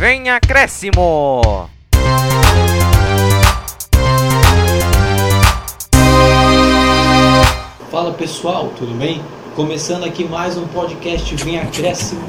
Vem 0.00 0.30
acréscimo! 0.30 1.68
Fala 7.90 8.10
pessoal, 8.12 8.72
tudo 8.78 8.94
bem? 8.94 9.20
Começando 9.54 10.04
aqui 10.04 10.24
mais 10.24 10.56
um 10.56 10.66
podcast 10.68 11.36
Vem 11.44 11.58
Acréscimo. 11.58 12.22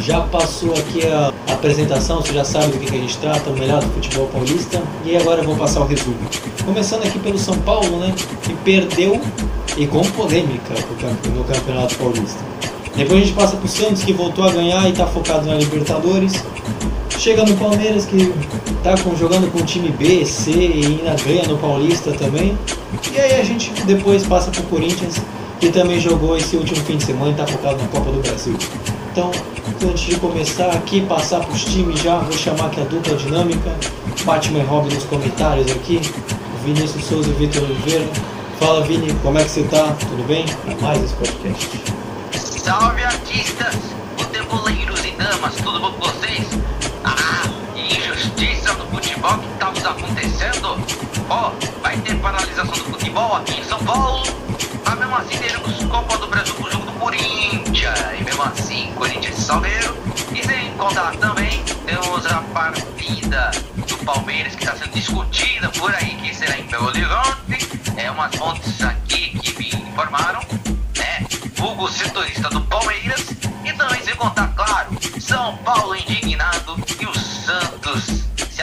Já 0.00 0.20
passou 0.20 0.74
aqui 0.74 1.06
a 1.06 1.32
apresentação, 1.54 2.20
você 2.20 2.34
já 2.34 2.44
sabe 2.44 2.66
do 2.72 2.78
que, 2.80 2.94
a 2.94 2.98
gente 2.98 3.16
trata, 3.16 3.48
o 3.48 3.58
melhor 3.58 3.82
do 3.82 3.90
futebol 3.94 4.26
paulista. 4.26 4.82
E 5.02 5.16
agora 5.16 5.40
eu 5.40 5.44
vou 5.46 5.56
passar 5.56 5.80
o 5.80 5.86
resumo. 5.86 6.18
Começando 6.66 7.06
aqui 7.06 7.18
pelo 7.18 7.38
São 7.38 7.56
Paulo, 7.60 7.98
né? 7.98 8.14
Que 8.42 8.52
perdeu 8.56 9.18
e 9.74 9.86
com 9.86 10.02
polêmica 10.02 10.74
no 11.34 11.44
Campeonato 11.44 11.94
Paulista. 11.94 12.44
Depois 12.94 13.22
a 13.22 13.24
gente 13.24 13.34
passa 13.34 13.56
pro 13.56 13.68
Santos, 13.68 14.04
que 14.04 14.12
voltou 14.12 14.44
a 14.44 14.52
ganhar 14.52 14.86
e 14.86 14.90
está 14.90 15.06
focado 15.06 15.46
na 15.46 15.54
Libertadores. 15.54 16.44
Chega 17.10 17.44
no 17.44 17.56
Palmeiras, 17.56 18.04
que 18.04 18.32
está 18.78 18.94
jogando 19.16 19.50
com 19.50 19.58
o 19.58 19.62
time 19.64 19.90
B, 19.90 20.24
C 20.24 20.50
e 20.50 20.84
ainda 20.84 21.16
ganha 21.24 21.42
no 21.48 21.58
Paulista 21.58 22.12
também. 22.12 22.56
E 23.12 23.18
aí 23.18 23.40
a 23.40 23.44
gente 23.44 23.72
depois 23.84 24.24
passa 24.26 24.50
pro 24.50 24.62
Corinthians, 24.64 25.20
que 25.58 25.70
também 25.70 25.98
jogou 25.98 26.36
esse 26.36 26.56
último 26.56 26.84
fim 26.84 26.96
de 26.96 27.04
semana 27.04 27.28
e 27.28 27.30
está 27.32 27.46
focado 27.46 27.82
na 27.82 27.88
Copa 27.88 28.12
do 28.12 28.20
Brasil. 28.20 28.56
Então, 29.10 29.30
antes 29.82 30.04
de 30.04 30.16
começar 30.16 30.70
aqui, 30.70 31.00
passar 31.00 31.40
para 31.40 31.52
os 31.52 31.64
times 31.64 32.00
já, 32.00 32.18
vou 32.18 32.32
chamar 32.32 32.66
aqui 32.66 32.80
a 32.80 32.84
dupla 32.84 33.16
dinâmica, 33.16 33.74
Batman 34.24 34.58
e 34.58 34.62
Robin 34.62 34.94
nos 34.94 35.04
comentários 35.04 35.70
aqui, 35.72 36.00
Vinícius 36.64 37.04
Souza 37.04 37.30
e 37.30 37.32
Vitor 37.32 37.62
Oliveira. 37.62 38.06
Fala 38.60 38.82
Vini, 38.82 39.12
como 39.22 39.38
é 39.38 39.44
que 39.44 39.50
você 39.50 39.62
tá? 39.64 39.96
Tudo 40.00 40.26
bem? 40.26 40.44
Para 40.64 40.76
mais 40.76 41.02
esse 41.02 41.14
podcast. 41.14 41.80
Salve 42.32 43.02
artistas, 43.02 43.74
futeboleiros 44.16 45.04
e 45.04 45.10
damas, 45.12 45.54
tudo 45.56 45.80
bom 45.80 45.92
com 45.92 46.10
vocês? 46.10 46.46
Futebol 49.16 49.38
que 49.38 49.52
está 49.54 49.70
nos 49.70 49.86
acontecendo? 49.86 50.68
Ó, 51.30 51.50
oh, 51.50 51.80
vai 51.80 51.96
ter 52.00 52.14
paralisação 52.16 52.66
do 52.66 52.84
futebol 52.84 53.36
aqui 53.36 53.60
em 53.60 53.64
São 53.64 53.78
Paulo, 53.78 54.22
mas 54.84 54.98
mesmo 54.98 55.16
assim 55.16 55.38
teremos 55.38 55.84
Copa 55.84 56.18
do 56.18 56.26
Brasil 56.26 56.54
com 56.54 56.64
o 56.64 56.70
jogo 56.70 56.84
do 56.84 56.92
Corinthians, 56.92 57.98
e 58.18 58.22
mesmo 58.22 58.42
assim 58.42 58.92
Corinthians 58.94 59.38
e 59.38 59.40
Salgueiro, 59.40 59.96
e 60.34 60.44
sem 60.44 60.70
contar 60.72 61.16
também 61.16 61.62
temos 61.86 62.26
a 62.26 62.42
partida 62.52 63.50
do 63.88 63.96
Palmeiras 64.04 64.54
que 64.54 64.64
está 64.64 64.76
sendo 64.76 64.92
discutida 64.92 65.70
por 65.70 65.94
aí, 65.94 66.16
que 66.16 66.34
será 66.34 66.58
em 66.58 66.66
Belo 66.66 66.88
Horizonte, 66.88 67.80
é 67.96 68.10
umas 68.10 68.36
fontes 68.36 68.82
aqui 68.82 69.30
que 69.38 69.58
me 69.58 69.82
informaram, 69.90 70.42
né, 70.98 71.24
vulgo 71.54 71.88
setorista 71.88 72.50
do 72.50 72.60
Palmeiras, 72.60 73.24
e 73.64 73.72
também 73.72 74.02
sem 74.02 74.14
contar, 74.14 74.48
claro, 74.48 74.90
São 75.18 75.56
Paulo 75.58 75.96
indignado 75.96 76.76
e 77.00 77.06
o 77.06 77.14
Santos 77.14 78.26
se 78.56 78.62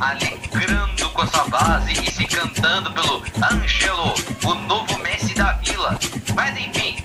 alegrando 0.00 1.10
com 1.10 1.22
a 1.22 1.26
sua 1.26 1.44
base 1.44 1.92
e 1.92 2.10
se 2.10 2.24
cantando 2.26 2.90
pelo 2.92 3.22
Angelo, 3.52 4.14
o 4.44 4.54
novo 4.54 4.98
Messi 4.98 5.34
da 5.34 5.52
Vila. 5.52 5.98
Mas 6.34 6.56
enfim, 6.56 6.96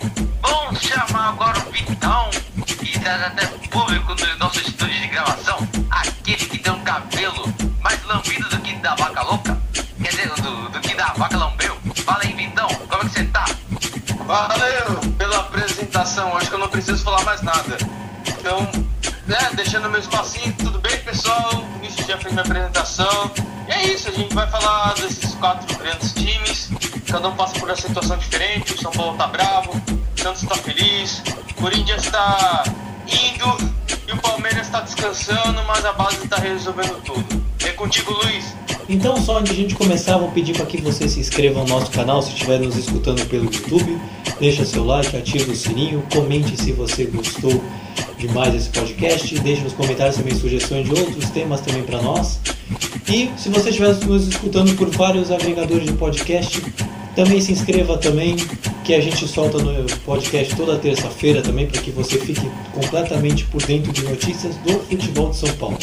vamos 0.41 0.79
chamar 0.81 1.29
agora 1.29 1.59
o 1.59 1.71
Vitão, 1.71 2.29
que 2.65 2.97
está 2.97 3.15
até 3.15 3.45
público 3.69 4.15
no 4.15 4.37
nosso 4.37 4.59
estúdio 4.61 5.01
de 5.01 5.07
gravação, 5.07 5.57
aquele 5.91 6.45
que 6.45 6.57
tem 6.57 6.71
um 6.71 6.83
cabelo 6.83 7.53
mais 7.81 8.01
lambido 8.05 8.47
do 8.49 8.59
que 8.59 8.73
da 8.75 8.95
vaca 8.95 9.21
louca, 9.23 9.57
quer 9.73 10.09
dizer, 10.09 10.29
do, 10.29 10.69
do 10.69 10.79
que 10.79 10.95
da 10.95 11.07
vaca 11.13 11.37
lambeu. 11.37 11.77
Fala 12.05 12.23
aí, 12.23 12.33
Vitão, 12.33 12.67
como 12.67 13.03
é 13.03 13.05
que 13.05 13.11
você 13.11 13.25
tá? 13.25 13.45
Valeu 14.25 15.13
pela 15.17 15.39
apresentação, 15.39 16.35
acho 16.37 16.49
que 16.49 16.55
eu 16.55 16.59
não 16.59 16.69
preciso 16.69 17.03
falar 17.03 17.23
mais 17.25 17.41
nada. 17.41 17.77
Então, 18.27 18.67
né, 19.27 19.37
deixando 19.53 19.89
meu 19.89 19.99
espacinho, 19.99 20.53
tudo 20.53 20.79
bem? 20.79 20.84
Já 22.07 22.17
fez 22.17 22.33
minha 22.33 22.43
apresentação. 22.43 23.31
E 23.67 23.71
é 23.71 23.87
isso, 23.87 24.09
a 24.09 24.11
gente 24.11 24.33
vai 24.33 24.47
falar 24.49 24.93
desses 24.93 25.33
quatro 25.35 25.77
grandes 25.77 26.13
times. 26.13 26.69
Cada 27.07 27.29
um 27.29 27.35
passa 27.35 27.59
por 27.59 27.67
uma 27.67 27.75
situação 27.75 28.17
diferente. 28.17 28.73
O 28.73 28.81
São 28.81 28.91
Paulo 28.91 29.17
tá 29.17 29.27
bravo, 29.27 29.71
o 29.71 30.21
Santos 30.21 30.43
tá 30.43 30.55
feliz, 30.55 31.23
o 31.49 31.53
Corinthians 31.55 32.05
tá 32.11 32.63
indo 33.07 33.75
e 34.07 34.11
o 34.11 34.17
Palmeiras 34.17 34.69
tá 34.69 34.81
descansando, 34.81 35.63
mas 35.65 35.83
a 35.83 35.93
base 35.93 36.27
tá 36.27 36.37
resolvendo 36.37 37.01
tudo. 37.03 37.43
É 37.65 37.69
contigo, 37.71 38.13
Luiz. 38.23 38.55
Então, 38.87 39.17
só 39.17 39.39
antes 39.39 39.55
de 39.55 39.59
a 39.59 39.61
gente 39.63 39.75
começar, 39.75 40.17
vou 40.17 40.29
pedir 40.29 40.55
para 40.55 40.67
que 40.67 40.79
você 40.79 41.09
se 41.09 41.19
inscreva 41.19 41.61
no 41.61 41.67
nosso 41.67 41.89
canal 41.89 42.21
se 42.21 42.33
estiver 42.33 42.59
nos 42.59 42.75
escutando 42.75 43.25
pelo 43.27 43.45
YouTube. 43.45 43.99
Deixa 44.39 44.63
seu 44.63 44.85
like, 44.85 45.15
ativa 45.17 45.51
o 45.51 45.55
sininho, 45.55 46.05
comente 46.13 46.55
se 46.55 46.71
você 46.71 47.05
gostou 47.05 47.63
demais 48.17 48.53
desse 48.53 48.69
podcast. 48.69 49.39
Deixe 49.39 49.61
nos 49.61 49.73
comentários 49.73 50.15
também 50.15 50.35
sugestões 50.35 50.85
de 50.85 50.91
outros 50.91 51.29
temas 51.29 51.61
também 51.61 51.83
para 51.83 52.01
nós. 52.01 52.39
E 53.07 53.29
se 53.37 53.49
você 53.49 53.69
estiver 53.69 53.93
nos 54.05 54.27
escutando 54.27 54.75
por 54.75 54.89
vários 54.89 55.31
agregadores 55.31 55.85
de 55.85 55.93
podcast, 55.93 56.61
também 57.15 57.39
se 57.39 57.51
inscreva 57.51 57.97
também, 57.97 58.35
que 58.85 58.93
a 58.93 59.01
gente 59.01 59.27
solta 59.27 59.57
no 59.57 59.83
podcast 60.01 60.55
toda 60.55 60.77
terça-feira 60.77 61.41
também, 61.41 61.65
para 61.65 61.81
que 61.81 61.89
você 61.89 62.19
fique 62.19 62.47
completamente 62.71 63.43
por 63.45 63.59
dentro 63.63 63.91
de 63.91 64.03
notícias 64.03 64.55
do 64.57 64.79
futebol 64.81 65.31
de 65.31 65.37
São 65.37 65.51
Paulo. 65.55 65.77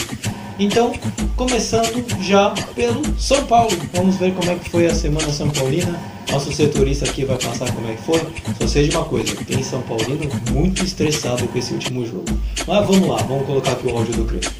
Então, 0.56 0.92
começando 1.34 2.04
já 2.22 2.50
pelo 2.76 3.02
São 3.18 3.44
Paulo. 3.46 3.72
Vamos 3.92 4.16
ver 4.18 4.32
como 4.34 4.52
é 4.52 4.54
que 4.54 4.70
foi 4.70 4.86
a 4.86 4.94
semana 4.94 5.32
São 5.32 5.50
Paulina. 5.50 5.98
Nosso 6.30 6.52
setorista 6.52 7.04
aqui 7.04 7.24
vai 7.24 7.36
passar 7.36 7.74
como 7.74 7.90
é 7.90 7.94
que 7.96 8.02
foi. 8.02 8.20
Só 8.60 8.68
seja 8.68 8.96
uma 8.96 9.04
coisa, 9.04 9.34
tem 9.44 9.60
São 9.64 9.82
Paulino 9.82 10.30
muito 10.52 10.84
estressado 10.84 11.44
com 11.48 11.58
esse 11.58 11.74
último 11.74 12.06
jogo. 12.06 12.26
Mas 12.68 12.86
vamos 12.86 13.08
lá, 13.08 13.16
vamos 13.16 13.44
colocar 13.46 13.72
aqui 13.72 13.88
o 13.88 13.96
áudio 13.96 14.14
do 14.14 14.24
Crespo. 14.26 14.54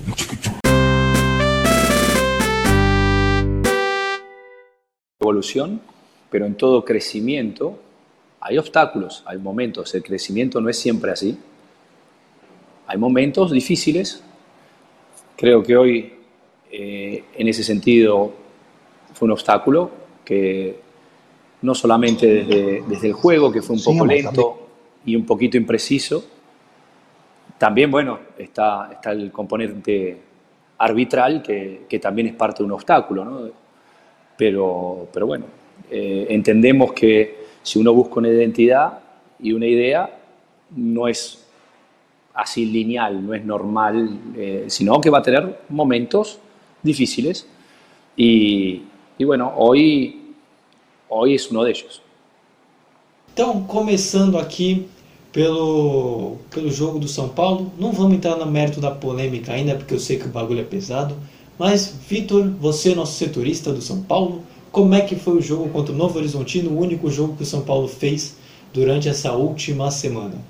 Evolución, 5.20 5.80
pero 6.28 6.44
en 6.46 6.54
todo 6.54 6.82
crecimiento 6.82 7.78
hay 8.42 8.58
obstáculos, 8.58 9.22
hay 9.24 9.38
momentos. 9.38 9.94
El 9.94 10.02
crecimiento 10.02 10.60
no 10.60 10.68
es 10.68 10.78
siempre 10.78 11.12
así. 11.12 11.38
Hay 12.86 12.98
momentos 12.98 13.50
difíciles, 13.52 14.22
Creo 15.42 15.60
que 15.60 15.76
hoy, 15.76 16.12
eh, 16.70 17.24
en 17.34 17.48
ese 17.48 17.64
sentido, 17.64 18.32
fue 19.12 19.26
un 19.26 19.32
obstáculo 19.32 19.90
que 20.24 20.78
no 21.62 21.74
solamente 21.74 22.44
desde, 22.44 22.82
desde 22.86 23.08
el 23.08 23.12
juego, 23.12 23.50
que 23.50 23.60
fue 23.60 23.74
un 23.74 23.82
poco 23.82 24.06
lento 24.06 24.68
y 25.04 25.16
un 25.16 25.26
poquito 25.26 25.56
impreciso, 25.56 26.24
también, 27.58 27.90
bueno, 27.90 28.20
está, 28.38 28.90
está 28.92 29.10
el 29.10 29.32
componente 29.32 30.16
arbitral, 30.78 31.42
que, 31.42 31.86
que 31.88 31.98
también 31.98 32.28
es 32.28 32.34
parte 32.34 32.58
de 32.58 32.66
un 32.66 32.72
obstáculo, 32.72 33.24
¿no? 33.24 33.50
Pero, 34.36 35.08
pero 35.12 35.26
bueno, 35.26 35.46
eh, 35.90 36.26
entendemos 36.30 36.92
que 36.92 37.41
si 37.62 37.78
uno 37.78 37.92
busca 37.92 38.20
una 38.20 38.28
identidad 38.28 38.98
y 39.40 39.52
una 39.52 39.66
idea, 39.66 40.18
no 40.74 41.08
es 41.08 41.38
así 42.34 42.64
lineal, 42.66 43.24
no 43.24 43.34
es 43.34 43.44
normal, 43.44 44.18
eh, 44.36 44.64
sino 44.68 45.00
que 45.00 45.10
va 45.10 45.18
a 45.18 45.22
tener 45.22 45.60
momentos 45.68 46.38
difíciles 46.82 47.46
y, 48.16 48.82
y 49.18 49.24
bueno, 49.24 49.52
hoy, 49.56 50.34
hoy 51.08 51.34
es 51.34 51.50
uno 51.50 51.64
de 51.64 51.70
ellos. 51.70 52.02
Então, 53.32 53.64
começando 53.64 54.38
aqui 54.38 54.86
pelo, 55.32 56.36
pelo 56.50 56.70
jogo 56.70 56.98
do 56.98 57.08
São 57.08 57.30
Paulo, 57.30 57.72
não 57.78 57.90
vamos 57.90 58.14
entrar 58.14 58.36
no 58.36 58.44
mérito 58.44 58.80
da 58.80 58.90
polêmica 58.90 59.52
ainda, 59.52 59.74
porque 59.74 59.94
eu 59.94 59.98
sei 59.98 60.18
que 60.18 60.26
o 60.26 60.28
bagulho 60.28 60.60
é 60.60 60.64
pesado, 60.64 61.16
mas 61.58 61.96
Vitor, 62.08 62.50
você, 62.60 62.94
nosso 62.94 63.14
setorista 63.14 63.72
do 63.72 63.80
São 63.80 64.02
Paulo, 64.02 64.42
como 64.72 64.94
é 64.94 65.02
que 65.02 65.14
foi 65.14 65.34
o 65.34 65.42
jogo 65.42 65.68
contra 65.68 65.92
o 65.92 65.96
Novo 65.96 66.18
Horizontino, 66.18 66.70
o 66.70 66.80
único 66.80 67.10
jogo 67.10 67.36
que 67.36 67.42
o 67.42 67.46
São 67.46 67.62
Paulo 67.62 67.86
fez 67.86 68.38
durante 68.72 69.06
essa 69.06 69.32
última 69.32 69.90
semana? 69.90 70.42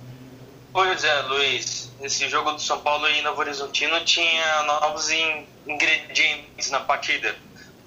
Pois 0.72 1.02
é, 1.02 1.22
Luiz. 1.22 1.90
Esse 2.00 2.28
jogo 2.28 2.52
do 2.52 2.60
São 2.60 2.80
Paulo 2.80 3.08
e 3.08 3.20
Novo 3.22 3.40
Horizontino 3.40 4.00
tinha 4.04 4.62
novos 4.62 5.08
ingredientes 5.66 6.70
na 6.70 6.80
partida. 6.80 7.34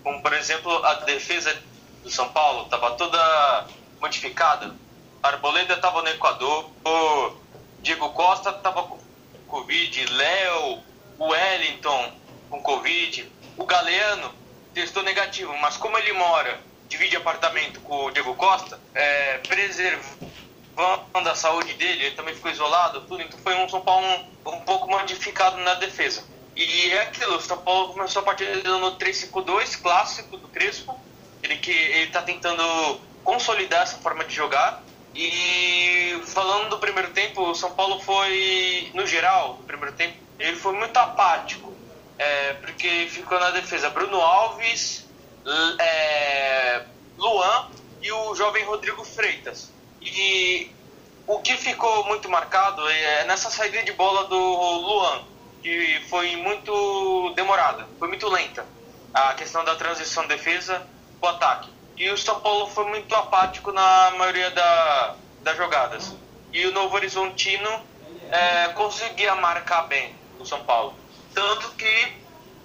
Como, 0.04 0.22
por 0.22 0.34
exemplo, 0.34 0.72
a 0.86 0.96
defesa 0.96 1.56
do 2.04 2.10
São 2.10 2.28
Paulo 2.30 2.66
estava 2.66 2.92
toda 2.92 3.68
modificada. 4.02 4.76
Arboleda 5.24 5.74
estava 5.74 6.02
no 6.02 6.10
Equador, 6.10 6.70
Diego 7.82 8.10
Costa 8.10 8.52
estava 8.52 8.84
com 8.84 8.98
Covid, 9.48 10.06
Léo, 10.06 10.80
Wellington 11.20 12.12
com 12.50 12.62
Covid, 12.62 13.26
o 13.58 13.66
Galeano 13.66 14.45
testou 14.76 15.02
negativo, 15.02 15.56
mas 15.58 15.78
como 15.78 15.98
ele 15.98 16.12
mora, 16.14 16.60
divide 16.88 17.16
apartamento 17.16 17.80
com 17.80 18.06
o 18.06 18.12
Diego 18.12 18.36
Costa, 18.36 18.80
é, 18.94 19.38
preservou 19.40 20.20
da 21.24 21.34
saúde 21.34 21.74
dele, 21.74 22.08
ele 22.08 22.16
também 22.16 22.36
ficou 22.36 22.52
isolado, 22.52 23.02
tudo, 23.08 23.24
então 23.24 23.40
foi 23.40 23.56
um 23.56 23.68
São 23.70 23.82
Paulo 23.82 24.06
um, 24.06 24.50
um 24.50 24.60
pouco 24.60 24.88
modificado 24.90 25.58
na 25.62 25.76
defesa. 25.76 26.24
E 26.56 26.92
é 26.92 27.02
aquilo, 27.04 27.38
o 27.38 27.42
São 27.42 27.58
Paulo 27.58 27.94
começou 27.94 28.22
a 28.22 28.26
partir 28.26 28.46
no 28.64 28.98
3-5-2, 28.98 29.82
clássico 29.82 30.38
do 30.38 30.48
Crespo, 30.50 30.98
ele 31.42 31.58
que 31.58 31.72
ele 31.72 32.12
tá 32.12 32.22
tentando 32.22 33.00
consolidar 33.24 33.84
essa 33.84 33.98
forma 33.98 34.24
de 34.26 34.36
jogar. 34.36 34.84
E 35.14 36.22
falando 36.26 36.70
do 36.70 36.78
primeiro 36.78 37.12
tempo, 37.12 37.42
o 37.42 37.56
São 37.56 37.72
Paulo 37.72 38.02
foi, 38.02 38.92
no 38.94 39.08
geral, 39.08 39.58
no 39.60 39.64
primeiro 39.64 39.96
tempo, 39.96 40.18
ele 40.38 40.58
foi 40.58 40.74
muito 40.74 40.96
apático. 40.98 41.75
Porque 42.62 43.08
ficou 43.10 43.40
na 43.40 43.52
defesa 43.52 43.90
Bruno 43.90 44.20
Alves, 44.20 45.06
é, 45.80 46.84
Luan 47.18 47.70
e 48.02 48.12
o 48.12 48.36
jovem 48.36 48.64
Rodrigo 48.64 49.04
Freitas. 49.04 49.72
E 50.02 50.72
o 51.28 51.40
que 51.40 51.58
ficou 51.58 52.06
muito 52.06 52.30
marcado 52.30 52.88
é 52.88 53.26
nessa 53.26 53.50
saída 53.50 53.82
de 53.84 53.92
bola 53.94 54.26
do 54.26 54.38
Luan, 54.38 55.24
que 55.62 56.02
foi 56.10 56.36
muito 56.36 57.34
demorada, 57.36 57.88
foi 57.98 58.08
muito 58.08 58.28
lenta. 58.30 58.66
A 59.14 59.34
questão 59.34 59.64
da 59.64 59.76
transição 59.76 60.28
defesa 60.28 60.86
o 61.22 61.28
ataque. 61.28 61.70
E 61.98 62.10
o 62.10 62.18
São 62.18 62.40
Paulo 62.42 62.68
foi 62.68 62.86
muito 62.86 63.16
apático 63.16 63.72
na 63.72 64.12
maioria 64.18 64.52
da, 64.52 65.16
das 65.42 65.58
jogadas. 65.58 66.14
E 66.52 66.66
o 66.68 66.72
Novo 66.72 66.96
Horizontino 66.96 67.70
é, 68.30 68.68
conseguia 68.70 69.34
marcar 69.36 69.84
bem 69.84 70.14
o 70.40 70.46
São 70.46 70.64
Paulo. 70.64 70.94
Tanto 71.36 71.70
que 71.72 72.14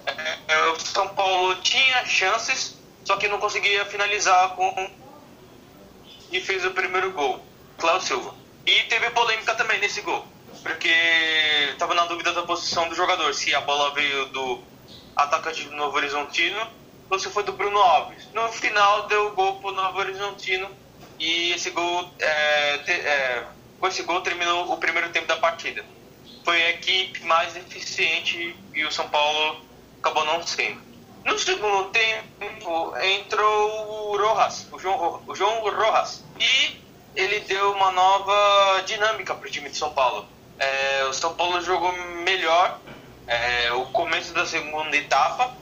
é, 0.05 0.67
o 0.69 0.79
São 0.79 1.09
Paulo 1.09 1.55
tinha 1.55 2.05
chances, 2.05 2.79
só 3.05 3.17
que 3.17 3.27
não 3.27 3.37
conseguia 3.37 3.85
finalizar 3.85 4.55
com 4.55 4.89
e 6.31 6.39
fez 6.39 6.63
o 6.65 6.71
primeiro 6.71 7.11
gol, 7.11 7.45
Cláudio 7.77 8.07
Silva. 8.07 8.35
E 8.65 8.83
teve 8.83 9.09
polêmica 9.11 9.53
também 9.55 9.79
nesse 9.79 10.01
gol, 10.01 10.25
porque 10.63 10.87
estava 11.71 11.93
na 11.93 12.05
dúvida 12.05 12.31
da 12.31 12.43
posição 12.43 12.87
do 12.87 12.95
jogador, 12.95 13.33
se 13.33 13.53
a 13.53 13.59
bola 13.61 13.93
veio 13.93 14.27
do 14.27 14.63
atacante 15.17 15.65
do 15.65 15.75
Novo 15.75 15.97
Horizontino 15.97 16.65
ou 17.09 17.19
se 17.19 17.29
foi 17.29 17.43
do 17.43 17.51
Bruno 17.51 17.77
Alves. 17.77 18.29
No 18.33 18.49
final 18.53 19.07
deu 19.07 19.35
gol 19.35 19.59
pro 19.59 19.71
Novo 19.71 19.99
Horizontino 19.99 20.69
e 21.19 21.51
esse 21.51 21.71
gol, 21.71 22.09
é, 22.19 22.77
te, 22.79 22.91
é, 22.91 23.47
com 23.77 23.87
esse 23.87 24.03
gol 24.03 24.21
terminou 24.21 24.71
o 24.71 24.77
primeiro 24.77 25.09
tempo 25.09 25.27
da 25.27 25.35
partida. 25.35 25.83
Foi 26.43 26.61
a 26.61 26.69
equipe 26.71 27.23
mais 27.25 27.55
eficiente 27.55 28.55
e 28.73 28.83
o 28.83 28.91
São 28.91 29.07
Paulo 29.09 29.65
acabou 29.99 30.25
não 30.25 30.45
sendo. 30.45 30.81
No 31.23 31.37
segundo 31.37 31.89
tempo 31.89 32.97
entrou 33.03 34.11
o 34.11 34.17
Rojas, 34.17 34.67
o 34.71 34.79
João, 34.79 35.23
o 35.27 35.35
João 35.35 35.61
Rojas, 35.61 36.23
e 36.39 36.81
ele 37.15 37.41
deu 37.41 37.73
uma 37.73 37.91
nova 37.91 38.81
dinâmica 38.85 39.35
para 39.35 39.47
o 39.47 39.51
time 39.51 39.69
de 39.69 39.77
São 39.77 39.93
Paulo. 39.93 40.27
É, 40.57 41.05
o 41.05 41.13
São 41.13 41.35
Paulo 41.35 41.61
jogou 41.61 41.91
melhor 42.23 42.81
é, 43.27 43.71
o 43.73 43.85
começo 43.87 44.33
da 44.33 44.45
segunda 44.45 44.95
etapa, 44.97 45.55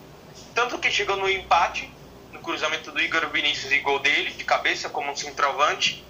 tanto 0.53 0.77
que 0.79 0.89
chegou 0.89 1.17
no 1.17 1.29
empate, 1.29 1.91
no 2.31 2.39
cruzamento 2.41 2.91
do 2.91 3.01
Igor 3.01 3.29
Vinícius 3.29 3.71
e 3.71 3.79
gol 3.79 3.99
dele, 3.99 4.31
de 4.31 4.43
cabeça 4.43 4.89
como 4.89 5.11
um 5.11 5.15
centroavante. 5.15 6.05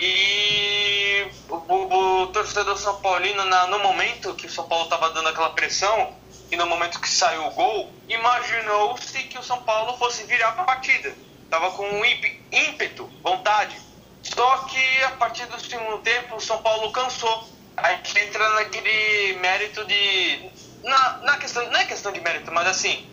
E 0.00 1.26
o, 1.48 1.54
o, 1.54 2.22
o 2.22 2.26
torcedor 2.28 2.76
São 2.76 3.00
Paulino, 3.00 3.44
na, 3.44 3.66
no 3.66 3.78
momento 3.80 4.34
que 4.34 4.46
o 4.46 4.50
São 4.50 4.68
Paulo 4.68 4.84
estava 4.84 5.10
dando 5.10 5.28
aquela 5.28 5.50
pressão, 5.50 6.14
e 6.50 6.56
no 6.56 6.66
momento 6.66 7.00
que 7.00 7.08
saiu 7.08 7.46
o 7.46 7.50
gol, 7.50 7.92
imaginou-se 8.08 9.22
que 9.24 9.38
o 9.38 9.42
São 9.42 9.62
Paulo 9.62 9.96
fosse 9.98 10.24
virar 10.24 10.48
a 10.48 10.64
partida. 10.64 11.14
Tava 11.50 11.70
com 11.72 11.84
um 11.84 12.04
ímpeto, 12.04 13.10
vontade. 13.22 13.76
Só 14.22 14.58
que 14.58 15.04
a 15.04 15.10
partir 15.12 15.46
do 15.46 15.60
segundo 15.60 15.98
tempo 15.98 16.36
o 16.36 16.40
São 16.40 16.58
Paulo 16.62 16.90
cansou. 16.92 17.48
A 17.76 17.92
gente 17.92 18.18
entra 18.18 18.48
naquele 18.54 19.38
mérito 19.40 19.84
de. 19.84 20.50
Na, 20.82 21.18
na 21.18 21.36
questão, 21.38 21.64
não 21.70 21.80
é 21.80 21.84
questão 21.84 22.12
de 22.12 22.20
mérito, 22.20 22.52
mas 22.52 22.66
assim, 22.66 23.06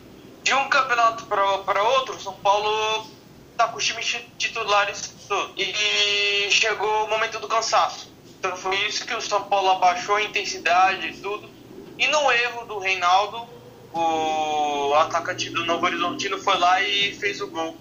de 0.43 0.53
um 0.53 0.69
campeonato 0.69 1.25
para 1.25 1.83
outro, 1.83 2.15
o 2.15 2.19
São 2.19 2.33
Paulo 2.33 3.07
tá 3.55 3.67
com 3.67 3.77
os 3.77 3.85
times 3.85 4.17
titulares. 4.37 5.13
E 5.57 6.51
chegou 6.51 7.05
o 7.05 7.09
momento 7.09 7.39
do 7.39 7.47
cansaço. 7.47 8.13
Então 8.39 8.55
foi 8.55 8.75
isso 8.85 9.05
que 9.05 9.13
o 9.13 9.21
São 9.21 9.43
Paulo 9.43 9.71
abaixou 9.71 10.15
a 10.15 10.23
intensidade 10.23 11.07
e 11.07 11.17
tudo 11.17 11.55
e 11.97 12.07
no 12.07 12.31
erro 12.31 12.65
do 12.65 12.79
Reinaldo, 12.79 13.47
o 13.93 14.93
atacante 14.95 15.49
do 15.49 15.65
Novo 15.65 15.85
Horizontino 15.85 16.37
foi 16.37 16.57
lá 16.57 16.81
e 16.81 17.13
fez 17.15 17.39
o 17.39 17.47
gol 17.47 17.77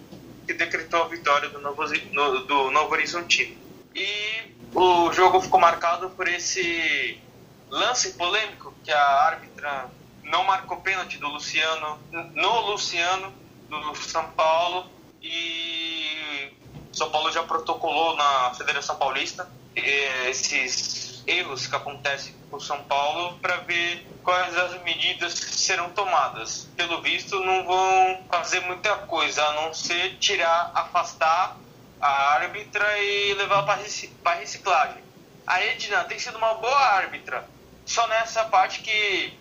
que 0.46 0.54
decretou 0.54 1.02
a 1.02 1.08
vitória 1.08 1.48
do 1.48 1.60
Novo, 1.60 1.84
do 1.84 2.70
Novo 2.70 2.92
Horizontino. 2.92 3.56
E 3.94 4.52
o 4.72 5.12
jogo 5.12 5.40
ficou 5.40 5.58
marcado 5.58 6.10
por 6.10 6.28
esse 6.28 7.20
lance 7.68 8.12
polêmico 8.12 8.72
que 8.84 8.92
a 8.92 9.04
árbitra 9.24 9.90
não 10.22 10.44
marcou 10.44 10.76
pênalti 10.76 11.18
do 11.18 11.28
Luciano, 11.28 11.98
no 12.34 12.60
Luciano, 12.60 13.32
do 13.68 13.96
São 13.96 14.30
Paulo, 14.30 14.88
e 15.24 16.52
São 16.92 17.10
Paulo 17.10 17.32
já 17.32 17.42
protocolou 17.42 18.14
na 18.14 18.54
Federação 18.54 18.96
Paulista 18.96 19.48
esses 19.74 21.24
erros 21.26 21.66
que 21.66 21.74
acontecem 21.74 22.34
com 22.50 22.60
São 22.60 22.84
Paulo 22.84 23.38
para 23.38 23.56
ver 23.58 24.06
quais 24.22 24.56
as 24.56 24.82
medidas 24.82 25.40
que 25.40 25.54
serão 25.54 25.90
tomadas. 25.90 26.68
Pelo 26.76 27.00
visto, 27.00 27.40
não 27.40 27.64
vão 27.64 28.22
fazer 28.30 28.60
muita 28.60 28.94
coisa, 28.98 29.42
a 29.42 29.52
não 29.54 29.74
ser 29.74 30.18
tirar, 30.18 30.70
afastar 30.74 31.56
a 32.00 32.34
árbitra 32.34 32.98
e 32.98 33.34
levar 33.34 33.62
para 33.64 34.34
reciclagem. 34.34 35.02
A 35.46 35.62
Edna 35.62 36.04
tem 36.04 36.18
sido 36.18 36.36
uma 36.36 36.54
boa 36.54 36.78
árbitra, 36.78 37.48
só 37.86 38.06
nessa 38.06 38.44
parte 38.44 38.80
que 38.80 39.32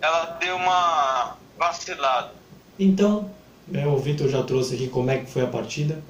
ela 0.00 0.24
deu 0.40 0.56
uma 0.56 1.36
vacilada. 1.56 2.32
Então, 2.78 3.32
né, 3.68 3.86
o 3.86 3.96
Vitor 3.96 4.28
já 4.28 4.42
trouxe 4.42 4.74
aqui 4.74 4.88
como 4.88 5.10
é 5.10 5.18
que 5.18 5.30
foi 5.30 5.42
a 5.42 5.46
partida. 5.46 6.02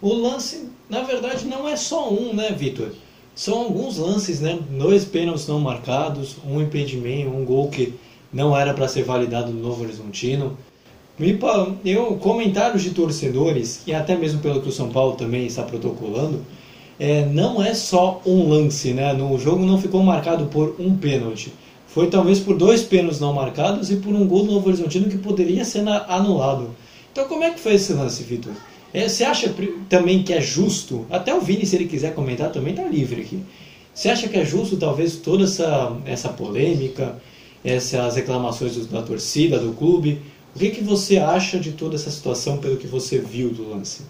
O 0.00 0.12
lance, 0.14 0.68
na 0.90 1.02
verdade, 1.02 1.46
não 1.46 1.68
é 1.68 1.76
só 1.76 2.12
um, 2.12 2.34
né, 2.34 2.50
Vitor? 2.50 2.90
São 3.34 3.60
alguns 3.60 3.96
lances, 3.96 4.40
né? 4.40 4.58
Dois 4.70 5.04
pênaltis 5.04 5.46
não 5.46 5.58
marcados, 5.58 6.36
um 6.46 6.60
impedimento, 6.60 7.30
um 7.30 7.44
gol 7.44 7.68
que 7.68 7.94
não 8.32 8.56
era 8.56 8.74
para 8.74 8.88
ser 8.88 9.04
validado 9.04 9.52
no 9.52 9.62
Novo 9.62 9.82
Horizontino. 9.84 10.56
Eu, 11.84 12.16
comentários 12.16 12.82
de 12.82 12.90
torcedores, 12.90 13.82
e 13.86 13.94
até 13.94 14.16
mesmo 14.16 14.40
pelo 14.40 14.60
que 14.60 14.68
o 14.68 14.72
São 14.72 14.90
Paulo 14.90 15.14
também 15.14 15.46
está 15.46 15.62
protocolando, 15.62 16.42
é, 16.98 17.24
não 17.26 17.62
é 17.62 17.74
só 17.74 18.20
um 18.26 18.48
lance, 18.48 18.92
né? 18.92 19.12
No 19.12 19.38
jogo 19.38 19.64
não 19.64 19.80
ficou 19.80 20.02
marcado 20.02 20.46
por 20.46 20.76
um 20.78 20.96
pênalti. 20.96 21.52
Foi 21.86 22.08
talvez 22.08 22.40
por 22.40 22.56
dois 22.56 22.82
pênaltis 22.82 23.20
não 23.20 23.32
marcados 23.32 23.90
e 23.90 23.96
por 23.96 24.14
um 24.14 24.26
gol 24.26 24.44
do 24.44 24.52
Novo 24.52 24.68
Horizontino 24.68 25.08
que 25.08 25.18
poderia 25.18 25.64
ser 25.64 25.86
anulado. 26.08 26.70
Então 27.12 27.28
como 27.28 27.44
é 27.44 27.50
que 27.50 27.60
foi 27.60 27.74
esse 27.74 27.92
lance, 27.92 28.22
Vitor? 28.22 28.54
É, 28.92 29.08
você 29.08 29.24
acha 29.24 29.54
também 29.88 30.22
que 30.22 30.32
é 30.32 30.40
justo, 30.40 31.06
até 31.10 31.34
o 31.34 31.40
Vini, 31.40 31.64
se 31.64 31.76
ele 31.76 31.86
quiser 31.86 32.14
comentar, 32.14 32.50
também 32.50 32.74
está 32.74 32.84
livre 32.84 33.22
aqui. 33.22 33.44
Você 33.94 34.10
acha 34.10 34.28
que 34.28 34.38
é 34.38 34.44
justo, 34.44 34.78
talvez, 34.78 35.16
toda 35.16 35.44
essa, 35.44 35.96
essa 36.06 36.30
polêmica, 36.30 37.20
essas 37.64 38.16
reclamações 38.16 38.86
da 38.86 39.02
torcida, 39.02 39.58
do 39.58 39.74
clube? 39.74 40.20
O 40.54 40.58
que, 40.58 40.70
que 40.70 40.82
você 40.82 41.18
acha 41.18 41.58
de 41.58 41.72
toda 41.72 41.96
essa 41.96 42.10
situação, 42.10 42.58
pelo 42.58 42.78
que 42.78 42.86
você 42.86 43.18
viu 43.18 43.50
do 43.50 43.70
lance? 43.70 44.04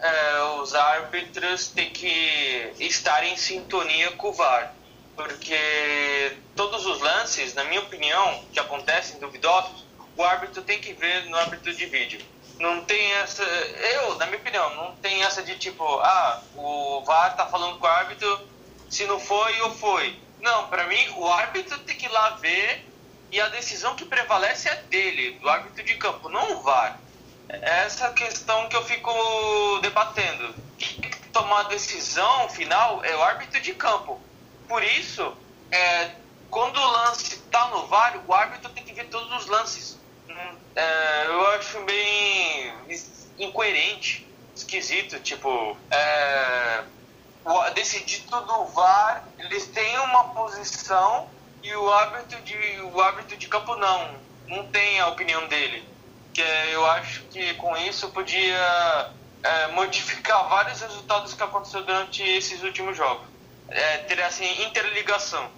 É, 0.00 0.60
os 0.62 0.74
árbitros 0.74 1.68
têm 1.68 1.90
que 1.90 2.70
estar 2.78 3.24
em 3.24 3.36
sintonia 3.36 4.12
com 4.12 4.28
o 4.28 4.32
VAR, 4.32 4.74
porque 5.16 6.32
todos 6.54 6.86
os 6.86 7.00
lances, 7.00 7.54
na 7.54 7.64
minha 7.64 7.80
opinião, 7.80 8.40
que 8.52 8.60
acontecem 8.60 9.18
duvidosos, 9.18 9.84
o 10.16 10.22
árbitro 10.22 10.62
tem 10.62 10.80
que 10.80 10.92
ver 10.92 11.26
no 11.26 11.36
árbitro 11.36 11.74
de 11.74 11.86
vídeo 11.86 12.20
não 12.58 12.84
tem 12.84 13.12
essa. 13.14 13.42
Eu, 13.42 14.16
na 14.16 14.26
minha 14.26 14.38
opinião, 14.38 14.74
não 14.76 14.96
tem 14.96 15.22
essa 15.22 15.42
de 15.42 15.56
tipo, 15.58 15.84
ah, 16.00 16.42
o 16.56 17.02
VAR 17.04 17.36
tá 17.36 17.46
falando 17.46 17.78
com 17.78 17.86
o 17.86 17.90
árbitro, 17.90 18.48
se 18.88 19.04
não 19.06 19.20
foi 19.20 19.60
ou 19.62 19.70
foi. 19.72 20.18
Não, 20.40 20.68
para 20.68 20.86
mim, 20.86 21.08
o 21.16 21.26
árbitro 21.26 21.78
tem 21.80 21.96
que 21.96 22.06
ir 22.06 22.12
lá 22.12 22.30
ver 22.30 22.84
e 23.30 23.40
a 23.40 23.48
decisão 23.48 23.96
que 23.96 24.04
prevalece 24.04 24.68
é 24.68 24.76
dele, 24.82 25.32
do 25.38 25.48
árbitro 25.48 25.84
de 25.84 25.94
campo, 25.96 26.28
não 26.28 26.56
o 26.56 26.62
VAR. 26.62 26.98
Essa 27.48 28.10
questão 28.12 28.68
que 28.68 28.76
eu 28.76 28.84
fico 28.84 29.10
debatendo. 29.82 30.54
Quem 30.78 31.00
tem 31.00 31.10
que 31.10 31.28
tomar 31.28 31.60
a 31.60 31.64
decisão 31.64 32.48
final 32.50 33.04
é 33.04 33.16
o 33.16 33.22
árbitro 33.22 33.60
de 33.60 33.74
campo. 33.74 34.20
Por 34.68 34.82
isso, 34.82 35.36
é, 35.70 36.10
quando 36.50 36.76
o 36.76 36.90
lance 36.90 37.34
está 37.34 37.68
no 37.68 37.86
VAR, 37.86 38.20
o 38.26 38.34
árbitro 38.34 38.70
tem 38.70 38.84
que 38.84 38.92
ver 38.92 39.08
todos 39.08 39.30
os 39.42 39.46
lances 39.46 39.98
é, 40.74 41.26
eu 41.26 41.46
acho 41.48 41.80
bem 41.84 42.72
incoerente, 43.38 44.26
esquisito, 44.54 45.18
tipo, 45.20 45.76
é, 45.90 46.84
decidir 47.74 48.22
tudo 48.28 48.66
VAR, 48.66 49.24
eles 49.38 49.66
têm 49.68 49.98
uma 50.00 50.24
posição 50.34 51.28
e 51.62 51.74
o 51.74 51.92
árbitro 51.92 52.40
de, 52.42 52.80
o 52.80 53.00
árbitro 53.00 53.36
de 53.36 53.48
campo 53.48 53.76
não, 53.76 54.14
não 54.46 54.66
tem 54.68 55.00
a 55.00 55.08
opinião 55.08 55.46
dele. 55.48 55.84
Que 56.32 56.42
eu 56.70 56.84
acho 56.90 57.22
que 57.24 57.54
com 57.54 57.76
isso 57.76 58.10
podia 58.10 59.10
é, 59.42 59.66
modificar 59.68 60.48
vários 60.48 60.80
resultados 60.80 61.34
que 61.34 61.42
aconteceu 61.42 61.82
durante 61.82 62.22
esses 62.22 62.62
últimos 62.62 62.96
jogos. 62.96 63.26
É, 63.68 63.98
ter 63.98 64.22
assim 64.22 64.64
interligação 64.64 65.50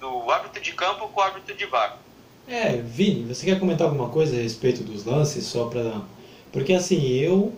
do 0.00 0.30
árbitro 0.30 0.60
de 0.60 0.72
campo 0.72 1.08
com 1.08 1.20
o 1.20 1.22
árbitro 1.22 1.54
de 1.54 1.66
VAR. 1.66 1.96
É, 2.46 2.76
Vini, 2.76 3.32
você 3.32 3.46
quer 3.46 3.58
comentar 3.58 3.86
alguma 3.86 4.10
coisa 4.10 4.36
a 4.36 4.42
respeito 4.42 4.82
dos 4.82 5.04
lances 5.04 5.44
só 5.44 5.66
para 5.66 6.02
porque 6.54 6.72
assim, 6.72 7.04
eu 7.08 7.52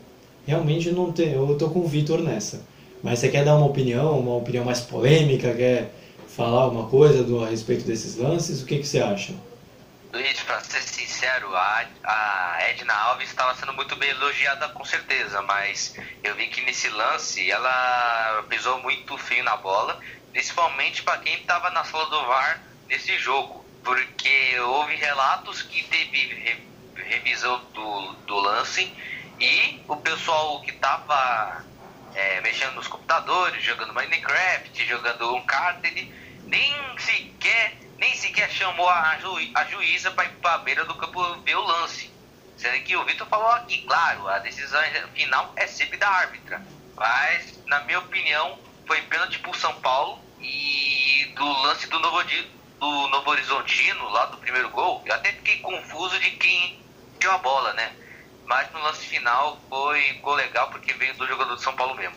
realmente 0.46 0.90
não 0.90 1.12
tenho, 1.12 1.50
eu 1.50 1.58
tô 1.58 1.68
com 1.68 1.80
o 1.80 1.86
Vitor 1.86 2.18
nessa. 2.20 2.66
Mas 3.02 3.18
você 3.18 3.28
quer 3.28 3.44
dar 3.44 3.54
uma 3.54 3.66
opinião, 3.66 4.18
uma 4.18 4.36
opinião 4.36 4.64
mais 4.64 4.80
polêmica, 4.80 5.52
quer 5.52 5.92
falar 6.34 6.62
alguma 6.62 6.88
coisa 6.88 7.22
do, 7.22 7.44
a 7.44 7.48
respeito 7.48 7.84
desses 7.84 8.16
lances? 8.16 8.62
O 8.62 8.66
que, 8.66 8.78
que 8.78 8.86
você 8.86 9.02
acha? 9.02 9.34
Luiz, 10.14 10.38
ser 10.38 10.62
ser 10.62 10.80
sincero, 10.80 11.54
a, 11.54 11.86
a 12.04 12.58
Edna 12.70 12.94
Alves 12.94 13.28
estava 13.28 13.54
sendo 13.54 13.74
muito 13.74 13.94
bem 13.96 14.08
elogiada 14.08 14.66
com 14.70 14.82
certeza, 14.82 15.42
mas 15.42 15.94
eu 16.24 16.34
vi 16.34 16.46
que 16.46 16.62
nesse 16.62 16.88
lance 16.88 17.50
ela 17.50 18.42
pisou 18.48 18.80
muito 18.82 19.18
feio 19.18 19.44
na 19.44 19.58
bola, 19.58 20.00
principalmente 20.32 21.02
para 21.02 21.18
quem 21.18 21.34
estava 21.34 21.68
na 21.68 21.84
sala 21.84 22.06
do 22.06 22.24
VAR 22.24 22.62
nesse 22.88 23.18
jogo, 23.18 23.62
porque 23.86 24.58
houve 24.58 24.96
relatos 24.96 25.62
que 25.62 25.80
teve 25.84 26.34
re, 26.34 26.58
revisão 26.96 27.64
do, 27.72 28.12
do 28.26 28.34
lance 28.34 28.92
e 29.38 29.80
o 29.86 29.96
pessoal 29.98 30.60
que 30.62 30.72
estava 30.72 31.64
é, 32.12 32.40
mexendo 32.40 32.74
nos 32.74 32.88
computadores, 32.88 33.62
jogando 33.62 33.94
Minecraft, 33.94 34.84
jogando 34.84 35.36
Uncharted, 35.36 36.12
nem 36.46 36.74
sequer 36.98 37.78
nem 37.96 38.12
sequer 38.16 38.50
chamou 38.50 38.88
a, 38.88 39.18
ju, 39.20 39.38
a 39.54 39.64
juíza 39.66 40.10
para 40.10 40.24
ir 40.24 40.32
para 40.32 40.54
a 40.54 40.58
beira 40.58 40.84
do 40.84 40.94
campo 40.96 41.40
ver 41.42 41.56
o 41.56 41.62
lance. 41.62 42.10
Sendo 42.56 42.82
que 42.82 42.96
o 42.96 43.04
Vitor 43.04 43.26
falou 43.28 43.50
aqui, 43.52 43.82
claro, 43.82 44.26
a 44.28 44.38
decisão 44.40 44.80
final 45.14 45.52
é 45.56 45.66
sempre 45.66 45.96
da 45.96 46.08
árbitra. 46.08 46.60
Mas, 46.96 47.58
na 47.66 47.80
minha 47.84 48.00
opinião, 48.00 48.58
foi 48.86 49.00
pênalti 49.02 49.38
pro 49.38 49.54
São 49.54 49.74
Paulo 49.80 50.18
e 50.40 51.32
do 51.36 51.62
lance 51.62 51.86
do 51.88 51.98
Novo, 52.00 52.22
do 52.80 53.08
Novo 53.08 53.30
Horizontino, 53.30 54.08
lá 54.10 54.26
do 54.26 54.36
primeiro 54.38 54.70
gol, 54.70 55.02
eu 55.06 55.14
até 55.14 55.32
fiquei 55.32 55.58
confuso 55.58 56.18
de 56.20 56.30
quem 56.32 56.78
deu 57.18 57.32
a 57.32 57.38
bola, 57.38 57.72
né? 57.74 57.92
Mas 58.46 58.72
no 58.72 58.80
lance 58.80 59.04
final 59.06 59.58
foi 59.68 60.00
gol 60.22 60.34
legal 60.34 60.70
porque 60.70 60.92
veio 60.92 61.16
do 61.16 61.26
jogador 61.26 61.54
do 61.54 61.60
São 61.60 61.74
Paulo 61.74 61.94
mesmo. 61.94 62.14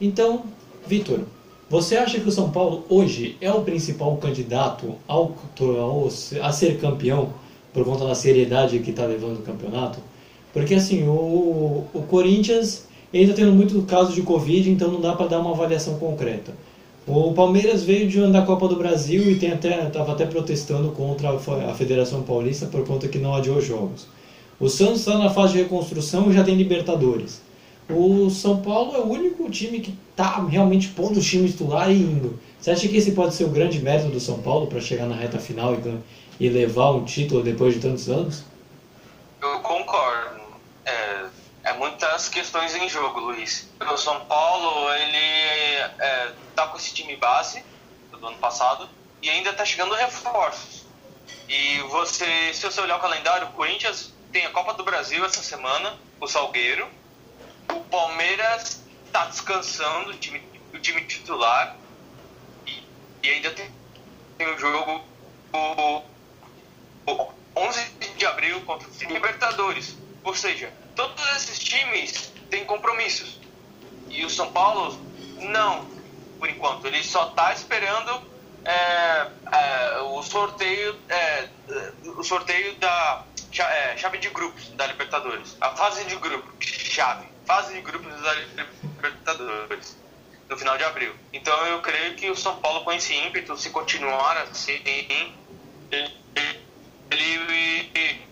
Então, 0.00 0.44
Vitor, 0.86 1.20
você 1.70 1.96
acha 1.96 2.20
que 2.20 2.28
o 2.28 2.32
São 2.32 2.50
Paulo 2.50 2.84
hoje 2.88 3.36
é 3.40 3.50
o 3.50 3.62
principal 3.62 4.16
candidato 4.16 4.98
ao, 5.06 5.34
ao 5.60 6.08
a 6.42 6.52
ser 6.52 6.80
campeão 6.80 7.32
por 7.72 7.84
conta 7.84 8.06
da 8.06 8.14
seriedade 8.14 8.78
que 8.80 8.90
está 8.90 9.06
levando 9.06 9.38
o 9.38 9.42
campeonato? 9.42 10.00
Porque 10.52 10.74
assim, 10.74 11.08
o, 11.08 11.86
o 11.94 12.06
Corinthians 12.10 12.86
está 13.12 13.34
tendo 13.34 13.52
muito 13.52 13.80
caso 13.82 14.12
de 14.12 14.22
Covid, 14.22 14.70
então 14.70 14.90
não 14.90 15.00
dá 15.00 15.14
para 15.14 15.28
dar 15.28 15.38
uma 15.38 15.52
avaliação 15.52 15.98
concreta. 15.98 16.52
O 17.06 17.32
Palmeiras 17.32 17.82
veio 17.82 18.08
de 18.08 18.24
da 18.30 18.42
Copa 18.42 18.68
do 18.68 18.76
Brasil 18.76 19.28
e 19.28 19.36
tem 19.36 19.50
até 19.50 19.88
estava 19.88 20.12
até 20.12 20.24
protestando 20.24 20.92
contra 20.92 21.30
a 21.30 21.74
Federação 21.74 22.22
Paulista 22.22 22.66
por 22.66 22.86
conta 22.86 23.08
que 23.08 23.18
não 23.18 23.34
adiou 23.34 23.60
jogos. 23.60 24.06
O 24.60 24.68
Santos 24.68 25.00
está 25.00 25.18
na 25.18 25.28
fase 25.28 25.54
de 25.54 25.62
reconstrução 25.62 26.30
e 26.30 26.32
já 26.32 26.44
tem 26.44 26.54
Libertadores. 26.54 27.42
O 27.90 28.30
São 28.30 28.62
Paulo 28.62 28.94
é 28.94 29.00
o 29.00 29.08
único 29.08 29.50
time 29.50 29.80
que 29.80 29.92
está 30.10 30.44
realmente 30.46 30.88
pondo 30.88 31.18
o 31.18 31.22
time 31.22 31.48
titular 31.48 31.90
e 31.90 31.96
indo. 31.96 32.38
Você 32.60 32.70
acha 32.70 32.86
que 32.86 32.96
esse 32.96 33.10
pode 33.10 33.34
ser 33.34 33.44
o 33.44 33.48
grande 33.48 33.80
mérito 33.80 34.08
do 34.08 34.20
São 34.20 34.38
Paulo 34.38 34.68
para 34.68 34.80
chegar 34.80 35.06
na 35.06 35.16
reta 35.16 35.40
final 35.40 35.74
e, 35.74 36.46
e 36.46 36.48
levar 36.48 36.92
um 36.92 37.04
título 37.04 37.42
depois 37.42 37.74
de 37.74 37.80
tantos 37.80 38.08
anos? 38.08 38.44
Eu 39.42 39.58
concordo. 39.58 40.40
É, 40.86 41.24
muitas 42.22 42.28
questões 42.28 42.74
em 42.74 42.88
jogo, 42.88 43.18
Luiz. 43.20 43.68
O 43.80 43.96
São 43.96 44.24
Paulo, 44.26 44.92
ele 44.94 45.16
é, 45.98 46.32
tá 46.54 46.68
com 46.68 46.76
esse 46.76 46.92
time 46.94 47.16
base 47.16 47.64
do 48.12 48.26
ano 48.26 48.38
passado 48.38 48.88
e 49.20 49.28
ainda 49.28 49.50
está 49.50 49.64
chegando 49.64 49.94
reforços. 49.94 50.84
E 51.48 51.78
você, 51.90 52.52
se 52.54 52.62
você 52.62 52.80
olhar 52.80 52.96
o 52.98 53.00
calendário, 53.00 53.48
o 53.48 53.52
Corinthians 53.52 54.12
tem 54.30 54.46
a 54.46 54.50
Copa 54.50 54.74
do 54.74 54.84
Brasil 54.84 55.24
essa 55.24 55.42
semana, 55.42 55.98
o 56.20 56.26
Salgueiro, 56.28 56.88
o 57.72 57.80
Palmeiras 57.84 58.82
está 59.06 59.26
descansando, 59.26 60.10
o 60.10 60.14
time, 60.14 60.42
o 60.72 60.78
time 60.78 61.04
titular, 61.04 61.76
e, 62.66 62.82
e 63.22 63.30
ainda 63.30 63.50
tem, 63.50 63.70
tem 64.38 64.46
o 64.48 64.58
jogo 64.58 65.04
o, 65.52 66.02
o 67.06 67.32
11 67.56 67.84
de 68.16 68.26
abril 68.26 68.60
contra 68.62 68.88
o 68.88 69.12
Libertadores. 69.12 69.96
Ou 70.24 70.34
seja, 70.34 70.72
todos 70.94 71.36
esses 71.36 71.58
times 71.58 72.32
têm 72.50 72.64
compromissos. 72.64 73.38
E 74.08 74.24
o 74.24 74.30
São 74.30 74.52
Paulo, 74.52 74.98
não, 75.38 75.86
por 76.38 76.48
enquanto. 76.48 76.86
Ele 76.86 77.02
só 77.02 77.28
está 77.28 77.52
esperando 77.52 78.22
é, 78.64 79.26
é, 79.52 79.98
o 80.02 80.22
sorteio 80.22 80.96
é, 81.08 81.48
o 82.04 82.22
sorteio 82.22 82.74
da 82.76 83.24
é, 83.58 83.96
chave 83.96 84.18
de 84.18 84.28
grupos 84.30 84.68
da 84.70 84.86
Libertadores. 84.86 85.56
A 85.60 85.70
fase 85.70 86.04
de 86.04 86.16
grupo, 86.16 86.52
chave 86.60 87.32
fase 87.44 87.74
de 87.74 87.80
grupos 87.80 88.12
da 88.20 88.34
Libertadores 88.34 89.96
no 90.48 90.56
final 90.56 90.76
de 90.76 90.84
abril. 90.84 91.14
Então 91.32 91.54
eu 91.66 91.80
creio 91.80 92.14
que 92.14 92.30
o 92.30 92.36
São 92.36 92.56
Paulo 92.56 92.84
com 92.84 92.92
esse 92.92 93.14
ímpeto, 93.14 93.56
se 93.56 93.70
continuar 93.70 94.36
assim, 94.38 94.80
ele, 94.84 95.34
ele 97.10 98.22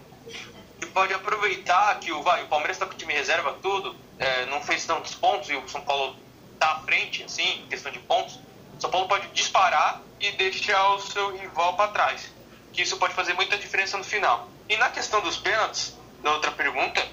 pode 0.91 1.15
aproveitar 1.15 1.99
que 2.01 2.13
o, 2.13 2.23
vai, 2.23 2.45
o 2.45 2.47
Palmeiras 2.47 2.77
está 2.77 2.87
com 2.87 2.95
o 2.95 2.97
time 2.97 3.13
reserva 3.13 3.57
tudo, 3.63 3.95
é, 4.19 4.47
não 4.47 4.61
fez 4.63 4.85
tantos 4.85 5.15
pontos 5.15 5.49
e 5.49 5.57
o 5.57 5.69
São 5.69 5.81
Paulo 5.83 6.17
está 6.55 6.73
à 6.73 6.81
frente, 6.81 7.25
assim, 7.25 7.63
em 7.63 7.67
questão 7.67 7.91
de 7.91 7.99
pontos. 8.01 8.39
O 8.77 8.81
São 8.81 8.91
Paulo 8.91 9.09
pode 9.09 9.29
disparar 9.29 10.03
e 10.21 10.33
deixar 10.33 10.95
o 10.95 11.01
seu 11.01 11.37
rival 11.37 11.75
para 11.75 11.91
trás. 11.91 12.31
Que 12.73 12.83
isso 12.83 12.97
pode 12.99 13.15
fazer 13.15 13.35
muita 13.35 13.57
diferença 13.57 13.97
no 13.97 14.05
final. 14.05 14.49
E 14.69 14.77
na 14.77 14.91
questão 14.91 15.21
dos 15.21 15.37
pênaltis, 15.37 15.97
na 16.23 16.33
outra 16.33 16.51
pergunta, 16.53 17.07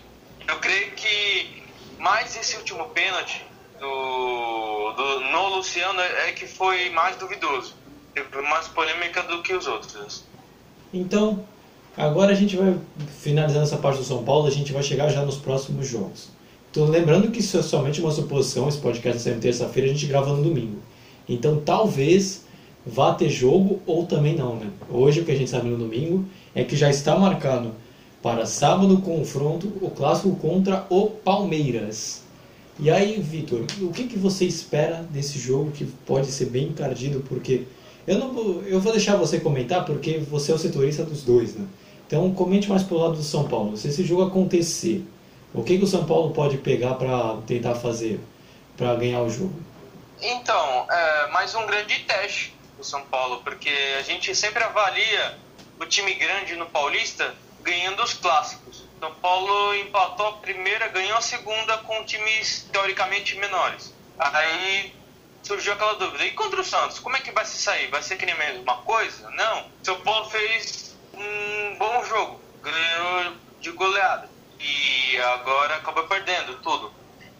eu 0.47 0.59
creio 0.59 0.91
que 0.91 1.57
mas 1.97 2.35
esse 2.35 2.55
último 2.57 2.85
pênalti 2.89 3.43
do, 3.79 4.93
do, 4.93 5.19
no 5.31 5.55
Luciano 5.55 5.99
é 5.99 6.31
que 6.31 6.47
foi 6.47 6.89
mais 6.91 7.15
duvidoso. 7.17 7.75
Teve 8.13 8.41
mais 8.41 8.67
polêmica 8.67 9.23
do 9.23 9.41
que 9.41 9.53
os 9.53 9.67
outros. 9.67 10.23
Então, 10.93 11.45
agora 11.95 12.31
a 12.31 12.35
gente 12.35 12.55
vai 12.55 12.77
finalizando 13.27 13.63
essa 13.65 13.75
parte 13.75 13.97
do 13.97 14.05
São 14.05 14.23
Paulo, 14.23 14.47
a 14.47 14.49
gente 14.49 14.71
vai 14.71 14.81
chegar 14.81 15.09
já 15.09 15.25
nos 15.25 15.35
próximos 15.35 15.85
jogos. 15.85 16.29
Então, 16.71 16.85
lembrando 16.85 17.29
que 17.29 17.41
isso 17.41 17.57
é 17.57 17.61
somente 17.61 17.99
uma 17.99 18.11
suposição, 18.11 18.69
esse 18.69 18.77
podcast 18.77 19.21
saiu 19.21 19.37
terça-feira, 19.37 19.89
a 19.89 19.93
gente 19.93 20.05
grava 20.05 20.33
no 20.33 20.41
domingo. 20.41 20.77
Então, 21.27 21.61
talvez 21.63 22.45
vá 22.85 23.13
ter 23.13 23.29
jogo 23.29 23.81
ou 23.85 24.05
também 24.05 24.33
não, 24.33 24.55
né? 24.55 24.69
Hoje, 24.89 25.19
o 25.19 25.25
que 25.25 25.31
a 25.31 25.35
gente 25.35 25.49
sabe 25.49 25.67
no 25.67 25.75
domingo 25.75 26.23
é 26.55 26.63
que 26.63 26.77
já 26.77 26.89
está 26.89 27.19
marcado 27.19 27.71
para 28.23 28.45
sábado 28.45 28.93
o 28.93 29.01
confronto, 29.01 29.73
o 29.81 29.89
clássico 29.89 30.33
contra 30.37 30.87
o 30.89 31.07
Palmeiras. 31.07 32.23
E 32.79 32.89
aí, 32.89 33.19
Vitor, 33.19 33.65
o 33.81 33.91
que, 33.91 34.05
que 34.05 34.17
você 34.17 34.45
espera 34.45 35.05
desse 35.11 35.37
jogo 35.37 35.71
que 35.71 35.83
pode 36.05 36.27
ser 36.27 36.45
bem 36.45 36.69
encardido? 36.69 37.19
Porque 37.27 37.63
eu 38.07 38.19
não 38.19 38.61
eu 38.61 38.79
vou 38.79 38.93
deixar 38.93 39.17
você 39.17 39.37
comentar 39.37 39.83
porque 39.83 40.17
você 40.17 40.53
é 40.53 40.55
o 40.55 40.57
setorista 40.57 41.03
dos 41.03 41.23
dois, 41.23 41.55
né? 41.55 41.65
Então 42.07 42.33
comente 42.33 42.69
mais 42.69 42.83
pro 42.83 42.97
lado 42.97 43.17
do 43.17 43.23
São 43.23 43.47
Paulo. 43.47 43.75
Se 43.75 43.89
esse 43.89 44.03
jogo 44.05 44.23
acontecer, 44.23 45.05
o 45.53 45.61
que, 45.61 45.77
que 45.77 45.83
o 45.83 45.87
São 45.87 46.05
Paulo 46.05 46.33
pode 46.33 46.57
pegar 46.57 46.93
para 46.93 47.37
tentar 47.45 47.75
fazer 47.75 48.19
para 48.77 48.95
ganhar 48.95 49.21
o 49.21 49.29
jogo? 49.29 49.53
Então, 50.21 50.87
é 50.89 51.27
mais 51.27 51.53
um 51.53 51.65
grande 51.65 51.99
teste 51.99 52.55
do 52.77 52.83
São 52.83 53.01
Paulo, 53.01 53.41
porque 53.43 53.69
a 53.99 54.01
gente 54.01 54.33
sempre 54.33 54.63
avalia 54.63 55.37
o 55.79 55.85
time 55.85 56.13
grande 56.13 56.55
no 56.55 56.65
Paulista 56.65 57.35
ganhando 57.61 58.01
os 58.01 58.13
clássicos. 58.13 58.85
São 58.99 59.13
Paulo 59.15 59.75
empatou 59.75 60.27
a 60.27 60.33
primeira, 60.33 60.87
ganhou 60.87 61.17
a 61.17 61.21
segunda 61.21 61.77
com 61.79 62.03
times 62.05 62.67
teoricamente 62.71 63.35
menores. 63.37 63.93
Aí 64.17 64.93
surgiu 65.43 65.73
aquela 65.73 65.93
dúvida: 65.95 66.25
e 66.25 66.31
contra 66.31 66.61
o 66.61 66.63
Santos, 66.63 66.99
como 66.99 67.15
é 67.15 67.19
que 67.19 67.31
vai 67.31 67.45
se 67.45 67.57
sair? 67.57 67.89
Vai 67.89 68.01
ser 68.01 68.15
que 68.15 68.25
nem 68.25 68.33
a 68.33 68.37
mesma 68.37 68.77
coisa? 68.77 69.29
Não. 69.31 69.65
São 69.83 69.99
Paulo 70.01 70.29
fez 70.29 70.96
um 71.17 71.75
bom 71.77 72.05
jogo, 72.05 72.41
ganhou 72.61 73.33
de 73.59 73.71
goleada 73.71 74.29
e 74.59 75.17
agora 75.17 75.75
acabou 75.75 76.05
perdendo 76.07 76.59
tudo. 76.61 76.91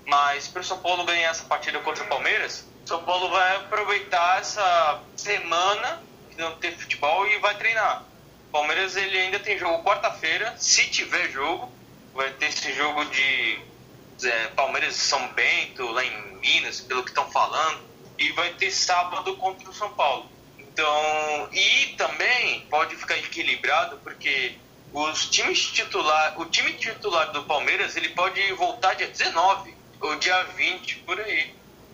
Mas 0.05 0.47
para 0.47 0.61
o 0.61 0.63
São 0.63 0.79
Paulo 0.79 1.03
ganhar 1.03 1.29
essa 1.29 1.43
partida 1.43 1.79
contra 1.79 2.03
o 2.03 2.07
Palmeiras, 2.07 2.65
São 2.85 3.03
Paulo 3.03 3.29
vai 3.29 3.57
aproveitar 3.57 4.39
essa 4.39 5.01
semana 5.15 6.01
que 6.29 6.37
não 6.37 6.55
tem 6.57 6.71
futebol 6.71 7.27
e 7.27 7.37
vai 7.39 7.55
treinar. 7.57 8.03
Palmeiras 8.51 8.95
ele 8.95 9.17
ainda 9.17 9.39
tem 9.39 9.57
jogo 9.57 9.83
quarta-feira, 9.83 10.55
se 10.57 10.89
tiver 10.89 11.29
jogo, 11.29 11.71
vai 12.13 12.31
ter 12.31 12.47
esse 12.47 12.73
jogo 12.73 13.05
de 13.05 13.59
é, 14.23 14.47
Palmeiras 14.47 14.95
e 14.95 14.99
São 14.99 15.27
Bento, 15.33 15.83
lá 15.91 16.03
em 16.03 16.37
Minas, 16.37 16.79
pelo 16.81 17.03
que 17.03 17.09
estão 17.09 17.29
falando, 17.29 17.81
e 18.17 18.31
vai 18.31 18.53
ter 18.53 18.71
sábado 18.71 19.35
contra 19.35 19.69
o 19.69 19.73
São 19.73 19.93
Paulo. 19.93 20.36
Então, 20.77 21.49
e 21.51 21.95
também 21.97 22.61
pode 22.69 22.95
ficar 22.95 23.17
equilibrado 23.17 23.97
porque 24.03 24.51
os 24.93 25.27
times 25.27 25.59
titular, 25.71 26.39
o 26.39 26.45
time 26.45 26.71
titular 26.73 27.31
do 27.31 27.41
Palmeiras, 27.45 27.97
ele 27.97 28.09
pode 28.09 28.39
voltar 28.53 28.93
dia 28.93 29.07
19 29.07 29.73
ou 29.99 30.15
dia 30.19 30.43
20 30.55 30.97
por 30.97 31.19
aí. 31.19 31.47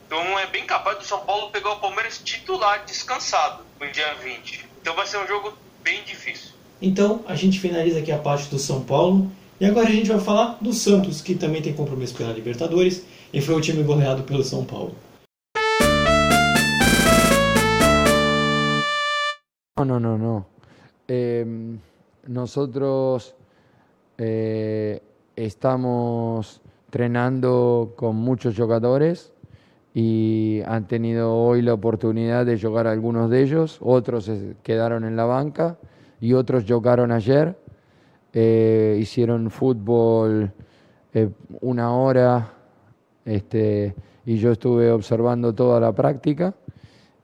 Então 0.06 0.38
é 0.38 0.48
bem 0.48 0.66
capaz 0.66 0.98
do 0.98 1.06
São 1.06 1.22
Paulo 1.22 1.50
pegar 1.50 1.72
o 1.72 1.80
Palmeiras 1.80 2.20
titular 2.22 2.84
descansado 2.86 3.64
no 3.80 3.90
dia 3.90 4.16
20. 4.16 4.66
Então 4.82 4.94
vai 4.94 5.08
ser 5.08 5.18
um 5.18 5.28
jogo 5.28 5.54
bem 5.82 6.04
difícil. 6.04 6.52
Então 6.82 7.24
a 7.26 7.36
gente 7.36 7.62
finaliza 7.62 8.00
aqui 8.00 8.12
a 8.12 8.18
parte 8.18 8.50
do 8.50 8.60
São 8.60 8.84
Paulo 8.84 9.32
e 9.62 9.66
agora 9.66 9.88
a 9.88 9.92
gente 9.94 10.10
vai 10.10 10.20
falar 10.20 10.58
do 10.60 10.74
Santos, 10.74 11.22
que 11.22 11.36
também 11.36 11.62
tem 11.62 11.74
compromisso 11.74 12.16
pela 12.16 12.34
Libertadores 12.34 13.06
e 13.32 13.40
foi 13.40 13.56
o 13.56 13.62
time 13.62 13.82
goleado 13.82 14.24
pelo 14.24 14.44
São 14.44 14.66
Paulo. 14.66 14.94
No, 19.76 19.86
no, 19.86 20.00
no, 20.00 20.20
no. 20.20 20.46
Eh, 21.08 21.44
nosotros 22.28 23.36
eh, 24.20 25.02
estamos 25.36 26.62
entrenando 26.86 27.94
con 27.96 28.16
muchos 28.16 28.56
jugadores 28.56 29.34
y 29.96 30.62
han 30.68 30.88
tenido 30.88 31.34
hoy 31.36 31.64
la 31.64 31.74
oportunidad 31.74 32.46
de 32.46 32.62
jugar 32.62 32.86
algunos 32.86 33.32
de 33.32 33.42
ellos, 33.42 33.80
otros 33.82 34.30
quedaron 34.62 35.06
en 35.06 35.16
la 35.16 35.26
banca 35.26 35.80
y 36.22 36.34
otros 36.34 36.66
jugaron 36.68 37.12
ayer, 37.12 37.58
eh, 38.32 39.00
hicieron 39.02 39.50
fútbol 39.50 40.54
eh, 41.16 41.32
una 41.62 41.96
hora 41.96 42.54
este, 43.26 43.96
y 44.24 44.38
yo 44.38 44.52
estuve 44.52 44.92
observando 44.92 45.52
toda 45.52 45.80
la 45.80 45.94
práctica 45.94 46.54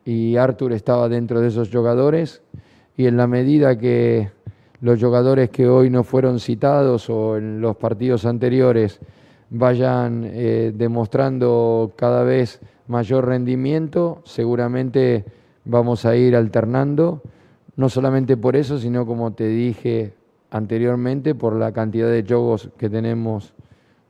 y 0.09 0.37
Arthur 0.37 0.73
estaba 0.73 1.07
dentro 1.07 1.39
de 1.39 1.49
esos 1.49 1.69
jugadores 1.69 2.41
y 2.97 3.05
en 3.05 3.15
la 3.15 3.27
medida 3.27 3.77
que 3.77 4.31
los 4.81 4.99
jugadores 4.99 5.51
que 5.51 5.67
hoy 5.67 5.91
no 5.91 6.03
fueron 6.03 6.39
citados 6.39 7.11
o 7.11 7.37
en 7.37 7.61
los 7.61 7.75
partidos 7.75 8.25
anteriores 8.25 8.99
vayan 9.51 10.23
eh, 10.25 10.73
demostrando 10.75 11.91
cada 11.95 12.23
vez 12.23 12.59
mayor 12.87 13.27
rendimiento, 13.27 14.23
seguramente 14.25 15.25
vamos 15.65 16.05
a 16.05 16.15
ir 16.15 16.35
alternando, 16.35 17.21
no 17.75 17.87
solamente 17.87 18.35
por 18.35 18.55
eso, 18.55 18.79
sino 18.79 19.05
como 19.05 19.33
te 19.33 19.47
dije 19.47 20.13
anteriormente, 20.49 21.35
por 21.35 21.55
la 21.55 21.71
cantidad 21.71 22.09
de 22.09 22.25
jogos 22.27 22.71
que 22.79 22.89
tenemos 22.89 23.53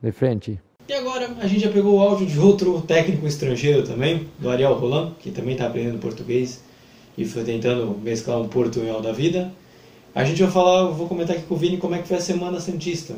de 0.00 0.12
frente. 0.12 0.69
E 0.90 0.92
agora 0.92 1.36
a 1.40 1.46
gente 1.46 1.60
já 1.60 1.70
pegou 1.70 2.00
o 2.00 2.02
áudio 2.02 2.26
de 2.26 2.36
outro 2.40 2.82
técnico 2.82 3.24
estrangeiro 3.24 3.86
também, 3.86 4.28
do 4.40 4.50
Ariel 4.50 4.74
Roland, 4.74 5.14
que 5.20 5.30
também 5.30 5.52
está 5.52 5.68
aprendendo 5.68 6.00
português 6.00 6.64
e 7.16 7.24
foi 7.24 7.44
tentando 7.44 7.96
mesclar 8.02 8.40
um 8.40 8.48
portunhol 8.48 9.00
da 9.00 9.12
vida. 9.12 9.54
A 10.12 10.24
gente 10.24 10.42
vai 10.42 10.50
falar, 10.50 10.86
vou 10.86 11.06
comentar 11.06 11.36
aqui 11.36 11.46
com 11.46 11.54
o 11.54 11.56
Vini 11.56 11.76
como 11.76 11.94
é 11.94 12.02
que 12.02 12.08
foi 12.08 12.16
a 12.16 12.20
Semana 12.20 12.58
Santista, 12.58 13.16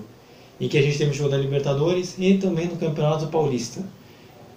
em 0.61 0.69
que 0.69 0.76
a 0.76 0.83
gente 0.83 0.99
teve 0.99 1.12
o 1.12 1.14
jogo 1.14 1.31
da 1.31 1.38
Libertadores 1.38 2.14
e 2.19 2.37
também 2.37 2.67
no 2.67 2.76
Campeonato 2.76 3.29
Paulista. 3.29 3.83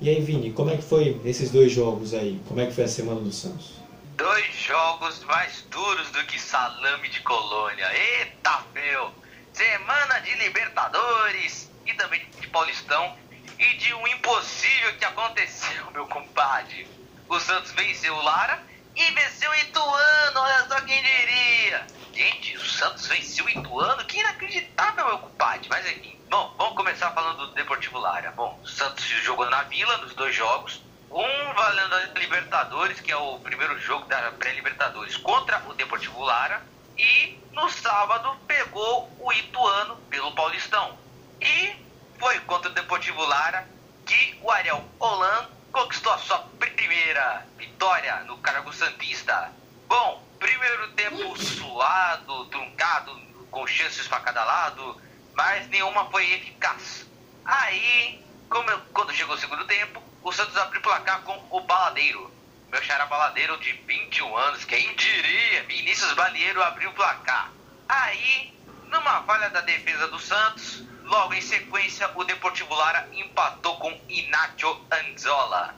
E 0.01 0.09
aí, 0.09 0.19
Vini, 0.19 0.51
como 0.51 0.71
é 0.71 0.75
que 0.75 0.83
foi 0.83 1.17
esses 1.23 1.51
dois 1.51 1.71
jogos 1.71 2.13
aí? 2.13 2.37
Como 2.49 2.59
é 2.59 2.65
que 2.65 2.73
foi 2.73 2.83
a 2.83 2.89
Semana 2.89 3.21
do 3.21 3.31
Santos? 3.31 3.75
Dois 4.17 4.53
jogos 4.53 5.23
mais 5.23 5.63
duros 5.71 6.11
do 6.11 6.21
que 6.25 6.37
salame 6.37 7.07
de 7.07 7.21
colônia. 7.21 7.87
Eita, 7.93 8.61
meu! 8.73 9.07
Semana 9.53 10.19
de 10.19 10.35
Libertadores 10.35 11.69
e 11.85 11.93
também 11.93 12.19
de 12.19 12.34
Paulistão 12.55 13.17
e 13.59 13.73
de 13.75 13.93
um 13.95 14.07
impossível 14.07 14.95
que 14.95 15.03
aconteceu, 15.03 15.91
meu 15.91 16.07
compadre. 16.07 16.87
O 17.27 17.37
Santos 17.37 17.73
venceu 17.73 18.15
o 18.15 18.21
Lara 18.21 18.63
e 18.95 19.11
venceu 19.11 19.51
o 19.51 19.55
Ituano, 19.55 20.39
olha 20.39 20.65
só 20.65 20.79
quem 20.79 21.03
diria. 21.03 21.85
Gente, 22.13 22.55
o 22.55 22.65
Santos 22.65 23.07
venceu 23.07 23.43
o 23.43 23.49
Ituano, 23.49 24.05
que 24.05 24.21
inacreditável, 24.21 25.05
meu 25.05 25.19
compadre. 25.19 25.67
Mas 25.67 25.85
enfim, 25.85 26.17
bom, 26.29 26.55
vamos 26.57 26.77
começar 26.77 27.11
falando 27.11 27.47
do 27.47 27.53
Deportivo 27.55 27.99
Lara. 27.99 28.31
Bom, 28.31 28.57
o 28.63 28.67
Santos 28.67 29.03
jogou 29.03 29.49
na 29.49 29.63
Vila 29.63 29.97
nos 29.97 30.13
dois 30.13 30.33
jogos. 30.33 30.81
Um 31.11 31.53
valendo 31.53 31.93
a 31.93 32.19
Libertadores, 32.19 33.01
que 33.01 33.11
é 33.11 33.17
o 33.17 33.37
primeiro 33.39 33.77
jogo 33.81 34.05
da 34.05 34.31
pré-Libertadores, 34.31 35.17
contra 35.17 35.61
o 35.67 35.73
Deportivo 35.73 36.21
Lara. 36.21 36.65
E 36.97 37.37
no 37.51 37.69
sábado 37.69 38.33
pegou 38.47 39.11
o 39.19 39.33
Ituano 39.33 39.97
pelo 40.09 40.33
Paulistão. 40.33 40.97
E 41.41 41.84
foi 42.19 42.39
contra 42.41 42.69
o 42.69 42.73
Deportivo 42.73 43.23
Lara 43.25 43.67
que 44.05 44.37
o 44.41 44.51
Ariel 44.51 44.83
Holan 44.99 45.49
conquistou 45.71 46.13
a 46.13 46.17
sua 46.17 46.39
primeira 46.59 47.45
vitória 47.57 48.23
no 48.25 48.37
Cargo 48.37 48.71
Santista. 48.71 49.51
Bom, 49.87 50.23
primeiro 50.39 50.91
tempo 50.91 51.37
suado, 51.37 52.45
truncado, 52.45 53.19
com 53.51 53.65
chances 53.67 54.07
para 54.07 54.19
cada 54.21 54.43
lado, 54.43 55.01
mas 55.33 55.67
nenhuma 55.69 56.09
foi 56.09 56.31
eficaz. 56.33 57.05
Aí, 57.43 58.23
eu, 58.51 58.81
quando 58.93 59.13
chegou 59.13 59.35
o 59.35 59.39
segundo 59.39 59.65
tempo, 59.65 60.01
o 60.23 60.31
Santos 60.31 60.55
abriu 60.57 60.79
o 60.79 60.83
placar 60.83 61.21
com 61.21 61.47
o 61.49 61.61
Baladeiro. 61.61 62.33
Meu 62.69 62.81
xará 62.81 63.05
Baladeiro 63.05 63.57
de 63.59 63.71
21 63.73 64.35
anos, 64.35 64.65
quem 64.65 64.95
diria? 64.95 65.63
Vinícius 65.63 66.13
Balieiro 66.13 66.61
abriu 66.63 66.89
o 66.89 66.93
placar. 66.93 67.51
Aí, 67.87 68.53
numa 68.87 69.23
falha 69.23 69.49
da 69.49 69.61
defesa 69.61 70.07
do 70.07 70.19
Santos, 70.19 70.83
logo 71.05 71.33
em 71.33 71.41
sequência 71.41 72.09
o 72.15 72.23
Deportivo 72.23 72.73
Lara 72.73 73.07
empatou 73.13 73.77
com 73.77 74.01
Inácio 74.09 74.85
Anzola. 74.91 75.75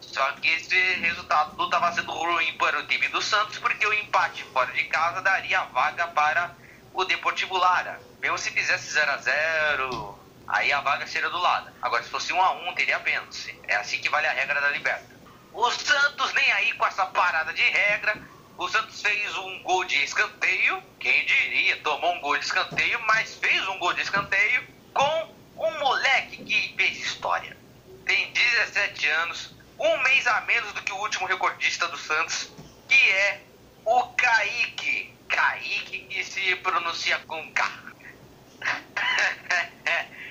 Só 0.00 0.32
que 0.32 0.48
esse 0.48 0.94
resultado 0.94 1.62
estava 1.62 1.92
sendo 1.92 2.10
ruim 2.10 2.52
para 2.54 2.80
o 2.80 2.86
time 2.86 3.06
do 3.08 3.22
Santos, 3.22 3.58
porque 3.58 3.86
o 3.86 3.92
empate 3.92 4.42
fora 4.44 4.72
de 4.72 4.84
casa 4.84 5.22
daria 5.22 5.62
vaga 5.64 6.08
para 6.08 6.54
o 6.92 7.04
Deportivo 7.04 7.56
Lara. 7.56 8.00
Mesmo 8.20 8.38
se 8.38 8.50
fizesse 8.50 8.90
0 8.92 9.10
a 9.10 9.16
0 9.18 10.18
aí 10.48 10.72
a 10.72 10.80
vaga 10.80 11.06
seria 11.06 11.30
do 11.30 11.38
lado. 11.38 11.70
Agora, 11.80 12.02
se 12.02 12.10
fosse 12.10 12.32
1 12.32 12.42
a 12.42 12.52
1 12.52 12.74
teria 12.74 12.98
pênalti. 13.00 13.58
É 13.68 13.76
assim 13.76 14.00
que 14.00 14.08
vale 14.08 14.26
a 14.26 14.32
regra 14.32 14.60
da 14.60 14.70
Liberta. 14.70 15.08
O 15.52 15.70
Santos 15.70 16.32
nem 16.34 16.52
aí 16.52 16.72
com 16.74 16.86
essa 16.86 17.06
parada 17.06 17.52
de 17.52 17.62
regra. 17.62 18.20
O 18.60 18.68
Santos 18.68 19.00
fez 19.00 19.38
um 19.38 19.62
gol 19.62 19.86
de 19.86 19.96
escanteio. 20.04 20.82
Quem 21.00 21.24
diria? 21.24 21.78
Tomou 21.78 22.14
um 22.14 22.20
gol 22.20 22.36
de 22.36 22.44
escanteio, 22.44 23.00
mas 23.06 23.36
fez 23.36 23.66
um 23.68 23.78
gol 23.78 23.94
de 23.94 24.02
escanteio 24.02 24.62
com 24.92 25.34
um 25.56 25.78
moleque 25.78 26.44
que 26.44 26.76
fez 26.76 26.98
história. 26.98 27.56
Tem 28.04 28.30
17 28.30 29.06
anos, 29.06 29.56
um 29.78 30.02
mês 30.02 30.26
a 30.26 30.42
menos 30.42 30.74
do 30.74 30.82
que 30.82 30.92
o 30.92 30.98
último 30.98 31.26
recordista 31.26 31.88
do 31.88 31.96
Santos, 31.96 32.52
que 32.86 33.10
é 33.10 33.46
o 33.86 34.02
Kaique. 34.08 35.16
Kaique 35.26 36.00
que 36.10 36.22
se 36.22 36.54
pronuncia 36.56 37.18
com 37.20 37.54
K. 37.54 37.64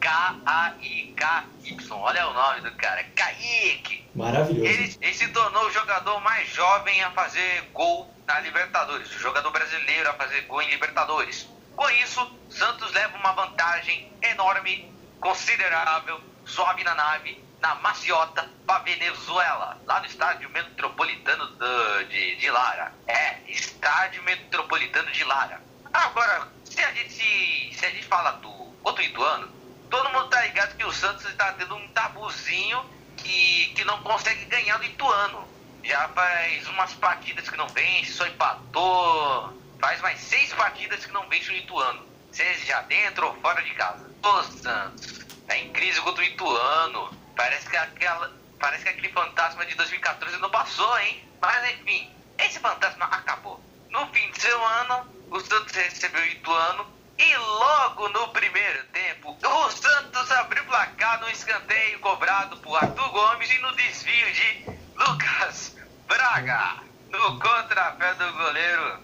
K-A-I-K-Y. 0.00 1.92
Olha 1.92 2.28
o 2.28 2.32
nome 2.32 2.62
do 2.62 2.72
cara. 2.72 3.04
Kaique. 3.14 4.08
Maravilhoso. 4.14 4.66
Ele, 4.66 4.96
ele 5.00 5.14
se 5.14 5.28
tornou 5.28 5.66
o 5.66 5.70
jogador 5.70 6.20
mais 6.20 6.48
jovem 6.48 7.02
a 7.02 7.10
fazer 7.10 7.68
gol 7.72 8.12
na 8.26 8.40
Libertadores. 8.40 9.14
O 9.14 9.18
jogador 9.18 9.50
brasileiro 9.50 10.08
a 10.10 10.14
fazer 10.14 10.40
gol 10.42 10.62
em 10.62 10.70
Libertadores. 10.70 11.48
Com 11.76 11.88
isso, 11.90 12.38
Santos 12.48 12.92
leva 12.92 13.16
uma 13.16 13.32
vantagem 13.32 14.12
enorme, 14.22 14.92
considerável, 15.20 16.20
sobe 16.44 16.82
na 16.82 16.94
nave, 16.94 17.42
na 17.60 17.74
maciota, 17.76 18.48
para 18.66 18.80
Venezuela, 18.80 19.80
lá 19.86 20.00
no 20.00 20.06
estádio 20.06 20.48
metropolitano 20.50 21.46
do, 21.46 22.04
de, 22.04 22.36
de 22.36 22.50
Lara. 22.50 22.92
É, 23.06 23.38
estádio 23.48 24.22
metropolitano 24.22 25.10
de 25.12 25.24
Lara. 25.24 25.60
Agora, 25.92 26.48
se 26.64 26.80
a 26.80 26.92
gente, 26.92 27.74
se 27.74 27.84
a 27.84 27.90
gente 27.90 28.04
fala 28.06 28.32
do 28.32 28.50
outro 28.82 29.02
Ituano, 29.02 29.59
todo 29.90 30.08
mundo 30.10 30.28
tá 30.28 30.40
ligado 30.42 30.76
que 30.76 30.84
o 30.84 30.92
Santos 30.92 31.24
está 31.26 31.52
tendo 31.52 31.74
um 31.74 31.88
tabuzinho 31.88 32.82
que, 33.16 33.72
que 33.74 33.84
não 33.84 34.00
consegue 34.02 34.44
ganhar 34.46 34.78
do 34.78 34.84
Ituano. 34.84 35.46
Já 35.82 36.08
faz 36.08 36.66
umas 36.68 36.94
partidas 36.94 37.48
que 37.48 37.56
não 37.56 37.68
vence, 37.68 38.12
só 38.12 38.26
empatou. 38.26 39.52
Faz 39.80 40.00
mais 40.00 40.20
seis 40.20 40.52
partidas 40.52 41.04
que 41.04 41.12
não 41.12 41.28
vence 41.28 41.50
o 41.50 41.56
Ituano. 41.56 42.06
Seja 42.30 42.80
dentro 42.82 43.26
ou 43.26 43.34
fora 43.40 43.60
de 43.62 43.74
casa. 43.74 44.08
O 44.22 44.42
Santos 44.44 45.18
tá 45.46 45.58
em 45.58 45.70
crise 45.72 46.00
contra 46.00 46.22
o 46.22 46.26
Ituano. 46.26 47.10
Parece 47.36 47.68
que, 47.68 47.76
aquela, 47.76 48.32
parece 48.58 48.84
que 48.84 48.90
aquele 48.90 49.08
fantasma 49.08 49.66
de 49.66 49.74
2014 49.74 50.36
não 50.36 50.50
passou, 50.50 50.98
hein? 51.00 51.24
Mas 51.40 51.70
enfim, 51.72 52.10
esse 52.38 52.60
fantasma 52.60 53.06
acabou. 53.06 53.60
No 53.88 54.06
fim 54.08 54.30
de 54.30 54.40
semana, 54.40 55.04
o 55.30 55.40
Santos 55.40 55.74
recebeu 55.74 56.22
o 56.22 56.26
Ituano 56.26 56.99
e 57.20 57.36
logo 57.36 58.08
no 58.08 58.28
primeiro 58.28 58.82
tempo, 58.84 59.36
o 59.44 59.70
Santos 59.70 60.30
abriu 60.32 60.62
o 60.62 60.66
placar 60.66 61.20
no 61.20 61.28
escanteio 61.28 62.00
cobrado 62.00 62.56
por 62.58 62.74
Arthur 62.76 63.10
Gomes 63.10 63.50
e 63.50 63.58
no 63.58 63.76
desvio 63.76 64.32
de 64.32 64.64
Lucas 64.96 65.76
Braga. 66.08 66.78
No 67.10 67.38
contrapé 67.38 68.14
do 68.14 68.32
goleiro 68.32 69.00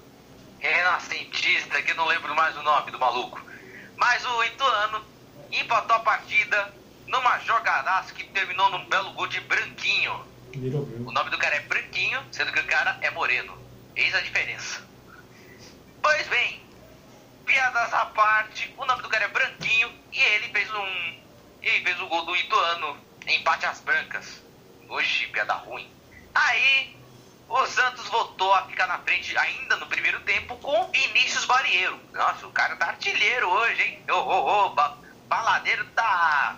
renascentista, 0.61 1.83
que 1.83 1.93
não 1.93 2.07
lembro 2.07 2.35
mais 2.35 2.57
o 2.57 2.63
nome 2.63 2.91
do 2.91 2.99
maluco. 2.99 3.39
Mas 3.97 4.25
o 4.25 4.45
Ituano 4.45 5.05
empatou 5.53 5.97
a 5.97 6.01
partida 6.01 6.73
numa 7.07 7.39
jogadaça 7.41 8.15
que 8.15 8.25
terminou 8.25 8.71
num 8.71 8.89
belo 8.89 9.13
gol 9.13 9.27
de 9.27 9.41
Branquinho. 9.43 10.25
O 11.05 11.13
nome 11.13 11.31
do 11.31 11.37
cara 11.37 11.57
é 11.57 11.61
Branquinho, 11.61 12.23
sendo 12.33 12.51
que 12.51 12.61
o 12.61 12.67
cara 12.67 12.97
é 13.03 13.11
Moreno. 13.11 13.59
Eis 13.95 14.15
a 14.15 14.21
diferença. 14.21 14.83
Pois 16.03 16.27
bem, 16.29 16.66
piadas 17.47 17.95
à 17.95 18.07
parte, 18.07 18.75
o 18.77 18.85
nome 18.85 19.03
do 19.03 19.09
cara 19.09 19.25
é 19.25 19.29
Branquinho 19.29 19.91
e 20.13 20.21
ele 20.21 20.49
fez 20.49 20.71
um. 20.75 21.27
Ele 21.63 21.85
fez 21.85 22.01
o 22.01 22.07
gol 22.09 22.25
do 22.27 22.37
Ituano, 22.37 22.99
empate 23.27 23.67
às 23.67 23.81
brancas. 23.81 24.43
Oxi, 24.89 25.27
piada 25.29 25.55
ruim. 25.55 25.91
Aí, 26.35 26.97
o 27.49 27.67
Santos 27.67 28.07
voltou 28.09 28.53
a 28.53 28.67
ficar 28.67 28.87
na 28.87 28.99
frente 28.99 29.37
ainda 29.39 29.77
no 29.77 29.87
primeiro 29.87 30.21
tempo 30.21 30.57
com 30.59 30.91
Vinícius 30.91 31.45
Barieiro. 31.45 31.99
Nossa, 32.13 32.47
o 32.47 32.53
cara 32.53 32.77
tá 32.77 32.87
artilheiro 32.87 33.49
hoje, 33.49 33.83
hein? 33.83 34.05
Ô, 34.11 34.15
ô, 34.15 34.67
ô, 34.67 34.69
ba 34.71 34.99
baladeiro 35.29 35.85
tá. 35.95 36.57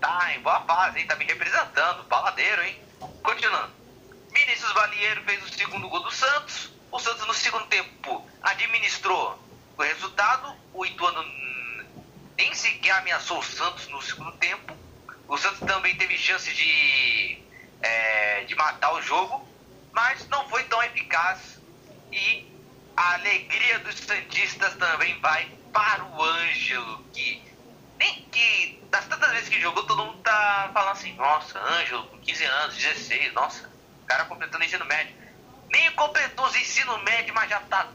Tá 0.00 0.34
em 0.34 0.40
boa 0.40 0.60
fase, 0.62 0.98
hein? 0.98 1.06
Tá 1.06 1.14
me 1.16 1.24
representando. 1.24 2.02
Baladeiro, 2.04 2.62
hein? 2.62 2.82
Continuando. 3.22 3.72
Vinícius 4.32 4.72
Balieiro 4.72 5.22
fez 5.24 5.42
o 5.44 5.48
segundo 5.48 5.88
gol 5.88 6.02
do 6.02 6.10
Santos. 6.10 6.70
O 6.90 6.98
Santos 6.98 7.26
no 7.26 7.34
segundo 7.34 7.66
tempo 7.66 8.26
administrou 8.42 9.38
o 9.80 9.82
resultado, 9.82 10.54
o 10.74 10.84
Ituano 10.84 11.24
nem 12.36 12.54
sequer 12.54 12.98
ameaçou 12.98 13.38
o 13.38 13.42
Santos 13.42 13.88
no 13.88 14.02
segundo 14.02 14.32
tempo. 14.32 14.76
O 15.26 15.38
Santos 15.38 15.60
também 15.60 15.96
teve 15.96 16.18
chance 16.18 16.52
de, 16.52 17.42
é, 17.80 18.44
de 18.44 18.54
matar 18.56 18.92
o 18.92 19.00
jogo, 19.00 19.48
mas 19.92 20.28
não 20.28 20.46
foi 20.50 20.64
tão 20.64 20.82
eficaz. 20.82 21.58
E 22.12 22.46
a 22.94 23.14
alegria 23.14 23.78
dos 23.78 23.94
Santistas 23.96 24.74
também 24.76 25.18
vai 25.20 25.46
para 25.72 26.04
o 26.04 26.22
Ângelo, 26.22 27.02
que 27.14 27.42
nem 27.98 28.22
que 28.24 28.82
das 28.90 29.06
tantas 29.06 29.30
vezes 29.30 29.48
que 29.48 29.60
jogou, 29.60 29.86
todo 29.86 30.04
mundo 30.04 30.18
tá 30.18 30.70
falando 30.74 30.92
assim, 30.92 31.14
nossa, 31.14 31.58
Ângelo, 31.58 32.06
com 32.08 32.18
15 32.18 32.44
anos, 32.44 32.76
16, 32.76 33.32
nossa, 33.32 33.70
o 34.02 34.06
cara 34.06 34.26
completando 34.26 34.62
ensino 34.64 34.84
médio. 34.84 35.14
Nem 35.70 35.90
completou 35.92 36.44
os 36.44 36.56
ensino 36.56 36.98
médio, 36.98 37.32
mas 37.32 37.48
já 37.48 37.60
tá 37.60 37.88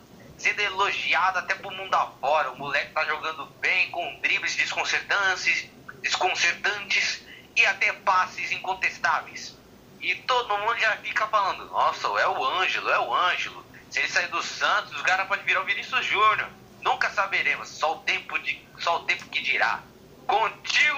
sendo 0.46 0.60
elogiado 0.62 1.40
até 1.40 1.56
pro 1.56 1.72
mundo 1.72 1.96
afora. 1.96 2.52
O 2.52 2.58
moleque 2.60 2.94
tá 2.94 3.04
jogando 3.06 3.48
bem, 3.60 3.90
com 3.90 4.20
dribles 4.22 4.56
desconcertantes, 4.56 5.68
desconcertantes 6.04 7.24
e 7.56 7.66
até 7.66 7.92
passes 7.94 8.52
incontestáveis. 8.52 9.58
E 10.00 10.14
todo 10.14 10.56
mundo 10.60 10.78
já 10.78 10.96
fica 10.98 11.26
falando, 11.28 11.66
nossa, 11.66 12.08
é 12.20 12.28
o 12.28 12.46
Ângelo, 12.46 12.90
é 12.92 13.00
o 13.00 13.16
Ângelo. 13.16 13.66
Se 13.90 13.98
ele 13.98 14.08
sair 14.08 14.28
do 14.28 14.44
Santos, 14.44 14.96
os 14.96 15.02
caras 15.02 15.28
podem 15.28 15.44
virar 15.46 15.64
o 15.64 15.66
Vinícius 15.66 16.06
Júnior. 16.06 16.48
Nunca 16.84 17.10
saberemos, 17.10 17.70
só 17.70 17.96
o 17.96 18.00
tempo, 18.02 18.38
de, 18.38 18.62
só 18.78 18.98
o 18.98 19.04
tempo 19.06 19.26
que 19.30 19.42
dirá. 19.42 19.82
Contigo, 20.28 20.98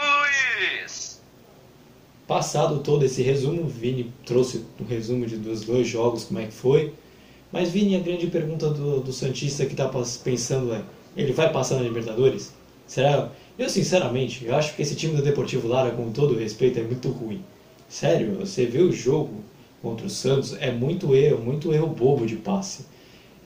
Luiz! 0.82 1.22
Passado 2.28 2.84
todo 2.84 3.06
esse 3.06 3.22
resumo, 3.22 3.62
o 3.62 3.70
Vini 3.70 4.14
trouxe 4.26 4.68
um 4.78 4.86
resumo 4.86 5.26
de, 5.26 5.38
dois 5.38 5.88
jogos, 5.88 6.26
como 6.26 6.40
é 6.40 6.48
que 6.48 6.54
foi. 6.54 6.94
Mas 7.52 7.70
Vini, 7.70 7.96
a 7.96 8.00
grande 8.00 8.28
pergunta 8.28 8.70
do, 8.70 9.00
do 9.00 9.14
Santista 9.14 9.66
que 9.66 9.74
está 9.74 9.90
pensando 10.24 10.74
é, 10.74 10.82
ele 11.16 11.32
vai 11.32 11.52
passar 11.52 11.76
na 11.76 11.84
Libertadores? 11.84 12.54
Será? 12.86 13.32
Eu 13.58 13.70
sinceramente, 13.70 14.46
eu 14.46 14.56
acho 14.56 14.76
que 14.76 14.82
esse 14.82 14.96
time 14.96 15.16
do 15.16 15.22
Deportivo 15.22 15.68
Lara, 15.68 15.92
com 15.92 16.12
todo 16.12 16.38
respeito, 16.38 16.80
é 16.80 16.84
muito 16.84 17.10
ruim. 17.10 17.42
Sério, 17.90 18.36
você 18.40 18.66
vê 18.66 18.80
o 18.80 18.92
jogo 18.92 19.44
contra 19.82 20.06
o 20.06 20.10
Santos, 20.10 20.56
é 20.60 20.72
muito 20.72 21.16
erro, 21.16 21.44
muito 21.44 21.74
erro 21.74 21.88
bobo 21.88 22.26
de 22.26 22.36
passe. 22.36 22.86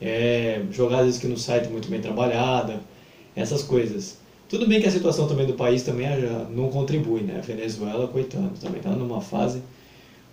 É, 0.00 0.62
jogadas 0.72 1.18
que 1.18 1.28
não 1.28 1.36
saem 1.36 1.68
muito 1.70 1.88
bem 1.88 2.00
trabalhada, 2.00 2.80
essas 3.36 3.62
coisas. 3.62 4.18
Tudo 4.48 4.66
bem 4.66 4.80
que 4.80 4.88
a 4.88 4.90
situação 4.90 5.26
também 5.26 5.46
do 5.46 5.54
país 5.54 5.82
também 5.82 6.06
já 6.20 6.44
não 6.50 6.68
contribui, 6.68 7.22
né? 7.22 7.38
A 7.38 7.40
Venezuela, 7.40 8.08
coitado, 8.08 8.50
também 8.60 8.78
está 8.78 8.90
numa 8.90 9.20
fase. 9.20 9.62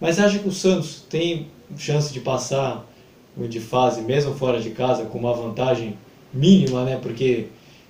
Mas 0.01 0.19
acha 0.19 0.39
que 0.39 0.47
o 0.47 0.51
Santos 0.51 1.03
tem 1.10 1.47
chance 1.77 2.12
de 2.12 2.19
passar 2.19 2.86
de 3.38 3.60
fase, 3.60 4.02
mesmo 4.02 4.36
fora 4.36 4.60
de 4.60 4.72
casa, 4.72 5.06
com 5.06 5.18
uma 5.18 5.34
vantagem 5.34 5.98
mínima, 6.34 6.84
né? 6.84 7.00
Porque 7.02 7.48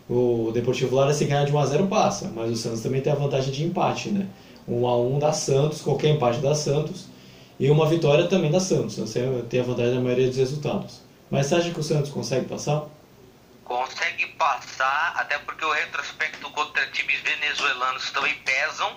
o 0.10 0.52
Deportivo 0.54 0.96
Lara 0.96 1.14
se 1.14 1.26
ganhar 1.26 1.46
de 1.46 1.52
1 1.52 1.60
a 1.60 1.66
0 1.66 1.88
passa, 1.88 2.32
mas 2.34 2.52
o 2.52 2.56
Santos 2.56 2.82
também 2.82 3.02
tem 3.02 3.12
a 3.12 3.16
vantagem 3.16 3.52
de 3.52 3.64
empate, 3.64 4.10
né? 4.10 4.28
1 4.68 4.88
a 4.88 4.98
1 4.98 5.20
da 5.20 5.34
Santos, 5.34 5.82
qualquer 5.82 6.10
empate 6.10 6.40
da 6.40 6.54
Santos, 6.54 7.08
e 7.60 7.70
uma 7.70 7.88
vitória 7.88 8.28
também 8.28 8.52
da 8.52 8.60
Santos. 8.60 8.96
Você 8.98 9.22
tem 9.50 9.60
a 9.60 9.64
vantagem 9.64 9.96
da 9.96 10.02
maioria 10.02 10.28
dos 10.28 10.38
resultados. 10.38 11.02
Mas 11.30 11.46
você 11.46 11.56
acha 11.56 11.72
que 11.72 11.80
o 11.80 11.84
Santos 11.84 12.12
consegue 12.12 12.48
passar? 12.48 12.86
Consegue 13.64 14.26
passar, 14.38 15.14
até 15.16 15.38
porque 15.40 15.64
o 15.64 15.72
retrospecto 15.72 16.50
contra 16.52 16.88
times 16.88 17.20
venezuelanos 17.22 18.10
também 18.12 18.34
pesam, 18.44 18.92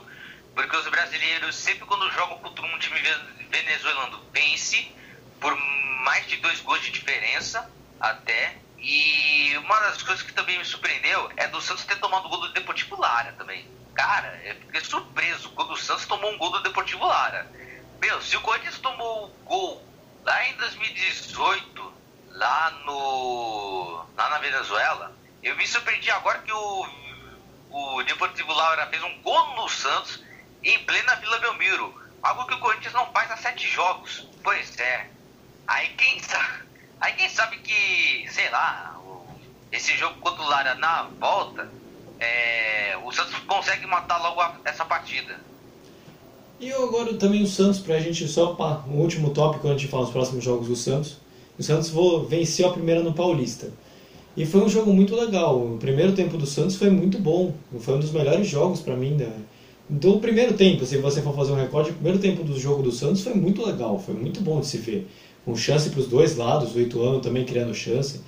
porque 0.54 0.76
os 0.76 0.88
brasileiros 0.88 1.54
sempre 1.54 1.84
quando 1.84 2.10
jogam 2.10 2.38
contra 2.38 2.64
um 2.64 2.78
time 2.78 2.98
venezuelano 3.50 4.18
vence 4.32 4.86
por 5.42 5.54
mais 6.04 6.26
de 6.28 6.36
dois 6.36 6.60
gols 6.60 6.80
de 6.80 6.90
diferença 6.90 7.68
até. 8.00 8.56
E 8.78 9.56
uma 9.58 9.78
das 9.80 10.02
coisas 10.02 10.22
que 10.22 10.32
também 10.32 10.58
me 10.58 10.64
surpreendeu 10.64 11.30
é 11.36 11.46
do 11.48 11.60
Santos 11.60 11.84
ter 11.84 11.96
tomado 11.96 12.26
o 12.26 12.28
gol 12.28 12.40
do 12.40 12.52
Deportivo 12.52 12.98
Lara 12.98 13.32
também. 13.32 13.68
Cara, 13.94 14.40
eu 14.44 14.54
fiquei 14.54 14.80
surpreso 14.80 15.50
quando 15.50 15.72
o 15.72 15.76
Santos 15.76 16.06
tomou 16.06 16.32
um 16.32 16.38
gol 16.38 16.50
do 16.50 16.62
Deportivo 16.62 17.06
Lara. 17.06 17.46
Meu, 18.00 18.20
se 18.22 18.36
o 18.36 18.40
Corinthians 18.40 18.78
tomou 18.78 19.26
o 19.26 19.28
gol 19.44 19.86
lá 20.24 20.44
em 20.48 20.56
2018, 20.56 21.94
lá 22.30 22.70
no. 22.84 24.04
lá 24.16 24.30
na 24.30 24.38
Venezuela, 24.38 25.14
eu 25.42 25.54
me 25.56 25.66
surpreendi 25.66 26.10
agora 26.10 26.40
que 26.40 26.52
o, 26.52 26.88
o 27.70 28.02
Deportivo 28.02 28.52
Lara 28.52 28.86
fez 28.88 29.02
um 29.02 29.22
gol 29.22 29.54
no 29.54 29.68
Santos 29.68 30.22
em 30.64 30.78
plena 30.84 31.16
Vila 31.16 31.38
Belmiro. 31.38 32.02
Algo 32.22 32.46
que 32.46 32.54
o 32.54 32.58
Corinthians 32.58 32.94
não 32.94 33.12
faz 33.12 33.30
há 33.30 33.36
sete 33.36 33.68
jogos. 33.68 34.26
Pois 34.42 34.76
é. 34.78 35.08
Aí 35.72 35.88
quem 35.96 36.20
sabe, 36.20 36.64
aí 37.00 37.14
quem 37.14 37.28
sabe 37.30 37.56
que, 37.56 38.30
sei 38.30 38.50
lá, 38.50 39.00
esse 39.72 39.96
jogo 39.96 40.16
contra 40.20 40.42
o 40.42 40.46
Lara 40.46 40.74
na 40.74 41.08
volta, 41.18 41.66
é, 42.20 42.94
o 43.02 43.10
Santos 43.10 43.34
consegue 43.46 43.86
matar 43.86 44.18
logo 44.18 44.38
a, 44.38 44.54
essa 44.66 44.84
partida. 44.84 45.40
E 46.60 46.70
agora 46.70 47.14
também 47.14 47.42
o 47.42 47.46
Santos, 47.46 47.80
pra 47.80 47.98
gente 47.98 48.28
só 48.28 48.54
um 48.86 48.98
último 48.98 49.30
tópico 49.30 49.66
antes 49.66 49.80
de 49.80 49.88
falar 49.88 50.04
os 50.04 50.10
próximos 50.10 50.44
jogos 50.44 50.68
do 50.68 50.76
Santos. 50.76 51.16
O 51.58 51.62
Santos 51.62 51.90
venceu 52.28 52.68
a 52.68 52.72
primeira 52.72 53.02
no 53.02 53.14
Paulista. 53.14 53.72
E 54.36 54.44
foi 54.44 54.60
um 54.60 54.68
jogo 54.68 54.92
muito 54.92 55.16
legal. 55.16 55.58
O 55.58 55.78
primeiro 55.78 56.12
tempo 56.12 56.36
do 56.36 56.44
Santos 56.44 56.76
foi 56.76 56.90
muito 56.90 57.18
bom. 57.18 57.54
Foi 57.80 57.94
um 57.94 58.00
dos 58.00 58.12
melhores 58.12 58.46
jogos 58.46 58.80
para 58.80 58.94
mim 58.94 59.16
da, 59.16 59.30
do 59.88 60.20
primeiro 60.20 60.52
tempo. 60.52 60.84
Se 60.84 60.98
você 60.98 61.22
for 61.22 61.34
fazer 61.34 61.52
um 61.52 61.56
recorde, 61.56 61.90
o 61.90 61.94
primeiro 61.94 62.18
tempo 62.18 62.44
do 62.44 62.60
jogo 62.60 62.82
do 62.82 62.92
Santos 62.92 63.22
foi 63.22 63.32
muito 63.34 63.64
legal. 63.66 63.98
Foi 63.98 64.14
muito 64.14 64.40
bom 64.42 64.60
de 64.60 64.66
se 64.66 64.76
ver 64.76 65.08
com 65.44 65.56
chance 65.56 65.90
para 65.90 66.00
os 66.00 66.06
dois 66.06 66.36
lados, 66.36 66.74
o 66.74 66.80
Ituano 66.80 67.20
também 67.20 67.44
criando 67.44 67.74
chance, 67.74 68.20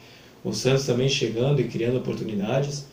o 0.42 0.52
Santos 0.52 0.84
também 0.84 1.08
chegando 1.08 1.60
e 1.60 1.68
criando 1.68 1.98
oportunidades. 1.98 2.86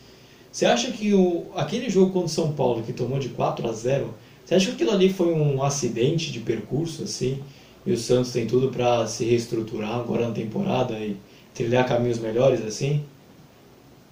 Você 0.50 0.66
acha 0.66 0.90
que 0.92 1.12
o, 1.14 1.50
aquele 1.54 1.88
jogo 1.88 2.12
contra 2.12 2.26
o 2.26 2.28
São 2.28 2.52
Paulo, 2.52 2.82
que 2.82 2.92
tomou 2.92 3.18
de 3.18 3.30
4 3.30 3.68
a 3.68 3.72
0, 3.72 4.14
você 4.44 4.54
acha 4.54 4.66
que 4.66 4.72
aquilo 4.72 4.90
ali 4.90 5.12
foi 5.12 5.32
um 5.32 5.62
acidente 5.62 6.30
de 6.30 6.40
percurso, 6.40 7.04
assim, 7.04 7.42
e 7.86 7.92
o 7.92 7.96
Santos 7.96 8.32
tem 8.32 8.46
tudo 8.46 8.70
para 8.70 9.06
se 9.06 9.24
reestruturar 9.24 9.94
agora 9.94 10.28
na 10.28 10.34
temporada 10.34 10.94
e 10.98 11.16
trilhar 11.54 11.86
caminhos 11.86 12.18
melhores, 12.18 12.64
assim? 12.64 13.04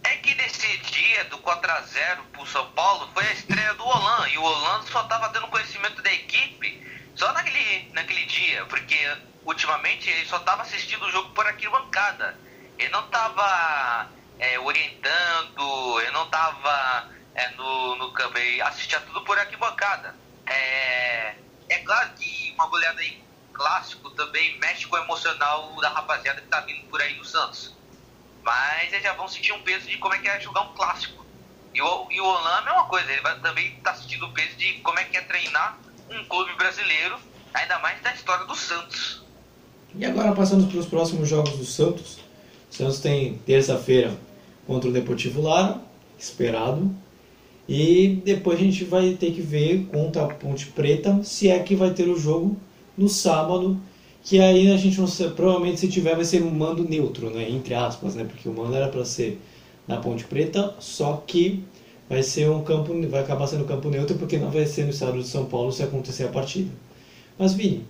É 0.03 0.17
que 0.17 0.35
nesse 0.35 0.67
dia 0.91 1.25
do 1.31 1.39
4 1.39 1.71
a 1.71 1.81
0 1.83 2.23
pro 2.33 2.47
São 2.47 2.67
Paulo 2.75 3.09
foi 3.15 3.25
a 3.25 3.33
estreia 3.33 3.75
do 3.75 3.85
Holan, 3.85 4.29
e 4.33 4.39
o 4.39 4.43
Holan 4.43 4.83
só 4.91 5.03
estava 5.03 5.29
dando 5.29 5.47
conhecimento 5.49 6.03
da 6.03 6.13
equipe 6.13 6.81
só 7.15 7.33
naquele, 7.33 7.89
naquele 7.93 8.25
dia, 8.27 8.65
porque 8.67 8.97
ultimamente 9.51 10.09
ele 10.09 10.25
só 10.27 10.37
estava 10.37 10.63
assistindo 10.63 11.05
o 11.05 11.11
jogo 11.11 11.31
por 11.31 11.47
arquibancada. 11.47 12.39
Ele 12.79 12.89
não 12.91 13.05
estava 13.05 14.09
é, 14.39 14.59
orientando, 14.59 16.01
ele 16.01 16.11
não 16.13 16.25
estava 16.25 17.09
é, 17.35 17.49
no, 17.51 17.97
no 17.97 18.13
campo, 18.13 18.39
ele 18.39 18.63
assistia 18.63 19.01
tudo 19.01 19.23
por 19.23 19.39
arquibancada. 19.39 20.15
É, 20.47 21.35
é 21.69 21.79
claro 21.85 22.11
que 22.11 22.53
uma 22.55 22.67
goleada 22.67 23.03
em 23.03 23.23
clássico 23.53 24.11
também 24.11 24.59
mexe 24.59 24.87
com 24.87 24.97
o 24.97 24.99
emocional 24.99 25.75
da 25.81 25.91
rapaziada 25.91 26.41
que 26.41 26.47
está 26.47 26.61
vindo 26.61 26.89
por 26.89 27.03
aí 27.03 27.15
no 27.17 27.25
Santos. 27.25 27.75
Mas 28.43 28.93
eles 28.93 29.03
já 29.03 29.13
vão 29.13 29.29
sentir 29.29 29.53
um 29.53 29.63
peso 29.63 29.87
de 29.87 29.99
como 29.99 30.15
é 30.15 30.19
que 30.19 30.29
é 30.29 30.41
jogar 30.41 30.63
um 30.63 30.75
clássico. 30.75 31.27
E 31.75 31.83
o, 31.83 32.09
e 32.11 32.21
o 32.21 32.25
Olan 32.25 32.51
é 32.51 32.59
a 32.59 32.63
mesma 32.63 32.85
coisa, 32.87 33.13
ele 33.13 33.21
vai 33.21 33.39
também 33.41 33.79
tá 33.81 33.95
sentindo 33.95 34.27
o 34.27 34.33
peso 34.33 34.57
de 34.57 34.75
como 34.81 34.99
é 34.99 35.05
que 35.05 35.17
é 35.17 35.21
treinar 35.21 35.79
um 36.09 36.25
clube 36.25 36.53
brasileiro, 36.55 37.21
ainda 37.53 37.79
mais 37.81 38.01
da 38.01 38.13
história 38.13 38.45
do 38.45 38.57
Santos. 38.57 39.23
E 39.99 40.05
agora 40.05 40.33
passando 40.33 40.69
para 40.69 40.79
os 40.79 40.87
próximos 40.87 41.29
jogos 41.29 41.57
do 41.57 41.65
Santos. 41.65 42.19
O 42.71 42.75
Santos 42.75 43.01
tem 43.01 43.35
terça-feira 43.45 44.17
contra 44.67 44.89
o 44.89 44.93
Deportivo 44.93 45.43
Lara, 45.43 45.81
esperado. 46.19 46.91
E 47.69 48.21
depois 48.25 48.59
a 48.59 48.63
gente 48.63 48.85
vai 48.85 49.13
ter 49.15 49.33
que 49.33 49.41
ver 49.41 49.87
contra 49.87 50.23
a 50.23 50.27
Ponte 50.27 50.67
Preta 50.67 51.21
se 51.23 51.49
é 51.49 51.59
que 51.59 51.75
vai 51.75 51.93
ter 51.93 52.09
o 52.09 52.19
jogo 52.19 52.57
no 52.97 53.09
sábado. 53.09 53.81
Que 54.23 54.39
aí 54.39 54.71
a 54.71 54.77
gente 54.77 55.01
não 55.01 55.07
sei, 55.07 55.31
provavelmente 55.31 55.81
se 55.81 55.89
tiver 55.89 56.15
vai 56.15 56.25
ser 56.25 56.43
um 56.43 56.51
mando 56.51 56.85
neutro, 56.85 57.31
né? 57.31 57.49
Entre 57.49 57.75
aspas, 57.75 58.15
né? 58.15 58.25
Porque 58.25 58.49
o 58.49 58.53
mando 58.53 58.75
era 58.75 58.89
para 58.89 59.05
ser 59.05 59.41
na 59.89 59.97
Ponte 59.97 60.25
Preta, 60.25 60.75
só 60.79 61.23
que 61.27 61.65
vai 62.09 62.23
ser 62.23 62.51
um 62.51 62.63
campo, 62.63 62.93
vai 63.09 63.21
acabar 63.21 63.47
sendo 63.47 63.65
campo 63.65 63.89
neutro 63.89 64.17
porque 64.19 64.37
não 64.37 64.51
vai 64.51 64.67
ser 64.67 64.85
no 64.85 64.91
estado 64.91 65.19
de 65.19 65.27
São 65.27 65.47
Paulo 65.47 65.73
se 65.73 65.83
acontecer 65.83 66.25
a 66.25 66.29
partida. 66.29 66.71
Mas 67.39 67.55
Vini, 67.55 67.85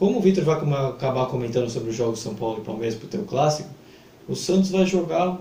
como 0.00 0.16
o 0.16 0.22
Vitor 0.22 0.42
vai 0.44 0.56
acabar 0.88 1.26
comentando 1.26 1.68
sobre 1.68 1.90
os 1.90 1.94
jogos 1.94 2.20
São 2.20 2.34
Paulo 2.34 2.62
e 2.62 2.64
Palmeiras 2.64 2.94
para 2.94 3.04
o 3.04 3.10
teu 3.10 3.22
clássico, 3.26 3.68
o 4.26 4.34
Santos 4.34 4.70
vai 4.70 4.86
jogar 4.86 5.36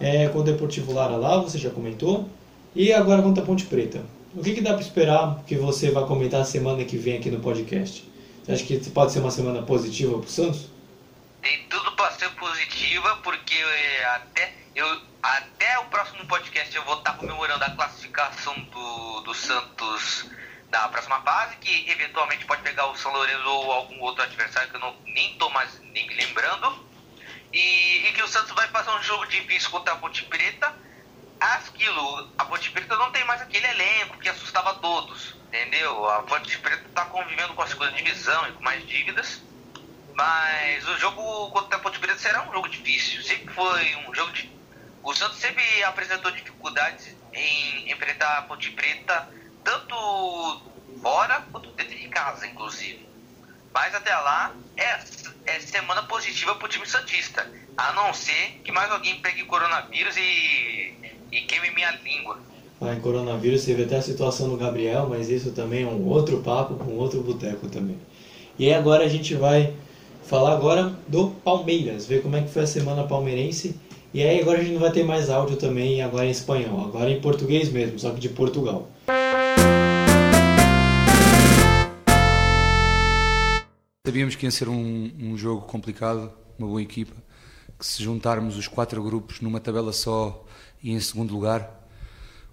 é, 0.00 0.26
com 0.28 0.38
o 0.38 0.42
Deportivo 0.42 0.94
Lara 0.94 1.16
lá, 1.16 1.36
você 1.36 1.58
já 1.58 1.68
comentou, 1.68 2.26
e 2.74 2.94
agora 2.94 3.20
contra 3.20 3.42
a 3.42 3.46
Ponte 3.46 3.66
Preta. 3.66 4.02
O 4.34 4.42
que, 4.42 4.54
que 4.54 4.62
dá 4.62 4.72
para 4.72 4.80
esperar 4.80 5.42
que 5.46 5.54
você 5.54 5.90
vai 5.90 6.06
comentar 6.06 6.46
semana 6.46 6.82
que 6.82 6.96
vem 6.96 7.18
aqui 7.18 7.30
no 7.30 7.40
podcast? 7.40 8.10
Você 8.42 8.52
acha 8.52 8.64
que 8.64 8.78
pode 8.88 9.12
ser 9.12 9.18
uma 9.18 9.30
semana 9.30 9.60
positiva 9.60 10.12
para 10.12 10.26
o 10.26 10.30
Santos? 10.30 10.70
Tem 11.42 11.58
tudo 11.68 11.92
para 11.92 12.10
ser 12.12 12.30
positiva, 12.30 13.18
porque 13.22 13.54
é, 13.54 14.04
até, 14.14 14.54
eu, 14.74 14.86
até 15.22 15.78
o 15.78 15.84
próximo 15.90 16.24
podcast 16.24 16.74
eu 16.74 16.84
vou 16.86 16.94
estar 16.94 17.18
comemorando 17.18 17.62
a 17.64 17.70
classificação 17.72 18.54
do, 18.72 19.20
do 19.20 19.34
Santos 19.34 20.24
da 20.70 20.88
próxima 20.88 21.20
fase, 21.22 21.56
que 21.56 21.90
eventualmente 21.90 22.44
pode 22.46 22.62
pegar 22.62 22.86
o 22.86 22.96
São 22.96 23.12
Lourenço 23.12 23.48
ou 23.48 23.72
algum 23.72 24.00
outro 24.00 24.22
adversário 24.22 24.70
que 24.70 24.76
eu 24.76 24.80
não, 24.80 24.96
nem 25.04 25.32
estou 25.32 25.50
mais 25.50 25.78
nem 25.80 26.06
me 26.06 26.14
lembrando. 26.14 26.88
e, 27.52 28.06
e 28.08 28.12
que 28.12 28.22
o 28.22 28.28
Santos 28.28 28.52
vai 28.52 28.68
fazer 28.68 28.90
um 28.90 29.02
jogo 29.02 29.26
difícil 29.26 29.70
contra 29.70 29.92
a 29.94 29.96
Ponte 29.96 30.24
Preta. 30.24 30.72
Aquilo, 31.40 32.30
a 32.38 32.44
Ponte 32.44 32.70
Preta 32.70 32.96
não 32.96 33.10
tem 33.10 33.24
mais 33.24 33.40
aquele 33.42 33.66
elenco 33.66 34.18
que 34.18 34.28
assustava 34.28 34.74
todos, 34.74 35.34
entendeu? 35.48 36.08
A 36.08 36.22
Ponte 36.22 36.56
Preta 36.58 36.86
está 36.86 37.04
convivendo 37.06 37.54
com 37.54 37.62
a 37.62 37.66
segunda 37.66 37.92
divisão 37.92 38.48
e 38.48 38.52
com 38.52 38.62
mais 38.62 38.86
dívidas. 38.86 39.42
Mas 40.14 40.86
o 40.86 40.98
jogo 40.98 41.50
contra 41.50 41.76
a 41.76 41.80
Ponte 41.80 41.98
Preta 41.98 42.18
será 42.18 42.42
um 42.48 42.52
jogo 42.52 42.68
difícil. 42.68 43.22
Sempre 43.22 43.52
foi 43.54 43.96
um 44.06 44.14
jogo 44.14 44.32
de. 44.32 44.50
O 45.02 45.14
Santos 45.14 45.38
sempre 45.38 45.82
apresentou 45.84 46.30
dificuldades 46.30 47.16
em 47.32 47.90
enfrentar 47.90 48.38
a 48.38 48.42
Ponte 48.42 48.70
Preta, 48.72 49.28
tanto 49.64 50.62
fora 51.02 51.44
quanto 51.50 51.70
dentro 51.70 51.96
de 51.96 52.08
casa, 52.08 52.46
inclusive. 52.46 53.06
Mas 53.72 53.94
até 53.94 54.14
lá 54.14 54.54
é, 54.76 55.00
é 55.46 55.60
semana 55.60 56.02
positiva 56.04 56.54
para 56.54 56.66
o 56.66 56.68
time 56.68 56.86
Santista. 56.86 57.46
A 57.76 57.92
não 57.92 58.12
ser 58.12 58.60
que 58.64 58.72
mais 58.72 58.90
alguém 58.90 59.20
pegue 59.20 59.44
coronavírus 59.44 60.16
e, 60.16 60.94
e 61.32 61.40
queime 61.42 61.70
minha 61.70 61.90
língua. 62.02 62.38
Ah, 62.80 62.94
em 62.94 63.00
coronavírus 63.00 63.64
teve 63.64 63.84
até 63.84 63.96
a 63.96 64.02
situação 64.02 64.48
do 64.48 64.56
Gabriel, 64.56 65.06
mas 65.08 65.28
isso 65.28 65.52
também 65.52 65.84
é 65.84 65.86
um 65.86 66.06
outro 66.08 66.38
papo 66.42 66.74
com 66.74 66.96
outro 66.96 67.22
boteco 67.22 67.68
também. 67.68 67.98
E 68.58 68.72
agora 68.72 69.04
a 69.04 69.08
gente 69.08 69.34
vai 69.34 69.74
falar 70.24 70.52
agora 70.52 70.94
do 71.06 71.30
Palmeiras, 71.44 72.06
ver 72.06 72.22
como 72.22 72.36
é 72.36 72.42
que 72.42 72.50
foi 72.50 72.62
a 72.62 72.66
semana 72.66 73.04
palmeirense. 73.04 73.78
E 74.12 74.22
aí 74.22 74.40
agora 74.40 74.58
a 74.58 74.62
gente 74.62 74.72
não 74.72 74.80
vai 74.80 74.92
ter 74.92 75.04
mais 75.04 75.30
áudio 75.30 75.56
também 75.56 76.02
agora 76.02 76.26
em 76.26 76.30
espanhol, 76.30 76.86
agora 76.86 77.10
em 77.10 77.20
português 77.20 77.70
mesmo, 77.70 77.98
só 77.98 78.10
que 78.10 78.18
de 78.18 78.28
Portugal. 78.28 78.88
Sabíamos 84.10 84.34
que 84.34 84.44
ia 84.44 84.50
ser 84.50 84.68
um, 84.68 85.12
um 85.20 85.38
jogo 85.38 85.62
complicado, 85.68 86.32
uma 86.58 86.66
boa 86.66 86.82
equipa, 86.82 87.14
que 87.78 87.86
se 87.86 88.02
juntarmos 88.02 88.56
os 88.56 88.66
quatro 88.66 89.00
grupos 89.04 89.40
numa 89.40 89.60
tabela 89.60 89.92
só 89.92 90.44
e 90.82 90.90
em 90.90 90.98
segundo 90.98 91.32
lugar, 91.32 91.88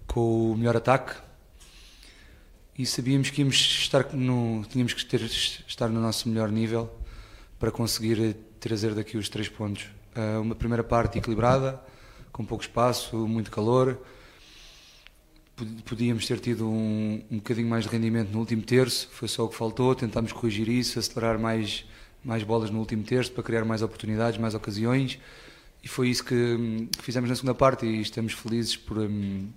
com 0.05 0.51
o 0.51 0.55
melhor 0.55 0.77
ataque, 0.77 1.15
e 2.77 2.85
sabíamos 2.85 3.31
que 3.31 3.41
íamos 3.41 3.55
estar 3.55 4.13
no, 4.13 4.63
tínhamos 4.69 4.93
que 4.93 5.03
ter, 5.03 5.19
estar 5.23 5.89
no 5.89 5.99
nosso 5.99 6.29
melhor 6.29 6.51
nível 6.51 6.95
para 7.57 7.71
conseguir 7.71 8.35
trazer 8.59 8.93
daqui 8.93 9.17
os 9.17 9.27
três 9.27 9.49
pontos. 9.49 9.87
Uh, 10.15 10.39
uma 10.39 10.53
primeira 10.53 10.83
parte 10.83 11.17
equilibrada, 11.17 11.81
com 12.31 12.45
pouco 12.45 12.63
espaço, 12.63 13.17
muito 13.27 13.49
calor. 13.49 13.99
Podíamos 15.85 16.27
ter 16.27 16.39
tido 16.39 16.69
um, 16.69 17.19
um 17.31 17.37
bocadinho 17.37 17.67
mais 17.67 17.85
de 17.85 17.89
rendimento 17.89 18.29
no 18.29 18.37
último 18.37 18.61
terço, 18.61 19.09
foi 19.11 19.27
só 19.27 19.43
o 19.43 19.49
que 19.49 19.55
faltou. 19.55 19.95
Tentámos 19.95 20.31
corrigir 20.31 20.69
isso, 20.69 20.99
acelerar 20.99 21.39
mais, 21.39 21.83
mais 22.23 22.43
bolas 22.43 22.69
no 22.69 22.77
último 22.77 23.03
terço 23.03 23.31
para 23.31 23.41
criar 23.41 23.65
mais 23.65 23.81
oportunidades, 23.81 24.39
mais 24.39 24.53
ocasiões. 24.53 25.17
E 25.83 25.87
foi 25.87 26.09
isso 26.09 26.23
que, 26.23 26.87
que 26.95 27.03
fizemos 27.03 27.27
na 27.27 27.35
segunda 27.35 27.55
parte 27.55 27.87
e 27.87 28.01
estamos 28.01 28.33
felizes 28.33 28.77
por, 28.77 28.99
um, 28.99 29.47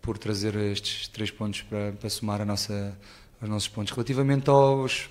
por 0.00 0.16
trazer 0.16 0.54
estes 0.54 1.08
três 1.08 1.28
pontos 1.28 1.62
para, 1.62 1.90
para 1.90 2.08
somar 2.08 2.40
a 2.40 2.44
nossa, 2.44 2.96
os 3.42 3.48
nossos 3.48 3.68
pontos. 3.68 3.92
Relativamente 3.92 4.48
aos, 4.48 5.10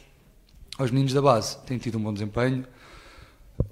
aos 0.78 0.92
meninos 0.92 1.12
da 1.12 1.22
base, 1.22 1.58
têm 1.66 1.78
tido 1.78 1.98
um 1.98 2.04
bom 2.04 2.14
desempenho, 2.14 2.66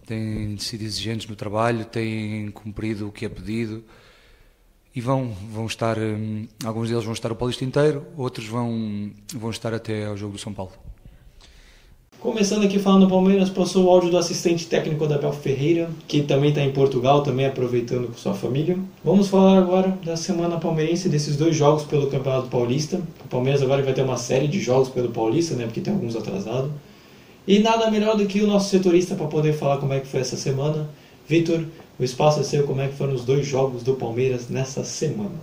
têm 0.06 0.58
sido 0.58 0.82
exigentes 0.82 1.26
no 1.26 1.38
trabalho, 1.38 1.86
têm 1.86 2.52
cumprido 2.52 3.08
o 3.08 3.14
que 3.14 3.26
é 3.26 3.30
pedido 3.30 3.82
e 4.96 5.02
vão, 5.02 5.32
vão 5.52 5.66
estar, 5.66 5.98
hum, 5.98 6.48
alguns 6.64 6.90
deles 6.90 7.04
vão 7.04 7.14
estar 7.14 7.32
o 7.32 7.36
Paulista 7.36 7.64
inteiro, 7.64 8.06
outros 8.18 8.48
vão, 8.48 9.12
vão 9.34 9.50
estar 9.50 9.74
até 9.74 10.06
ao 10.06 10.18
jogo 10.18 10.34
do 10.34 10.40
São 10.40 10.54
Paulo. 10.54 10.72
Começando 12.20 12.66
aqui 12.66 12.80
falando 12.80 13.06
do 13.06 13.10
Palmeiras, 13.10 13.48
passou 13.48 13.86
o 13.86 13.90
áudio 13.92 14.10
do 14.10 14.18
assistente 14.18 14.66
técnico 14.66 15.06
da 15.06 15.16
Abel 15.16 15.32
Ferreira, 15.32 15.88
que 16.08 16.24
também 16.24 16.50
está 16.50 16.64
em 16.64 16.72
Portugal, 16.72 17.22
também 17.22 17.46
aproveitando 17.46 18.08
com 18.08 18.16
sua 18.16 18.34
família. 18.34 18.76
Vamos 19.06 19.28
falar 19.28 19.60
agora 19.60 19.96
da 20.04 20.18
semana 20.18 20.58
palmeirense, 20.58 21.08
desses 21.10 21.38
dois 21.38 21.56
jogos 21.56 21.84
pelo 21.84 22.08
Campeonato 22.08 22.48
Paulista. 22.48 23.00
O 23.24 23.28
Palmeiras 23.28 23.62
agora 23.62 23.84
vai 23.84 23.94
ter 23.94 24.02
uma 24.02 24.18
série 24.18 24.48
de 24.48 24.60
jogos 24.60 24.90
pelo 24.90 25.12
Paulista, 25.12 25.56
né, 25.56 25.66
porque 25.66 25.80
tem 25.80 25.94
alguns 25.94 26.16
atrasados. 26.16 26.72
E 27.48 27.60
nada 27.60 27.90
melhor 27.92 28.18
do 28.18 28.26
que 28.26 28.42
o 28.42 28.48
nosso 28.48 28.72
setorista 28.72 29.14
para 29.14 29.28
poder 29.28 29.54
falar 29.54 29.78
como 29.78 29.94
é 29.94 30.00
que 30.00 30.08
foi 30.08 30.22
essa 30.22 30.36
semana. 30.36 30.90
Vitor, 31.28 31.66
o 32.00 32.04
espaço 32.04 32.40
é 32.40 32.44
seu, 32.44 32.66
como 32.66 32.82
é 32.82 32.88
que 32.88 32.96
foram 32.96 33.14
os 33.14 33.26
dois 33.26 33.46
jogos 33.46 33.84
do 33.84 33.96
Palmeiras 33.96 34.50
nessa 34.50 34.84
semana? 34.84 35.40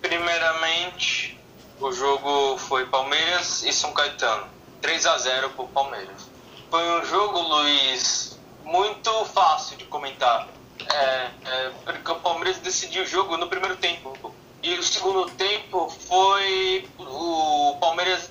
Primeiramente, 0.00 1.38
o 1.80 1.92
jogo 1.92 2.56
foi 2.58 2.86
Palmeiras 2.86 3.62
e 3.62 3.72
São 3.72 3.92
Caetano. 3.92 4.46
3 4.80 5.06
a 5.06 5.18
0 5.18 5.50
para 5.50 5.64
o 5.64 5.68
Palmeiras. 5.68 6.28
Foi 6.70 7.00
um 7.00 7.04
jogo, 7.04 7.38
Luiz, 7.38 8.38
muito 8.64 9.24
fácil 9.26 9.76
de 9.76 9.84
comentar. 9.84 10.48
É, 10.90 11.30
é, 11.44 11.70
porque 11.84 12.10
o 12.10 12.16
Palmeiras 12.16 12.58
decidiu 12.58 13.04
o 13.04 13.06
jogo 13.06 13.36
no 13.36 13.46
primeiro 13.46 13.76
tempo. 13.76 14.34
E 14.62 14.74
o 14.74 14.82
segundo 14.82 15.30
tempo 15.32 15.88
foi 16.08 16.88
o 16.98 17.76
Palmeiras 17.80 18.30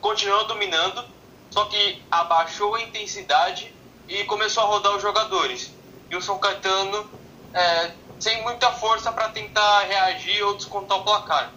continuou 0.00 0.46
dominando, 0.46 1.04
só 1.50 1.64
que 1.66 2.02
abaixou 2.10 2.74
a 2.74 2.82
intensidade 2.82 3.72
e 4.08 4.24
começou 4.24 4.62
a 4.62 4.66
rodar 4.66 4.96
os 4.96 5.02
jogadores. 5.02 5.69
São 6.18 6.38
Caetano 6.38 7.10
é, 7.52 7.92
sem 8.18 8.42
muita 8.42 8.72
força 8.72 9.12
para 9.12 9.28
tentar 9.28 9.82
reagir 9.82 10.42
ou 10.44 10.54
descontar 10.54 10.98
o 10.98 11.04
placar. 11.04 11.52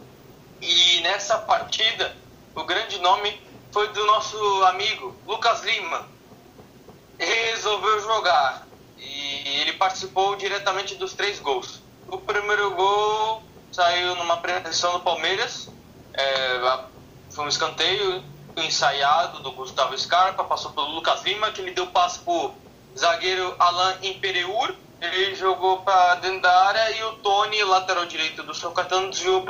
E 0.61 1.01
nessa 1.01 1.37
partida, 1.39 2.15
o 2.55 2.63
grande 2.63 2.99
nome 2.99 3.41
foi 3.71 3.87
do 3.89 4.05
nosso 4.05 4.37
amigo 4.65 5.15
Lucas 5.25 5.63
Lima. 5.63 6.07
Resolveu 7.17 7.99
jogar 8.01 8.67
e 8.97 9.59
ele 9.61 9.73
participou 9.73 10.35
diretamente 10.35 10.95
dos 10.95 11.13
três 11.13 11.39
gols. 11.39 11.81
O 12.07 12.17
primeiro 12.17 12.71
gol 12.75 13.43
saiu 13.71 14.15
numa 14.15 14.37
pressão 14.37 14.93
do 14.93 14.99
Palmeiras, 14.99 15.69
é, 16.13 16.85
foi 17.31 17.45
um 17.45 17.49
escanteio 17.49 18.23
ensaiado 18.55 19.41
do 19.41 19.51
Gustavo 19.51 19.97
Scarpa, 19.97 20.43
passou 20.43 20.71
pelo 20.71 20.91
Lucas 20.91 21.23
Lima, 21.23 21.51
que 21.51 21.59
ele 21.59 21.71
deu 21.71 21.87
passe 21.87 22.19
pro 22.19 22.53
zagueiro 22.97 23.55
Alain 23.59 23.97
Impereur, 24.03 24.75
ele 25.01 25.35
jogou 25.35 25.81
para 25.81 26.15
dentro 26.15 26.41
da 26.41 26.67
área 26.67 26.97
e 26.97 27.03
o 27.03 27.13
Tony, 27.17 27.63
lateral 27.63 28.05
direito 28.05 28.43
do 28.43 28.53
São 28.53 28.73
Caetano, 28.73 29.09
desviou 29.09 29.45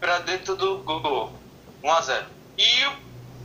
para 0.00 0.18
dentro 0.20 0.56
do 0.56 0.78
gol. 0.78 1.32
1 1.82 1.92
a 1.92 2.00
0. 2.00 2.26
E 2.58 2.86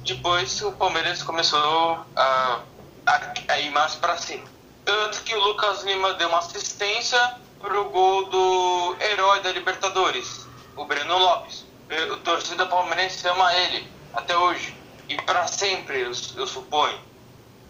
depois 0.03 0.61
o 0.61 0.71
Palmeiras 0.71 1.21
começou 1.21 1.99
a, 2.15 2.59
a, 3.05 3.33
a 3.47 3.59
ir 3.59 3.69
mais 3.71 3.95
para 3.95 4.17
cima. 4.17 4.45
Tanto 4.83 5.21
que 5.23 5.35
o 5.35 5.39
Lucas 5.39 5.83
Lima 5.83 6.13
deu 6.15 6.27
uma 6.29 6.39
assistência 6.39 7.35
pro 7.59 7.89
gol 7.89 8.25
do 8.25 8.95
herói 8.99 9.41
da 9.41 9.51
Libertadores, 9.51 10.47
o 10.75 10.85
Breno 10.85 11.17
Lopes. 11.17 11.65
O 12.13 12.17
torcida 12.17 12.65
palmeirense 12.65 13.27
ama 13.27 13.53
ele 13.53 13.87
até 14.13 14.35
hoje 14.35 14.81
e 15.11 15.15
para 15.23 15.45
sempre, 15.45 15.99
eu, 15.99 16.11
eu 16.37 16.47
suponho. 16.47 16.97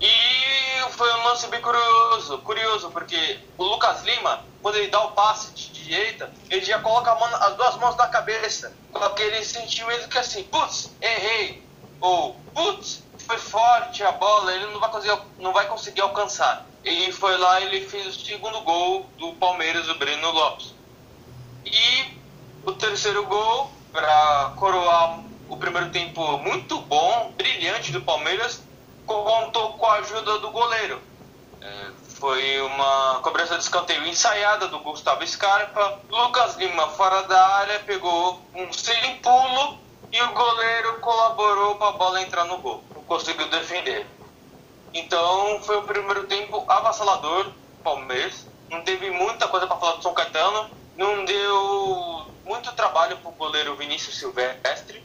E 0.02 0.90
foi 0.92 1.14
um 1.14 1.24
lance 1.26 1.48
bem 1.48 1.62
curioso, 1.62 2.40
curioso, 2.40 2.90
porque 2.90 3.40
o 3.58 3.64
Lucas 3.64 4.04
Lima, 4.04 4.44
quando 4.62 4.78
ele 4.78 4.88
dá 4.88 5.00
o 5.04 5.12
passe 5.12 5.54
de 5.54 5.72
direita, 5.72 6.32
ele 6.50 6.66
já 6.66 6.80
coloca 6.80 7.14
mão, 7.16 7.30
as 7.36 7.56
duas 7.56 7.76
mãos 7.78 7.96
na 7.96 8.08
cabeça, 8.08 8.74
com 8.92 9.04
aquele 9.04 9.44
sentimento 9.46 10.10
que 10.10 10.18
assim, 10.18 10.44
putz, 10.44 10.92
errei, 11.00 11.64
ou 12.00 12.34
putz, 12.54 13.04
foi 13.20 13.38
forte 13.38 14.04
a 14.04 14.12
bola, 14.12 14.54
ele 14.54 14.66
não 14.68 14.80
vai 14.80 14.90
conseguir, 14.90 15.22
não 15.38 15.54
vai 15.54 15.68
conseguir 15.68 16.02
alcançar. 16.02 16.66
E 16.84 17.12
foi 17.12 17.38
lá 17.38 17.62
ele 17.62 17.88
fez 17.88 18.08
o 18.08 18.26
segundo 18.26 18.60
gol 18.62 19.06
do 19.20 19.34
Palmeiras, 19.34 19.88
o 19.88 19.96
Breno 20.00 20.32
Lopes. 20.32 20.74
E 21.64 22.18
o 22.66 22.72
terceiro 22.72 23.24
gol, 23.28 23.72
para 23.92 24.54
coroar 24.56 25.20
o 25.48 25.58
primeiro 25.58 25.92
tempo 25.92 26.38
muito 26.40 26.80
bom, 26.82 27.32
brilhante 27.38 27.92
do 27.92 28.02
Palmeiras, 28.02 28.64
contou 29.24 29.74
com 29.74 29.86
a 29.86 29.96
ajuda 29.96 30.40
do 30.40 30.52
goleiro. 30.52 31.02
É, 31.62 31.92
foi 32.20 32.62
uma 32.62 33.20
cobrança 33.22 33.56
de 33.56 33.64
escanteio 33.64 34.06
ensaiada 34.08 34.68
do 34.68 34.80
Gustavo 34.80 35.26
Scarpa. 35.26 36.00
Lucas 36.10 36.56
Lima, 36.56 36.88
fora 36.90 37.24
da 37.24 37.48
área, 37.58 37.80
pegou 37.82 38.42
um 38.54 38.72
sem 38.74 39.18
pulo 39.18 39.78
e 40.12 40.22
o 40.22 40.34
goleiro 40.34 41.00
colaborou 41.00 41.76
para 41.76 41.90
a 41.90 41.92
bola 41.94 42.22
entrar 42.22 42.46
no 42.46 42.58
gol. 42.58 42.84
Não 42.96 43.04
conseguiu 43.04 43.48
defender. 43.50 44.06
Então 44.94 45.62
foi 45.62 45.78
o 45.78 45.84
primeiro 45.84 46.26
tempo 46.28 46.66
avassalador 46.68 47.52
Palmeiras. 47.84 48.48
Não 48.70 48.82
teve 48.82 49.10
muita 49.10 49.48
coisa 49.48 49.68
para 49.68 49.78
falar 49.78 49.96
do 49.98 50.04
São 50.04 50.14
Caetano. 50.14 50.70
Não 50.98 51.26
deu 51.26 52.26
muito 52.46 52.72
trabalho 52.74 53.18
para 53.18 53.30
o 53.30 53.34
goleiro 53.34 53.76
Vinícius 53.76 54.18
Silvestre. 54.18 55.04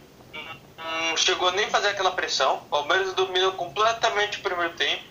Chegou 1.17 1.51
nem 1.53 1.67
a 1.67 1.71
fazer 1.71 1.89
aquela 1.89 2.11
pressão. 2.13 2.57
O 2.57 2.69
Palmeiras 2.69 3.15
dominou 3.15 3.53
completamente 3.53 4.39
o 4.39 4.43
primeiro 4.43 4.75
tempo. 4.75 5.03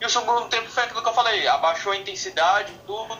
E 0.00 0.04
o 0.04 0.10
segundo 0.10 0.48
tempo 0.48 0.68
foi 0.68 0.82
aquilo 0.82 1.02
que 1.02 1.08
eu 1.08 1.14
falei. 1.14 1.46
Abaixou 1.46 1.92
a 1.92 1.96
intensidade, 1.96 2.72
tudo. 2.86 3.16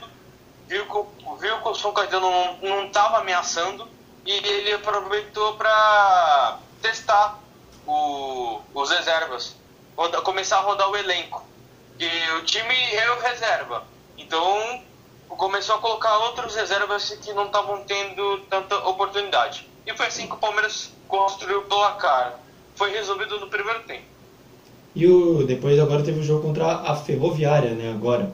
Viu 0.66 0.84
que, 0.86 1.40
viu 1.40 1.60
que 1.60 1.68
o 1.68 1.74
São 1.74 1.92
Caetano 1.92 2.30
não 2.62 2.86
estava 2.86 3.18
ameaçando 3.18 3.88
e 4.24 4.32
ele 4.32 4.72
aproveitou 4.72 5.54
para 5.56 6.58
testar 6.80 7.38
o, 7.86 8.60
os 8.72 8.90
reservas, 8.90 9.54
roda, 9.96 10.20
começar 10.22 10.58
a 10.58 10.60
rodar 10.60 10.90
o 10.90 10.96
elenco. 10.96 11.44
que 11.98 12.08
o 12.38 12.44
time 12.44 12.74
é 12.94 13.10
o 13.12 13.20
reserva. 13.20 13.84
Então 14.16 14.82
começou 15.28 15.76
a 15.76 15.78
colocar 15.78 16.16
outros 16.18 16.54
reservas 16.54 17.10
que 17.10 17.32
não 17.32 17.46
estavam 17.46 17.84
tendo 17.84 18.38
tanta 18.50 18.76
oportunidade. 18.88 19.68
E 19.86 19.94
foi 19.94 20.06
assim 20.06 20.26
que 20.26 20.34
o 20.34 20.38
Palmeiras 20.38 20.90
construiu 21.18 21.58
o 21.60 21.62
placar. 21.62 22.38
Foi 22.74 22.90
resolvido 22.90 23.38
no 23.38 23.46
primeiro 23.48 23.80
tempo. 23.84 24.02
E 24.94 25.06
o, 25.06 25.44
depois 25.46 25.78
agora 25.78 26.02
teve 26.02 26.20
o 26.20 26.22
jogo 26.24 26.42
contra 26.42 26.66
a 26.66 26.94
Ferroviária, 26.96 27.70
né? 27.70 27.92
Agora, 27.92 28.32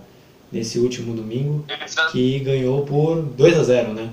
nesse 0.52 0.78
último 0.78 1.14
domingo, 1.14 1.64
Exa- 1.68 2.08
que 2.08 2.38
ganhou 2.40 2.84
por 2.84 3.22
2 3.22 3.58
a 3.58 3.62
0 3.64 3.94
né? 3.94 4.10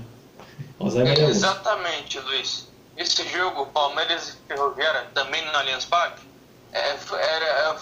Alzheimer 0.80 1.18
é. 1.18 1.24
Exatamente, 1.24 2.18
Luiz. 2.20 2.68
Esse 2.96 3.26
jogo, 3.28 3.66
Palmeiras 3.66 4.30
e 4.30 4.48
Ferroviária, 4.48 5.06
também 5.14 5.44
no 5.44 5.50
Allianz 5.56 5.84
Parque, 5.84 6.22
é, 6.72 6.78
era, 7.12 7.44
é, 7.44 7.76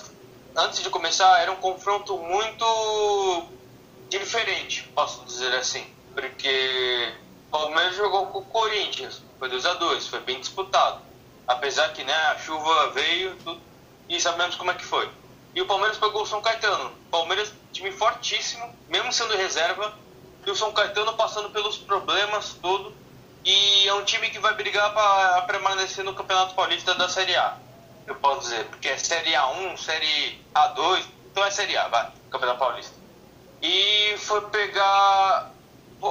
antes 0.56 0.82
de 0.82 0.90
começar, 0.90 1.40
era 1.40 1.50
um 1.52 1.56
confronto 1.56 2.18
muito 2.18 3.44
diferente, 4.10 4.88
posso 4.94 5.24
dizer 5.24 5.54
assim. 5.54 5.84
Porque 6.14 7.12
o 7.48 7.50
Palmeiras 7.50 7.96
jogou 7.96 8.26
com 8.26 8.38
o 8.40 8.42
Corinthians, 8.42 9.22
foi 9.38 9.48
2x2, 9.50 10.08
foi 10.08 10.20
bem 10.20 10.40
disputado. 10.40 11.00
Apesar 11.46 11.92
que 11.92 12.02
né, 12.02 12.14
a 12.14 12.38
chuva 12.38 12.90
veio 12.90 13.36
tudo, 13.36 13.60
e 14.08 14.20
sabemos 14.20 14.54
como 14.54 14.70
é 14.70 14.74
que 14.74 14.84
foi. 14.84 15.08
E 15.54 15.60
o 15.60 15.66
Palmeiras 15.66 15.98
pegou 15.98 16.22
o 16.22 16.26
São 16.26 16.40
Caetano. 16.40 16.92
Palmeiras, 17.10 17.52
time 17.72 17.90
fortíssimo, 17.90 18.74
mesmo 18.88 19.12
sendo 19.12 19.36
reserva, 19.36 19.94
e 20.44 20.50
o 20.50 20.54
São 20.54 20.72
Caetano 20.72 21.14
passando 21.14 21.50
pelos 21.50 21.76
problemas 21.78 22.54
todo. 22.60 22.94
E 23.44 23.88
é 23.88 23.94
um 23.94 24.04
time 24.04 24.28
que 24.30 24.38
vai 24.38 24.54
brigar 24.54 24.92
para 24.92 25.42
permanecer 25.42 26.04
no 26.04 26.14
Campeonato 26.14 26.54
Paulista 26.54 26.94
da 26.94 27.08
Série 27.08 27.36
A. 27.36 27.56
Eu 28.06 28.14
posso 28.16 28.40
dizer, 28.40 28.64
porque 28.66 28.88
é 28.88 28.98
Série 28.98 29.32
A1, 29.32 29.76
Série 29.76 30.40
A2, 30.54 31.04
então 31.30 31.44
é 31.44 31.50
Série 31.50 31.76
A, 31.76 31.88
vai, 31.88 32.12
Campeonato 32.30 32.58
Paulista. 32.58 32.94
E 33.62 34.16
foi 34.18 34.40
pegar 34.50 35.50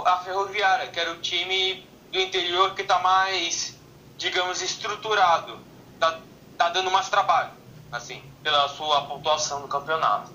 a 0.06 0.18
Ferroviária, 0.24 0.88
que 0.88 1.00
era 1.00 1.12
o 1.12 1.18
time 1.22 1.88
do 2.16 2.22
interior 2.22 2.74
que 2.74 2.82
está 2.82 3.00
mais, 3.00 3.78
digamos, 4.18 4.62
estruturado. 4.62 5.60
Tá, 6.00 6.18
tá 6.58 6.70
dando 6.70 6.90
mais 6.90 7.10
trabalho, 7.10 7.52
assim, 7.92 8.24
pela 8.42 8.70
sua 8.70 9.02
pontuação 9.02 9.60
no 9.60 9.68
campeonato. 9.68 10.32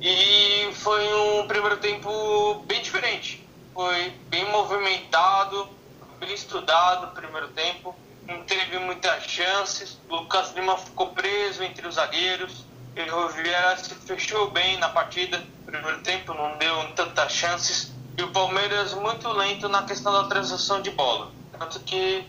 E 0.00 0.70
foi 0.74 1.14
um 1.14 1.46
primeiro 1.46 1.76
tempo 1.76 2.54
bem 2.66 2.82
diferente. 2.82 3.46
Foi 3.72 4.10
bem 4.28 4.44
movimentado, 4.50 5.68
bem 6.18 6.34
estudado 6.34 7.06
o 7.06 7.10
primeiro 7.12 7.48
tempo. 7.48 7.94
Não 8.26 8.42
teve 8.42 8.78
muitas 8.80 9.22
chances. 9.24 9.98
Lucas 10.08 10.52
Lima 10.52 10.76
ficou 10.78 11.08
preso 11.08 11.62
entre 11.62 11.86
os 11.86 11.94
zagueiros. 11.94 12.64
Rivera 12.96 13.76
se 13.76 13.94
fechou 13.94 14.50
bem 14.50 14.78
na 14.78 14.88
partida. 14.88 15.40
Primeiro 15.64 16.00
tempo 16.00 16.34
não 16.34 16.58
deu 16.58 16.92
tantas 16.94 17.32
chances. 17.32 17.92
E 18.20 18.22
o 18.22 18.30
Palmeiras 18.32 18.92
muito 18.92 19.26
lento 19.32 19.66
na 19.66 19.82
questão 19.84 20.12
da 20.12 20.28
transação 20.28 20.82
de 20.82 20.90
bola. 20.90 21.32
Tanto 21.58 21.80
que 21.80 22.22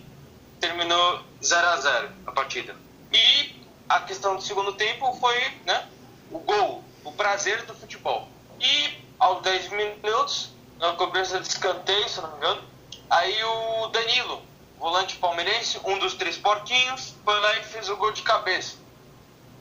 terminou 0.57 1.19
0 1.43 1.67
a 1.67 1.75
0 1.75 2.09
a 2.27 2.31
partida. 2.31 2.73
E 3.11 3.61
a 3.89 3.99
questão 3.99 4.37
do 4.37 4.41
segundo 4.41 4.71
tempo 4.71 5.13
foi 5.15 5.37
né, 5.65 5.85
o 6.31 6.39
gol, 6.39 6.81
o 7.03 7.11
prazer 7.11 7.65
do 7.65 7.73
futebol. 7.73 8.29
E 8.57 9.03
aos 9.19 9.41
10 9.41 9.69
minutos, 9.71 10.51
na 10.79 10.93
cobrança 10.93 11.41
de 11.41 11.49
escanteio, 11.49 12.07
se 12.07 12.21
não 12.21 12.31
me 12.31 12.37
engano, 12.37 12.63
aí 13.09 13.43
o 13.43 13.87
Danilo, 13.87 14.41
volante 14.79 15.17
palmeirense, 15.17 15.77
um 15.83 15.99
dos 15.99 16.13
três 16.13 16.37
porquinhos, 16.37 17.15
foi 17.25 17.37
lá 17.37 17.57
e 17.57 17.63
fez 17.65 17.89
o 17.89 17.97
gol 17.97 18.13
de 18.13 18.21
cabeça. 18.21 18.77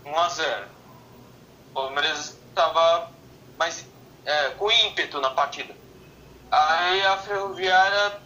1 0.04 0.16
a 0.16 0.28
0 0.28 0.68
O 1.70 1.74
Palmeiras 1.74 2.38
estava 2.50 3.10
mais 3.58 3.84
é, 4.24 4.50
com 4.50 4.70
ímpeto 4.70 5.20
na 5.20 5.30
partida. 5.30 5.79
Aí 6.50 7.06
a 7.06 7.16
Ferroviária 7.18 8.20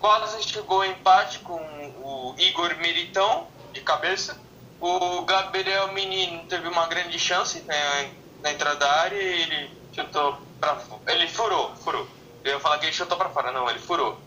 quase 0.00 0.42
chegou 0.42 0.82
ao 0.82 0.88
empate 0.88 1.40
com 1.40 1.56
o 1.56 2.34
Igor 2.38 2.76
Militão 2.76 3.46
de 3.72 3.80
cabeça. 3.80 4.38
O 4.80 5.22
Gabriel 5.22 5.92
Menino 5.92 6.44
teve 6.46 6.68
uma 6.68 6.86
grande 6.86 7.18
chance 7.18 7.60
né, 7.62 8.10
na 8.42 8.52
entrada 8.52 8.76
da 8.76 8.92
área 9.00 9.16
e 9.16 9.42
ele 9.42 9.70
chutou 9.92 10.38
para 10.60 10.78
ele 11.08 11.28
furou, 11.28 11.74
furou. 11.76 12.06
Eu 12.42 12.54
ia 12.54 12.60
falar 12.60 12.78
que 12.78 12.86
ele 12.86 12.92
chutou 12.92 13.16
para 13.16 13.30
fora, 13.30 13.52
não, 13.52 13.68
ele 13.68 13.78
furou. 13.78 14.18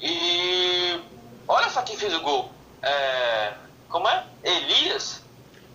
E 0.00 1.00
olha 1.46 1.68
só 1.70 1.82
quem 1.82 1.96
fez 1.96 2.14
o 2.14 2.20
gol. 2.20 2.50
É, 2.82 3.54
como 3.88 4.08
é? 4.08 4.24
Elias? 4.42 5.22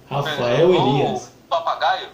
Rafael 0.10 0.74
Elias. 0.74 1.32
Papagaio. 1.50 2.10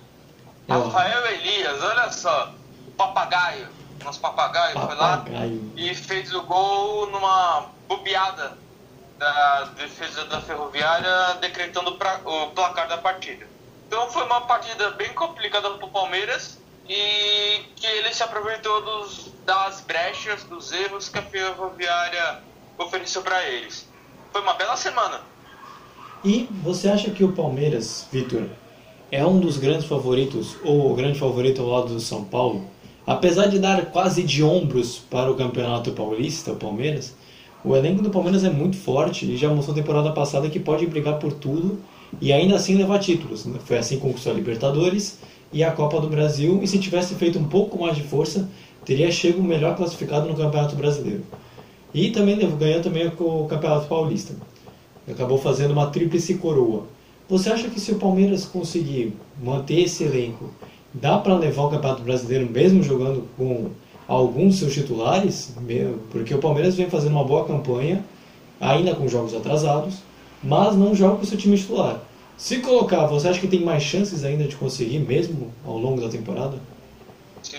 É 0.67 0.73
Rafael 0.73 1.25
Elias, 1.27 1.81
olha 1.81 2.11
só. 2.11 2.53
O 2.87 2.91
papagaio. 2.91 3.67
Nosso 4.03 4.19
papagaio 4.19 4.73
foi 4.73 4.95
lá 4.95 5.17
Papagaio. 5.17 5.71
e 5.75 5.95
fez 5.95 6.33
o 6.33 6.41
gol 6.43 7.07
numa 7.11 7.67
bobeada 7.87 8.57
da 9.17 9.65
defesa 9.77 10.25
da 10.25 10.41
Ferroviária, 10.41 11.35
decretando 11.39 11.91
o 11.91 11.95
pra- 11.97 12.19
o 12.25 12.47
placar 12.51 12.87
da 12.87 12.97
partida. 12.97 13.45
Então 13.87 14.09
foi 14.09 14.23
uma 14.25 14.41
partida 14.41 14.89
bem 14.91 15.13
complicada 15.13 15.69
para 15.71 15.85
o 15.85 15.89
Palmeiras 15.89 16.57
e 16.89 17.61
que 17.75 17.85
ele 17.87 18.13
se 18.13 18.23
aproveitou 18.23 18.81
dos, 18.83 19.31
das 19.45 19.81
brechas, 19.81 20.43
dos 20.43 20.71
erros 20.71 21.07
que 21.09 21.19
a 21.19 21.21
Ferroviária 21.21 22.39
ofereceu 22.77 23.21
para 23.21 23.41
eles. 23.47 23.87
Foi 24.31 24.41
uma 24.41 24.55
bela 24.55 24.75
semana. 24.75 25.21
E 26.25 26.47
você 26.63 26.89
acha 26.89 27.11
que 27.11 27.23
o 27.23 27.31
Palmeiras, 27.33 28.07
Vitor, 28.11 28.47
é 29.11 29.23
um 29.25 29.39
dos 29.39 29.57
grandes 29.57 29.85
favoritos, 29.85 30.57
ou 30.63 30.91
o 30.91 30.95
grande 30.95 31.19
favorito 31.19 31.61
ao 31.61 31.67
lado 31.67 31.87
do 31.93 31.99
São 31.99 32.23
Paulo? 32.25 32.69
Apesar 33.05 33.47
de 33.47 33.59
dar 33.59 33.87
quase 33.87 34.23
de 34.23 34.43
ombros 34.43 34.97
para 35.09 35.31
o 35.31 35.35
Campeonato 35.35 35.91
Paulista, 35.91 36.53
o 36.53 36.55
Palmeiras, 36.55 37.13
o 37.63 37.75
elenco 37.75 38.01
do 38.01 38.09
Palmeiras 38.09 38.43
é 38.43 38.49
muito 38.49 38.77
forte 38.77 39.25
e 39.25 39.37
já 39.37 39.49
mostrou 39.49 39.75
temporada 39.75 40.11
passada 40.11 40.49
que 40.49 40.59
pode 40.59 40.85
brigar 40.85 41.19
por 41.19 41.33
tudo 41.33 41.79
e 42.21 42.31
ainda 42.31 42.55
assim 42.55 42.75
levar 42.75 42.99
títulos. 42.99 43.45
né? 43.45 43.59
Foi 43.65 43.77
assim 43.77 43.95
que 43.95 44.01
conquistou 44.01 44.31
a 44.31 44.35
Libertadores 44.35 45.19
e 45.51 45.63
a 45.63 45.71
Copa 45.71 45.99
do 45.99 46.07
Brasil, 46.07 46.59
e 46.63 46.67
se 46.67 46.79
tivesse 46.79 47.13
feito 47.15 47.37
um 47.37 47.43
pouco 47.43 47.79
mais 47.79 47.95
de 47.95 48.03
força, 48.03 48.49
teria 48.83 49.11
chego 49.11 49.43
melhor 49.43 49.75
classificado 49.75 50.27
no 50.27 50.35
Campeonato 50.35 50.75
Brasileiro. 50.75 51.23
E 51.93 52.09
também 52.09 52.37
ganhou 52.57 52.81
também 52.81 53.07
o 53.07 53.45
Campeonato 53.45 53.87
Paulista 53.87 54.33
acabou 55.11 55.37
fazendo 55.37 55.71
uma 55.71 55.87
tríplice 55.87 56.35
coroa. 56.35 56.85
Você 57.27 57.49
acha 57.49 57.69
que 57.69 57.79
se 57.79 57.91
o 57.91 57.99
Palmeiras 57.99 58.45
conseguir 58.45 59.13
manter 59.41 59.81
esse 59.81 60.03
elenco, 60.03 60.49
dá 60.93 61.17
para 61.17 61.35
levar 61.35 61.63
o 61.63 61.69
Campeonato 61.69 62.03
Brasileiro 62.03 62.49
mesmo 62.49 62.83
jogando 62.83 63.27
com 63.37 63.71
alguns 64.07 64.59
seus 64.59 64.73
titulares? 64.73 65.53
Porque 66.11 66.33
o 66.33 66.39
Palmeiras 66.39 66.75
vem 66.75 66.89
fazendo 66.89 67.13
uma 67.13 67.23
boa 67.23 67.45
campanha, 67.45 68.03
ainda 68.59 68.95
com 68.95 69.07
jogos 69.07 69.33
atrasados, 69.33 69.95
mas 70.43 70.75
não 70.75 70.95
joga 70.95 71.17
com 71.17 71.23
o 71.23 71.25
seu 71.25 71.37
time 71.37 71.57
titular. 71.57 71.99
Se 72.37 72.59
colocar, 72.59 73.05
você 73.05 73.29
acha 73.29 73.39
que 73.39 73.47
tem 73.47 73.61
mais 73.61 73.83
chances 73.83 74.23
ainda 74.23 74.45
de 74.45 74.55
conseguir 74.55 74.99
mesmo 74.99 75.53
ao 75.65 75.77
longo 75.77 76.01
da 76.01 76.09
temporada? 76.09 76.59
Sim, 77.41 77.57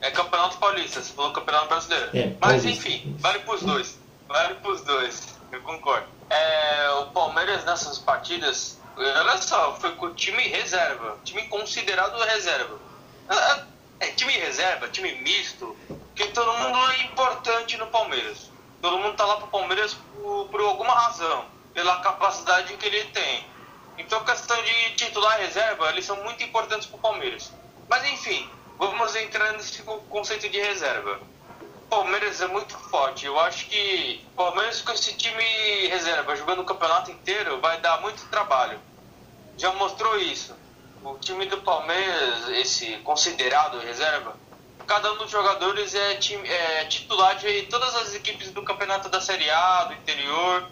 é 0.00 0.10
Campeonato 0.10 0.58
Paulista, 0.58 1.00
você 1.00 1.12
falou 1.12 1.32
Campeonato 1.32 1.68
Brasileiro. 1.68 2.08
É, 2.14 2.32
Mas 2.40 2.64
enfim, 2.64 3.14
vale 3.18 3.40
pros 3.40 3.62
dois. 3.62 3.98
Vale 4.28 4.54
pros 4.56 4.80
dois, 4.82 5.34
eu 5.52 5.60
concordo. 5.60 6.06
É, 6.30 6.90
o 7.00 7.06
Palmeiras 7.06 7.64
nessas 7.64 7.98
partidas, 7.98 8.78
olha 8.96 9.38
só, 9.42 9.76
foi 9.80 9.94
com 9.96 10.14
time 10.14 10.42
reserva, 10.48 11.20
time 11.24 11.46
considerado 11.48 12.18
reserva. 12.24 12.82
Ah, 13.28 13.66
É 14.00 14.12
time 14.12 14.32
reserva, 14.32 14.88
time 14.90 15.12
misto, 15.22 15.80
que 16.14 16.28
todo 16.28 16.52
mundo 16.58 16.78
é 16.92 17.02
importante 17.04 17.76
no 17.78 17.86
Palmeiras. 17.88 18.52
Todo 18.80 18.98
mundo 18.98 19.16
tá 19.16 19.24
lá 19.24 19.36
pro 19.38 19.48
Palmeiras 19.48 19.94
por, 19.94 20.50
por 20.50 20.60
alguma 20.60 20.92
razão, 20.94 21.50
pela 21.72 22.00
capacidade 22.00 22.76
que 22.76 22.86
ele 22.86 23.04
tem. 23.06 23.50
Então, 23.98 24.22
questão 24.24 24.62
de 24.62 24.90
titular 24.96 25.40
e 25.40 25.44
reserva, 25.46 25.88
eles 25.90 26.04
são 26.04 26.22
muito 26.24 26.42
importantes 26.44 26.86
pro 26.88 26.98
Palmeiras. 27.00 27.56
Mas 27.88 28.04
enfim, 28.12 28.54
vamos 28.78 29.14
entrar 29.16 29.52
nesse 29.54 29.82
co- 29.82 30.02
conceito 30.06 30.48
de 30.50 30.58
reserva. 30.60 31.22
Palmeiras 31.88 32.40
é 32.40 32.46
muito 32.48 32.76
forte. 32.76 33.26
Eu 33.26 33.38
acho 33.40 33.66
que 33.66 34.24
o 34.32 34.36
Palmeiras 34.36 34.82
com 34.82 34.92
esse 34.92 35.14
time 35.14 35.42
reserva 35.88 36.36
jogando 36.36 36.60
o 36.60 36.64
campeonato 36.64 37.10
inteiro 37.10 37.60
vai 37.60 37.80
dar 37.80 38.00
muito 38.00 38.28
trabalho. 38.28 38.78
Já 39.56 39.72
mostrou 39.72 40.18
isso. 40.18 40.54
O 41.04 41.16
time 41.18 41.46
do 41.46 41.58
Palmeiras, 41.58 42.48
esse 42.48 42.96
considerado 42.98 43.78
reserva, 43.78 44.36
cada 44.86 45.12
um 45.12 45.18
dos 45.18 45.30
jogadores 45.30 45.94
é, 45.94 46.14
time, 46.16 46.48
é 46.48 46.84
titular 46.86 47.36
de 47.36 47.62
todas 47.62 47.94
as 47.96 48.14
equipes 48.14 48.50
do 48.50 48.62
campeonato 48.62 49.08
da 49.08 49.20
Série 49.20 49.48
A, 49.50 49.84
do 49.84 49.94
interior. 49.94 50.68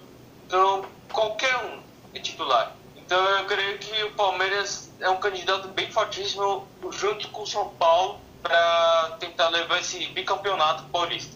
Então, 0.47 0.85
qualquer 1.13 1.57
um 1.59 1.83
é 2.15 2.19
titular. 2.19 2.75
Então, 2.97 3.23
eu 3.39 3.45
creio 3.45 3.79
que 3.79 4.05
o 4.05 4.13
Palmeiras 4.13 4.91
é 5.01 5.09
um 5.11 5.19
candidato 5.19 5.69
bem 5.69 5.91
fortíssimo, 5.91 6.67
junto 6.91 7.29
com 7.29 7.43
o 7.43 7.47
São 7.47 7.69
Paulo, 7.71 8.21
para 8.45 9.17
tentar 9.19 9.49
levar 9.49 9.81
esse 9.81 10.07
bicampeonato 10.09 10.85
paulista. 10.93 11.35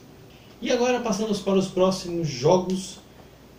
E 0.61 0.71
agora 0.71 1.01
passamos 1.01 1.41
para 1.41 1.55
os 1.55 1.69
próximos 1.69 2.29
jogos. 2.29 2.99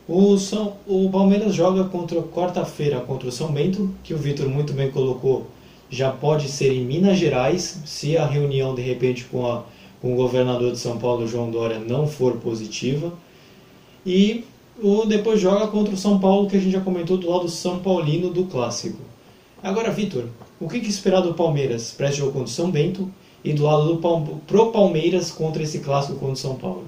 O, 0.08 0.38
São, 0.38 0.78
o 0.86 1.10
Palmeiras 1.10 1.56
joga 1.56 1.84
contra 1.86 2.22
quarta-feira 2.22 3.00
contra 3.00 3.28
o 3.28 3.32
São 3.32 3.52
Bento, 3.52 3.94
que 4.04 4.14
o 4.14 4.18
Vitor 4.18 4.48
muito 4.48 4.72
bem 4.74 4.92
colocou 4.92 5.48
já 5.90 6.12
pode 6.12 6.48
ser 6.48 6.72
em 6.72 6.86
Minas 6.86 7.18
Gerais, 7.18 7.82
se 7.86 8.16
a 8.16 8.26
reunião 8.26 8.76
de 8.76 8.82
repente 8.82 9.26
com, 9.26 9.52
a, 9.52 9.64
com 10.02 10.14
o 10.14 10.16
governador 10.16 10.72
de 10.72 10.78
São 10.78 11.00
Paulo, 11.00 11.28
João 11.28 11.50
Dória, 11.50 11.80
não 11.80 12.08
for 12.08 12.38
positiva. 12.38 13.12
E 14.06 14.46
o 14.82 15.06
depois 15.06 15.42
joga 15.42 15.68
contra 15.68 15.94
o 15.94 15.98
São 15.98 16.20
Paulo, 16.20 16.48
que 16.48 16.56
a 16.56 16.60
gente 16.60 16.72
já 16.72 16.82
comentou 16.82 17.18
do 17.18 17.30
lado 17.30 17.50
São 17.50 17.80
Paulino 17.80 18.30
do 18.30 18.46
clássico. 18.46 19.00
Agora, 19.64 19.92
Vitor, 19.92 20.26
o 20.60 20.70
que, 20.70 20.80
que 20.80 20.90
esperar 20.90 21.22
do 21.22 21.34
Palmeiras 21.34 21.92
para 21.92 22.08
esse 22.08 22.20
jogo 22.20 22.34
contra 22.34 22.48
o 22.48 22.54
São 22.54 22.70
Bento 22.70 23.12
e 23.44 23.54
do 23.54 23.64
lado 23.64 23.96
do 23.96 24.38
pro 24.48 24.72
Palmeiras 24.72 25.32
contra 25.32 25.64
esse 25.64 25.80
clássico 25.80 26.20
contra 26.20 26.34
o 26.34 26.38
São 26.38 26.56
Paulo? 26.56 26.88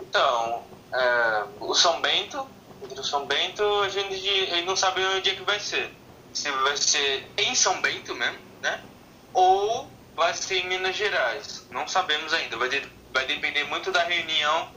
Então, 0.00 0.62
é, 0.92 1.44
o 1.60 1.74
São 1.74 2.00
Bento, 2.00 2.46
o 2.90 3.04
São 3.04 3.26
Bento, 3.26 3.62
a 3.82 3.88
gente, 3.88 4.14
a 4.14 4.56
gente 4.56 4.66
não 4.66 4.76
sabe 4.76 5.04
onde 5.04 5.30
é 5.30 5.34
que 5.34 5.42
vai 5.42 5.60
ser. 5.60 5.90
Se 6.32 6.50
vai 6.50 6.76
ser 6.76 7.26
em 7.38 7.54
São 7.54 7.80
Bento 7.80 8.14
mesmo, 8.14 8.38
né? 8.60 8.80
Ou 9.32 9.88
vai 10.14 10.34
ser 10.34 10.58
em 10.58 10.68
Minas 10.68 10.96
Gerais. 10.96 11.66
Não 11.70 11.86
sabemos 11.86 12.32
ainda. 12.32 12.56
Vai, 12.56 12.68
vai 13.12 13.26
depender 13.26 13.64
muito 13.64 13.92
da 13.92 14.02
reunião 14.02 14.68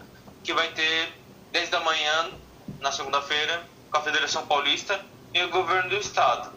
que 0.44 0.54
vai 0.54 0.70
ter 0.70 1.14
10 1.52 1.70
da 1.70 1.80
manhã, 1.82 2.32
na 2.80 2.92
segunda-feira, 2.92 3.64
com 3.92 3.98
a 3.98 4.02
Federação 4.02 4.46
Paulista 4.46 5.04
e 5.34 5.42
o 5.44 5.50
governo 5.50 5.90
do 5.90 5.98
estado. 5.98 6.52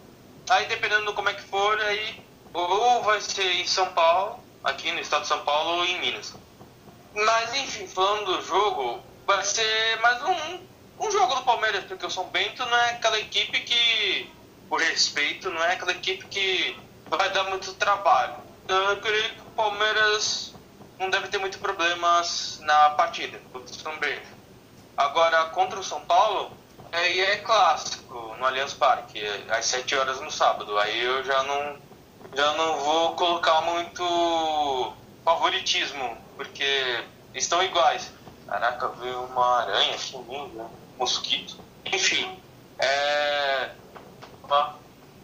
Aí, 0.49 0.65
dependendo 0.67 1.05
de 1.05 1.13
como 1.13 1.29
é 1.29 1.33
que 1.33 1.41
for, 1.41 1.79
aí 1.79 2.21
ou 2.53 3.01
vai 3.01 3.19
ser 3.19 3.61
em 3.61 3.65
São 3.65 3.87
Paulo, 3.93 4.42
aqui 4.63 4.91
no 4.91 4.99
estado 4.99 5.23
de 5.23 5.27
São 5.27 5.43
Paulo, 5.43 5.77
ou 5.77 5.85
em 5.85 5.99
Minas. 5.99 6.33
Mas, 7.13 7.53
enfim, 7.55 7.87
falando 7.87 8.37
do 8.37 8.41
jogo, 8.41 9.01
vai 9.25 9.43
ser 9.43 9.99
mais 10.01 10.21
um, 10.23 10.59
um 10.99 11.11
jogo 11.11 11.35
do 11.35 11.43
Palmeiras, 11.43 11.83
porque 11.85 12.05
o 12.05 12.09
São 12.09 12.25
Bento 12.29 12.65
não 12.65 12.77
é 12.77 12.91
aquela 12.91 13.19
equipe 13.19 13.59
que, 13.61 14.29
por 14.69 14.79
respeito, 14.81 15.49
não 15.49 15.63
é 15.63 15.73
aquela 15.73 15.91
equipe 15.91 16.25
que 16.27 16.77
vai 17.07 17.29
dar 17.31 17.43
muito 17.45 17.73
trabalho. 17.73 18.35
Então, 18.63 18.77
eu 18.89 18.97
creio 18.97 19.29
que 19.35 19.41
o 19.41 19.51
Palmeiras 19.55 20.53
não 20.99 21.09
deve 21.09 21.27
ter 21.27 21.37
muitos 21.37 21.59
problemas 21.59 22.59
na 22.61 22.91
partida 22.91 23.39
contra 23.51 23.71
o 23.71 23.79
São 23.79 23.97
Bento. 23.97 24.27
Agora, 24.95 25.45
contra 25.49 25.79
o 25.79 25.83
São 25.83 26.01
Paulo, 26.01 26.51
é, 26.91 27.19
é 27.19 27.37
clássico 27.37 28.35
no 28.37 28.45
Allianz 28.45 28.73
Parque, 28.73 29.19
às 29.49 29.65
7 29.65 29.95
horas 29.95 30.21
no 30.21 30.31
sábado. 30.31 30.77
Aí 30.77 31.03
eu 31.03 31.23
já 31.23 31.43
não, 31.43 31.77
já 32.35 32.53
não 32.53 32.79
vou 32.79 33.13
colocar 33.13 33.61
muito 33.61 34.93
favoritismo, 35.23 36.17
porque 36.35 37.03
estão 37.33 37.63
iguais. 37.63 38.11
Caraca, 38.47 38.89
veio 38.99 39.23
uma 39.23 39.61
aranha 39.61 39.97
aqui 39.97 40.23
mim, 40.25 40.51
né? 40.53 40.65
mosquito. 40.97 41.57
Enfim, 41.85 42.37
é. 42.79 43.69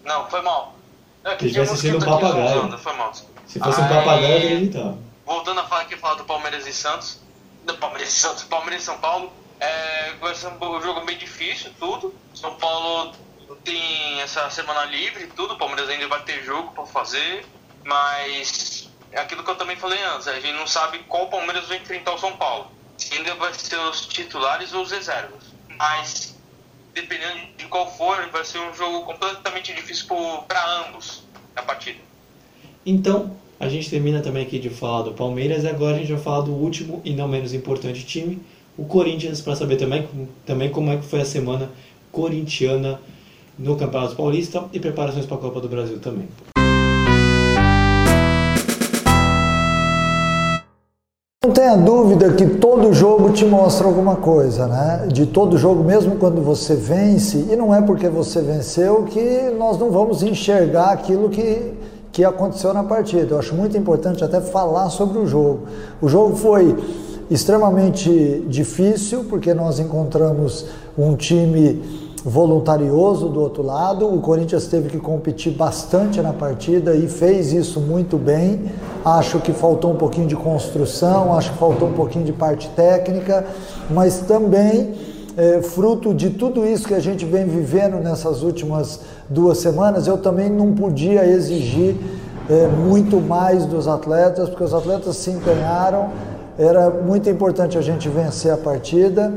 Não, 0.03 0.29
foi 0.29 0.41
mal. 0.41 0.75
É, 1.23 1.35
que 1.35 1.49
um 1.95 1.99
papagaio. 1.99 2.77
Foi 2.77 2.93
mal. 2.93 3.13
Se 3.13 3.59
fosse 3.59 3.81
Aí, 3.81 3.85
um 3.85 3.89
papagaio, 3.89 4.33
eu 4.33 4.47
acreditava. 4.47 4.97
Voltando 5.25 5.59
a 5.59 5.63
falar 5.65 5.81
aqui, 5.81 5.97
falar 5.97 6.15
do 6.15 6.25
Palmeiras 6.25 6.65
e 6.65 6.73
Santos. 6.73 7.19
Do 7.65 7.77
Palmeiras 7.77 8.09
e 8.09 8.13
Santos, 8.13 8.43
Palmeiras 8.43 8.83
e 8.83 8.85
São 8.85 8.97
Paulo. 8.97 9.31
É, 9.59 10.13
vai 10.21 10.33
ser 10.33 10.47
um 10.47 10.81
jogo 10.81 11.01
bem 11.01 11.17
difícil, 11.17 11.71
tudo. 11.79 12.13
São 12.33 12.55
Paulo 12.55 13.13
tem 13.57 14.21
essa 14.21 14.49
semana 14.49 14.85
livre, 14.85 15.27
tudo. 15.35 15.53
O 15.53 15.57
Palmeiras 15.57 15.89
ainda 15.89 16.07
vai 16.07 16.23
ter 16.23 16.43
jogo 16.43 16.71
para 16.71 16.85
fazer, 16.85 17.45
mas 17.83 18.89
é 19.11 19.19
aquilo 19.19 19.43
que 19.43 19.49
eu 19.49 19.55
também 19.55 19.75
falei 19.75 20.01
antes. 20.03 20.27
A 20.27 20.39
gente 20.39 20.53
não 20.53 20.67
sabe 20.67 20.99
qual 21.07 21.29
Palmeiras 21.29 21.67
vai 21.67 21.77
enfrentar 21.77 22.13
o 22.13 22.17
São 22.17 22.35
Paulo. 22.37 22.71
Se 22.97 23.13
ainda 23.15 23.35
vai 23.35 23.53
ser 23.53 23.77
os 23.77 24.05
titulares 24.05 24.73
ou 24.73 24.83
os 24.83 24.91
reservas. 24.91 25.43
Mas 25.77 26.35
dependendo 26.93 27.39
de 27.57 27.65
qual 27.65 27.91
for, 27.95 28.29
vai 28.31 28.43
ser 28.43 28.59
um 28.59 28.73
jogo 28.73 29.05
completamente 29.05 29.73
difícil 29.73 30.07
para 30.47 30.87
ambos 30.87 31.23
a 31.55 31.61
partida. 31.61 31.99
Então, 32.85 33.37
a 33.59 33.67
gente 33.69 33.89
termina 33.89 34.21
também 34.21 34.45
aqui 34.45 34.59
de 34.59 34.69
falar 34.69 35.03
do 35.03 35.13
Palmeiras 35.13 35.63
e 35.63 35.67
agora 35.67 35.95
a 35.95 35.99
gente 35.99 36.11
vai 36.11 36.21
falar 36.21 36.41
do 36.41 36.51
último 36.51 37.01
e 37.03 37.13
não 37.13 37.27
menos 37.27 37.53
importante 37.53 38.05
time, 38.05 38.41
o 38.77 38.85
Corinthians 38.85 39.41
para 39.41 39.55
saber 39.55 39.75
também, 39.75 40.07
também 40.45 40.71
como 40.71 40.91
é 40.91 40.97
que 40.97 41.05
foi 41.05 41.21
a 41.21 41.25
semana 41.25 41.69
corintiana 42.11 42.99
no 43.59 43.75
Campeonato 43.75 44.15
Paulista 44.15 44.63
e 44.71 44.79
preparações 44.79 45.25
para 45.25 45.35
a 45.35 45.39
Copa 45.39 45.59
do 45.59 45.67
Brasil 45.67 45.99
também. 45.99 46.27
Não 51.43 51.53
tenha 51.53 51.75
dúvida 51.75 52.33
que 52.33 52.45
todo 52.45 52.93
jogo 52.93 53.31
te 53.31 53.45
mostra 53.45 53.87
alguma 53.87 54.15
coisa, 54.17 54.67
né? 54.67 55.07
De 55.07 55.25
todo 55.25 55.57
jogo, 55.57 55.83
mesmo 55.83 56.15
quando 56.17 56.41
você 56.41 56.75
vence, 56.75 57.47
e 57.49 57.55
não 57.55 57.73
é 57.73 57.81
porque 57.81 58.07
você 58.07 58.41
venceu 58.41 59.03
que 59.03 59.49
nós 59.57 59.77
não 59.77 59.89
vamos 59.89 60.21
enxergar 60.21 60.91
aquilo 60.91 61.29
que, 61.29 61.73
que 62.11 62.23
aconteceu 62.23 62.73
na 62.73 62.83
partida. 62.83 63.35
Eu 63.35 63.39
acho 63.39 63.55
muito 63.55 63.77
importante 63.77 64.23
até 64.23 64.41
falar 64.41 64.89
sobre 64.89 65.17
o 65.17 65.25
jogo. 65.25 65.61
O 66.01 66.07
jogo 66.07 66.35
foi 66.35 66.75
extremamente 67.31 68.43
difícil, 68.47 69.23
porque 69.29 69.53
nós 69.53 69.79
encontramos 69.79 70.65
um 70.97 71.15
time 71.15 71.81
voluntarioso 72.23 73.29
do 73.29 73.39
outro 73.41 73.63
lado. 73.63 74.07
O 74.07 74.19
Corinthians 74.19 74.67
teve 74.67 74.89
que 74.89 74.97
competir 74.97 75.53
bastante 75.53 76.21
na 76.21 76.33
partida 76.33 76.95
e 76.95 77.07
fez 77.07 77.53
isso 77.53 77.79
muito 77.79 78.17
bem. 78.17 78.71
Acho 79.03 79.39
que 79.39 79.53
faltou 79.53 79.91
um 79.91 79.95
pouquinho 79.95 80.27
de 80.27 80.35
construção, 80.35 81.35
acho 81.35 81.51
que 81.51 81.57
faltou 81.57 81.89
um 81.89 81.93
pouquinho 81.93 82.25
de 82.25 82.33
parte 82.33 82.69
técnica, 82.69 83.45
mas 83.89 84.19
também 84.19 84.93
é, 85.37 85.61
fruto 85.61 86.13
de 86.13 86.31
tudo 86.31 86.65
isso 86.65 86.87
que 86.87 86.93
a 86.93 86.99
gente 86.99 87.25
vem 87.25 87.45
vivendo 87.45 88.01
nessas 88.03 88.43
últimas 88.43 88.99
duas 89.29 89.59
semanas, 89.59 90.07
eu 90.07 90.17
também 90.17 90.49
não 90.49 90.73
podia 90.73 91.25
exigir 91.25 91.95
é, 92.49 92.67
muito 92.67 93.21
mais 93.21 93.65
dos 93.65 93.87
atletas, 93.87 94.49
porque 94.49 94.63
os 94.63 94.73
atletas 94.73 95.15
se 95.15 95.31
empenharam 95.31 96.09
era 96.57 96.89
muito 96.89 97.29
importante 97.29 97.77
a 97.77 97.81
gente 97.81 98.09
vencer 98.09 98.51
a 98.51 98.57
partida, 98.57 99.31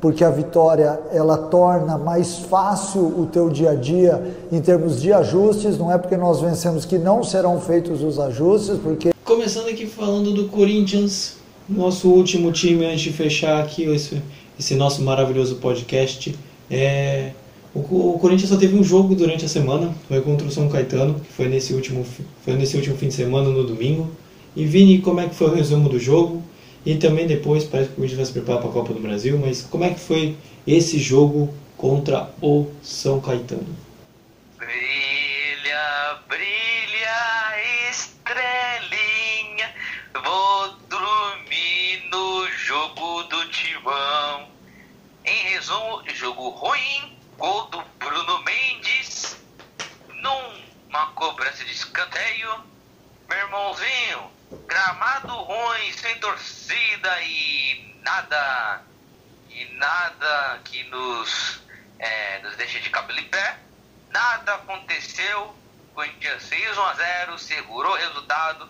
porque 0.00 0.22
a 0.22 0.30
vitória 0.30 1.00
ela 1.12 1.36
torna 1.36 1.98
mais 1.98 2.38
fácil 2.38 3.02
o 3.02 3.26
teu 3.26 3.48
dia 3.48 3.70
a 3.70 3.74
dia 3.74 4.36
em 4.50 4.60
termos 4.60 5.00
de 5.00 5.12
ajustes, 5.12 5.78
não 5.78 5.92
é 5.92 5.98
porque 5.98 6.16
nós 6.16 6.40
vencemos 6.40 6.84
que 6.84 6.98
não 6.98 7.22
serão 7.22 7.60
feitos 7.60 8.02
os 8.02 8.18
ajustes, 8.18 8.78
porque 8.78 9.10
começando 9.24 9.68
aqui 9.68 9.86
falando 9.86 10.32
do 10.32 10.48
Corinthians, 10.48 11.36
nosso 11.68 12.08
último 12.08 12.52
time 12.52 12.84
antes 12.86 13.00
de 13.00 13.12
fechar 13.12 13.62
aqui 13.62 13.84
esse, 13.84 14.22
esse 14.58 14.74
nosso 14.74 15.02
maravilhoso 15.02 15.56
podcast, 15.56 16.34
é 16.70 17.32
o, 17.74 17.80
o, 18.14 18.18
Corinthians 18.18 18.48
só 18.48 18.56
teve 18.56 18.76
um 18.76 18.82
jogo 18.82 19.14
durante 19.14 19.44
a 19.44 19.48
semana, 19.48 19.94
foi 20.08 20.20
contra 20.20 20.46
o 20.46 20.50
São 20.50 20.68
Caetano, 20.68 21.14
que 21.20 21.32
foi 21.32 21.48
nesse 21.48 21.74
último 21.74 22.04
foi 22.44 22.54
nesse 22.54 22.76
último 22.76 22.96
fim 22.96 23.08
de 23.08 23.14
semana 23.14 23.50
no 23.50 23.64
domingo. 23.64 24.08
E 24.56 24.64
Vini, 24.64 24.98
como 24.98 25.20
é 25.20 25.28
que 25.28 25.34
foi 25.34 25.48
o 25.48 25.54
resumo 25.54 25.88
do 25.88 25.98
jogo? 25.98 26.42
E 26.88 26.96
também 26.96 27.26
depois 27.26 27.64
parece 27.64 27.90
que 27.90 27.92
o 27.92 27.96
Corinthians 27.96 28.16
vai 28.16 28.24
se 28.24 28.32
preparar 28.32 28.62
para 28.62 28.70
a 28.70 28.72
Copa 28.72 28.94
do 28.94 29.00
Brasil, 29.00 29.38
mas 29.38 29.60
como 29.60 29.84
é 29.84 29.92
que 29.92 30.00
foi 30.00 30.38
esse 30.66 30.98
jogo 30.98 31.54
contra 31.76 32.30
o 32.40 32.72
São 32.82 33.20
Caetano? 33.20 33.76
Brilha, 34.56 36.18
brilha, 36.26 37.90
estrelinha, 37.90 39.70
vou 40.24 40.68
dormir 40.88 42.08
no 42.10 42.48
jogo 42.52 43.22
do 43.24 43.46
Timão. 43.50 44.48
Em 45.26 45.42
resumo, 45.50 46.02
jogo 46.14 46.48
ruim, 46.48 47.18
gol 47.36 47.66
do 47.66 47.82
Bruno 47.98 48.42
Mendes, 48.44 49.36
numa 50.22 51.06
cobrança 51.08 51.62
de 51.66 51.72
escanteio. 51.72 52.48
Meu 53.28 53.38
irmãozinho, 53.40 54.30
Gramado 54.66 55.34
ruim, 55.34 55.92
sem 55.92 56.18
torcida 56.18 56.57
e 56.70 57.94
nada 58.02 58.82
e 59.50 59.64
nada 59.74 60.60
que 60.64 60.84
nos, 60.84 61.60
é, 61.98 62.40
nos 62.42 62.56
deixe 62.56 62.80
de 62.80 62.90
cabelo 62.90 63.18
em 63.18 63.24
pé. 63.24 63.58
Nada 64.10 64.54
aconteceu. 64.54 65.54
Corinthians 65.94 66.42
6 66.44 66.78
1 66.78 66.82
a 66.82 66.94
0, 66.94 67.38
segurou 67.38 67.92
o 67.92 67.96
resultado. 67.96 68.68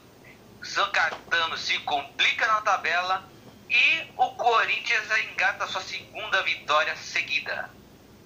São 0.62 0.90
Caetano 0.90 1.57
se 1.57 1.78
complica 1.80 2.46
na 2.46 2.61
tabela 2.62 3.28
e 3.70 4.11
o 4.16 4.26
Corinthians 4.30 5.05
engata 5.30 5.66
sua 5.66 5.82
segunda 5.82 6.42
vitória 6.42 6.96
seguida. 6.96 7.70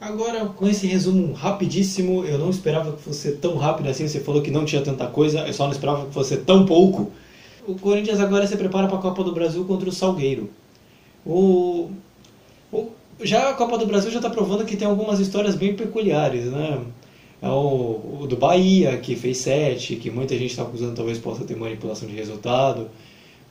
Agora, 0.01 0.47
com 0.47 0.67
esse 0.67 0.87
resumo 0.87 1.33
rapidíssimo, 1.33 2.25
eu 2.25 2.39
não 2.39 2.51
esperava 2.51 2.97
que 2.97 3.03
fosse 3.03 3.37
tão 3.37 3.57
rápido 3.57 3.89
assim. 3.89 4.09
Você 4.09 4.21
falou 4.21 4.43
que 4.43 4.51
não 4.51 4.65
tinha 4.65 4.83
tanta 4.83 5.07
coisa, 5.07 5.41
eu 5.47 5.53
só 5.53 5.65
não 5.65 5.73
esperava 5.73 6.07
que 6.07 6.13
fosse 6.13 6.39
tão 6.39 6.67
pouco. 6.67 7.13
O 7.67 7.75
Corinthians 7.77 8.19
agora 8.19 8.47
se 8.47 8.57
prepara 8.57 8.89
para 8.89 8.99
a 8.99 9.01
Copa 9.01 9.23
do 9.23 9.33
Brasil 9.33 9.65
contra 9.65 9.89
o 9.89 9.93
Salgueiro. 9.93 10.51
O, 11.25 11.91
o 12.73 12.91
já 13.23 13.51
a 13.51 13.55
Copa 13.55 13.79
do 13.79 13.87
Brasil 13.87 14.11
já 14.11 14.19
está 14.19 14.29
provando 14.29 14.65
que 14.65 14.77
tem 14.77 14.87
algumas 14.87 15.21
histórias 15.21 15.55
bem 15.55 15.75
peculiares, 15.75 16.47
né? 16.47 16.81
É 17.41 17.49
o, 17.49 18.21
o, 18.21 18.27
do 18.27 18.37
Bahia, 18.37 18.97
que 18.99 19.15
fez 19.15 19.39
sete, 19.39 19.97
que 19.97 20.11
muita 20.11 20.37
gente 20.37 20.51
está 20.51 20.63
acusando 20.63 20.95
talvez 20.95 21.19
possa 21.19 21.45
ter 21.45 21.57
manipulação 21.57 22.09
de 22.09 22.15
resultado. 22.15 22.89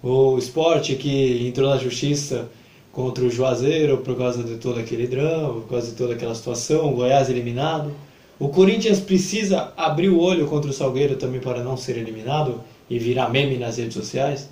O 0.04 0.38
Sport, 0.40 0.96
que 0.98 1.48
entrou 1.48 1.70
na 1.70 1.78
justiça 1.78 2.50
contra 2.92 3.24
o 3.24 3.30
Juazeiro 3.30 3.98
por 4.00 4.18
causa 4.18 4.44
de 4.44 4.56
todo 4.58 4.80
aquele 4.80 5.08
drama, 5.08 5.62
por 5.62 5.70
causa 5.70 5.92
de 5.92 5.96
toda 5.96 6.14
aquela 6.14 6.36
situação. 6.36 6.92
O 6.92 6.96
Goiás 6.96 7.30
eliminado. 7.30 7.94
O 8.40 8.50
Corinthians 8.50 9.00
precisa 9.00 9.72
abrir 9.78 10.10
o 10.10 10.20
olho 10.20 10.48
contra 10.48 10.70
o 10.70 10.74
Salgueiro 10.74 11.16
também 11.16 11.40
para 11.40 11.64
não 11.64 11.78
ser 11.78 11.98
eliminado 11.98 12.62
e 12.92 13.00
virar 13.00 13.30
meme 13.30 13.58
nas 13.58 13.78
redes 13.78 13.94
sociais? 13.94 14.50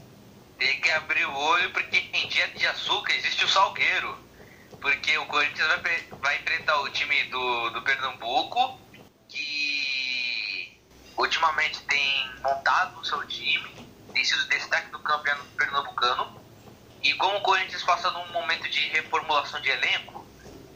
Tem 0.57 0.79
que 0.79 0.89
abrir 0.91 1.25
o 1.25 1.35
olho 1.35 1.73
porque 1.73 1.97
em 2.13 2.27
dia 2.29 2.47
de 2.47 2.65
açúcar 2.67 3.13
existe 3.13 3.43
o 3.43 3.49
Salgueiro. 3.49 4.17
Porque 4.79 5.17
o 5.17 5.25
Corinthians 5.25 5.67
vai, 5.67 6.03
vai 6.21 6.37
enfrentar 6.37 6.79
o 6.79 6.89
time 6.89 7.21
do, 7.25 7.69
do 7.71 7.81
Pernambuco, 7.81 8.79
que 9.27 10.81
ultimamente 11.17 11.81
tem 11.81 12.31
montado 12.41 13.01
o 13.01 13.03
seu 13.03 13.27
time, 13.27 13.75
tem 14.13 14.23
sido 14.23 14.47
destaque 14.47 14.89
do 14.89 14.99
campeonato 14.99 15.49
pernambucano. 15.57 16.39
E 17.03 17.13
como 17.15 17.39
o 17.39 17.41
Corinthians 17.41 17.83
passa 17.83 18.09
num 18.11 18.31
momento 18.31 18.69
de 18.69 18.79
reformulação 18.87 19.59
de 19.59 19.69
elenco, 19.69 20.25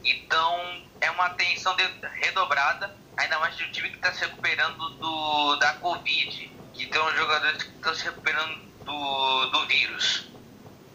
então 0.04 0.86
é 1.00 1.10
uma 1.10 1.24
atenção 1.28 1.74
redobrada, 2.20 2.94
ainda 3.16 3.38
mais 3.38 3.56
de 3.56 3.64
um 3.64 3.72
time 3.72 3.88
que 3.88 3.96
está 3.96 4.12
se 4.12 4.20
recuperando 4.20 4.98
do, 4.98 5.56
da 5.56 5.72
Covid, 5.74 6.53
tem 6.94 7.02
uns 7.02 7.16
jogadores 7.16 7.60
que 7.60 7.70
estão 7.70 7.92
se 7.92 8.04
recuperando 8.04 8.56
do, 8.84 9.46
do 9.46 9.66
vírus. 9.66 10.28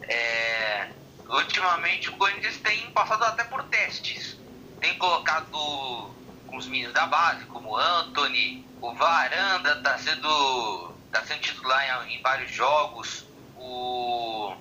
É, 0.00 0.88
ultimamente 1.28 2.08
o 2.08 2.16
Corinthians 2.16 2.56
tem 2.56 2.90
passado 2.92 3.22
até 3.24 3.44
por 3.44 3.62
testes. 3.64 4.38
Tem 4.80 4.96
colocado 4.96 6.10
os 6.54 6.66
meninos 6.66 6.94
da 6.94 7.06
base, 7.06 7.44
como 7.44 7.72
o 7.72 7.76
Anthony, 7.76 8.66
o 8.80 8.94
Varanda 8.94 9.74
está 9.74 9.98
sendo, 9.98 10.94
tá 11.12 11.22
sendo 11.26 11.40
titular 11.42 12.06
em, 12.06 12.14
em 12.14 12.22
vários 12.22 12.50
jogos. 12.50 13.26
O 13.56 14.56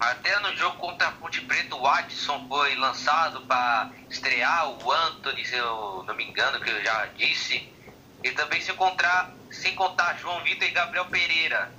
até 0.00 0.40
no 0.40 0.56
jogo 0.56 0.76
contra 0.78 1.06
a 1.06 1.12
Ponte 1.12 1.40
Preta, 1.42 1.76
o 1.76 1.86
Adson 1.86 2.48
foi 2.48 2.74
lançado 2.74 3.40
para 3.42 3.92
estrear, 4.10 4.68
o 4.68 4.92
Anthony, 4.92 5.44
se 5.44 5.54
eu 5.54 6.02
não 6.04 6.14
me 6.16 6.24
engano, 6.24 6.60
que 6.60 6.68
eu 6.68 6.82
já 6.82 7.06
disse. 7.16 7.72
E 8.24 8.32
também 8.32 8.60
se 8.60 8.72
encontrar, 8.72 9.32
sem 9.54 9.74
contar 9.74 10.18
João 10.18 10.42
Vitor 10.42 10.66
e 10.66 10.72
Gabriel 10.72 11.06
Pereira, 11.06 11.72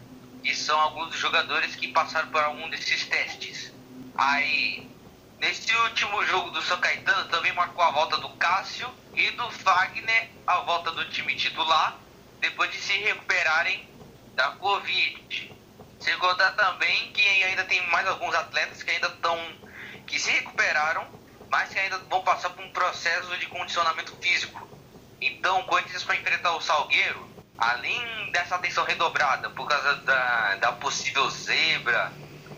que 0.44 0.56
são 0.56 0.80
alguns 0.80 1.10
dos 1.12 1.20
jogadores 1.20 1.76
que 1.76 1.88
passaram 1.90 2.30
por 2.30 2.42
algum 2.42 2.70
desses 2.70 3.06
testes. 3.06 3.72
Aí, 4.16 4.90
nesse 5.40 5.76
último 5.76 6.26
jogo 6.26 6.52
do 6.52 6.62
São 6.62 6.80
Caetano, 6.80 7.30
também 7.30 7.52
marcou 7.54 7.84
a 7.84 7.92
volta 7.92 8.18
do 8.18 8.30
Cássio 8.38 8.90
e 9.14 9.30
do 9.32 9.50
Wagner, 9.50 10.30
a 10.48 10.58
volta 10.62 10.92
do 10.92 11.06
time 11.10 11.36
titular, 11.36 11.98
depois 12.40 12.72
de 12.72 12.78
se 12.78 12.94
recuperarem 12.94 13.88
da 14.36 14.50
Covid. 14.52 15.54
Sem 16.00 16.18
contar 16.18 16.52
também 16.52 17.12
que 17.12 17.28
ainda 17.44 17.64
tem 17.66 17.86
mais 17.88 18.08
alguns 18.08 18.34
atletas 18.36 18.84
que 18.84 18.92
ainda 18.92 19.08
estão. 19.08 19.38
que 20.06 20.20
se 20.20 20.30
recuperaram, 20.30 21.08
mas 21.50 21.70
que 21.70 21.80
ainda 21.80 21.98
vão 22.10 22.22
passar 22.22 22.52
por 22.52 22.64
um 22.64 22.70
processo 22.72 23.36
de 23.38 23.48
condicionamento 23.48 24.16
físico. 24.22 24.70
Então, 25.20 25.64
quando 25.64 25.88
eles 25.88 26.04
vão 26.04 26.16
enfrentar 26.16 26.56
o 26.56 26.62
Salgueiro, 26.62 27.35
além 27.58 28.32
dessa 28.32 28.56
atenção 28.56 28.86
redobrada 28.86 29.50
por 29.52 29.68
causa 29.68 29.96
da, 29.98 30.56
da 30.56 30.72
possível 30.74 31.30
zebra 31.30 32.14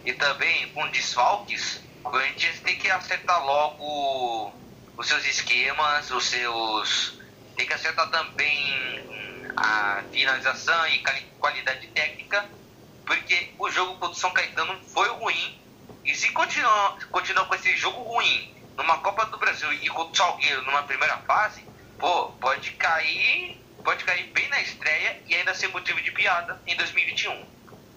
e 0.06 0.14
também 0.14 0.70
com 0.70 0.88
desfalques, 0.90 1.84
o 2.04 2.10
Corinthians 2.10 2.60
tem 2.62 2.78
que 2.78 2.90
acertar 2.90 3.44
logo 3.44 4.54
os 4.98 5.08
seus 5.08 5.26
esquemas, 5.26 6.10
os 6.12 6.26
seus. 6.26 7.20
tem 7.56 7.66
que 7.66 7.74
acertar 7.74 8.10
também 8.10 9.54
a 9.58 10.04
finalização 10.12 10.88
e 10.88 11.04
qualidade 11.40 11.88
técnica 11.88 12.58
porque 13.08 13.54
o 13.58 13.70
jogo 13.72 13.94
contra 13.94 14.10
o 14.10 14.16
São 14.16 14.32
Caetano 14.32 14.78
foi 14.94 15.08
ruim. 15.08 15.64
E 16.04 16.14
se 16.14 16.30
continuar, 16.32 16.98
continuar 17.10 17.46
com 17.46 17.56
esse 17.56 17.76
jogo 17.78 18.04
ruim 18.04 18.54
numa 18.78 19.00
Copa 19.00 19.26
do 19.28 19.38
Brasil 19.38 19.72
e 19.74 19.88
contra 19.88 20.12
o 20.12 20.16
Salgueiro 20.16 20.62
numa 20.64 20.84
primeira 20.84 21.18
fase, 21.20 21.66
pô, 21.98 22.34
pode 22.34 22.72
cair, 22.72 23.66
pode 23.88 24.04
cair 24.04 24.26
bem 24.34 24.50
na 24.50 24.62
estreia 24.62 25.16
e 25.30 25.34
ainda 25.34 25.54
ser 25.54 25.70
motivo 25.70 26.04
de 26.04 26.12
piada 26.12 26.60
em 26.68 26.76
2021. 26.76 27.32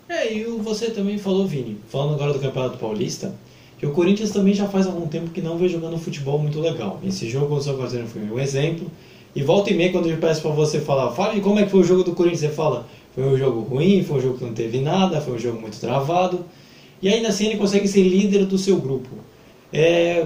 É, 0.09 0.33
e 0.33 0.45
você 0.45 0.89
também 0.89 1.19
falou, 1.19 1.49
Vini, 1.49 1.81
falando 1.89 2.15
agora 2.15 2.33
do 2.33 2.39
Campeonato 2.39 2.79
Paulista, 2.79 3.35
que 3.77 3.85
o 3.87 3.91
Corinthians 3.91 4.31
também 4.31 4.55
já 4.55 4.69
faz 4.69 4.87
algum 4.87 5.09
tempo 5.09 5.31
que 5.31 5.41
não 5.41 5.59
vem 5.59 5.69
jogando 5.69 5.99
futebol 5.99 6.39
muito 6.39 6.61
legal. 6.61 7.01
Esse 7.05 7.29
jogo 7.29 7.49
contra 7.49 7.59
o 7.59 7.65
São 7.65 7.77
Caetano 7.77 8.07
foi 8.07 8.23
um 8.23 8.39
exemplo. 8.39 8.89
E 9.35 9.43
volta 9.43 9.73
e 9.73 9.75
meia, 9.75 9.91
quando 9.91 10.09
eu 10.09 10.17
peço 10.19 10.43
para 10.43 10.53
você 10.53 10.81
falar, 10.81 11.11
fale 11.11 11.41
como 11.41 11.59
é 11.59 11.65
que 11.65 11.71
foi 11.71 11.81
o 11.81 11.85
jogo 11.85 12.05
do 12.05 12.13
Corinthians, 12.13 12.43
você 12.43 12.51
fala, 12.51 12.87
foi 13.13 13.25
um 13.25 13.37
jogo 13.37 13.63
ruim, 13.63 14.05
foi 14.05 14.19
um 14.19 14.21
jogo 14.21 14.39
que 14.39 14.45
não 14.45 14.55
teve 14.55 14.81
nada, 14.81 15.21
foi 15.21 15.35
um 15.35 15.39
jogo 15.41 15.61
muito 15.61 15.81
travado. 15.81 16.47
E 17.03 17.09
ainda 17.09 17.31
assim 17.31 17.47
ele 17.49 17.57
consegue 17.57 17.89
ser 17.89 18.05
líder 18.05 18.45
do 18.45 18.57
seu 18.57 18.77
grupo. 18.77 19.09
É, 19.73 20.25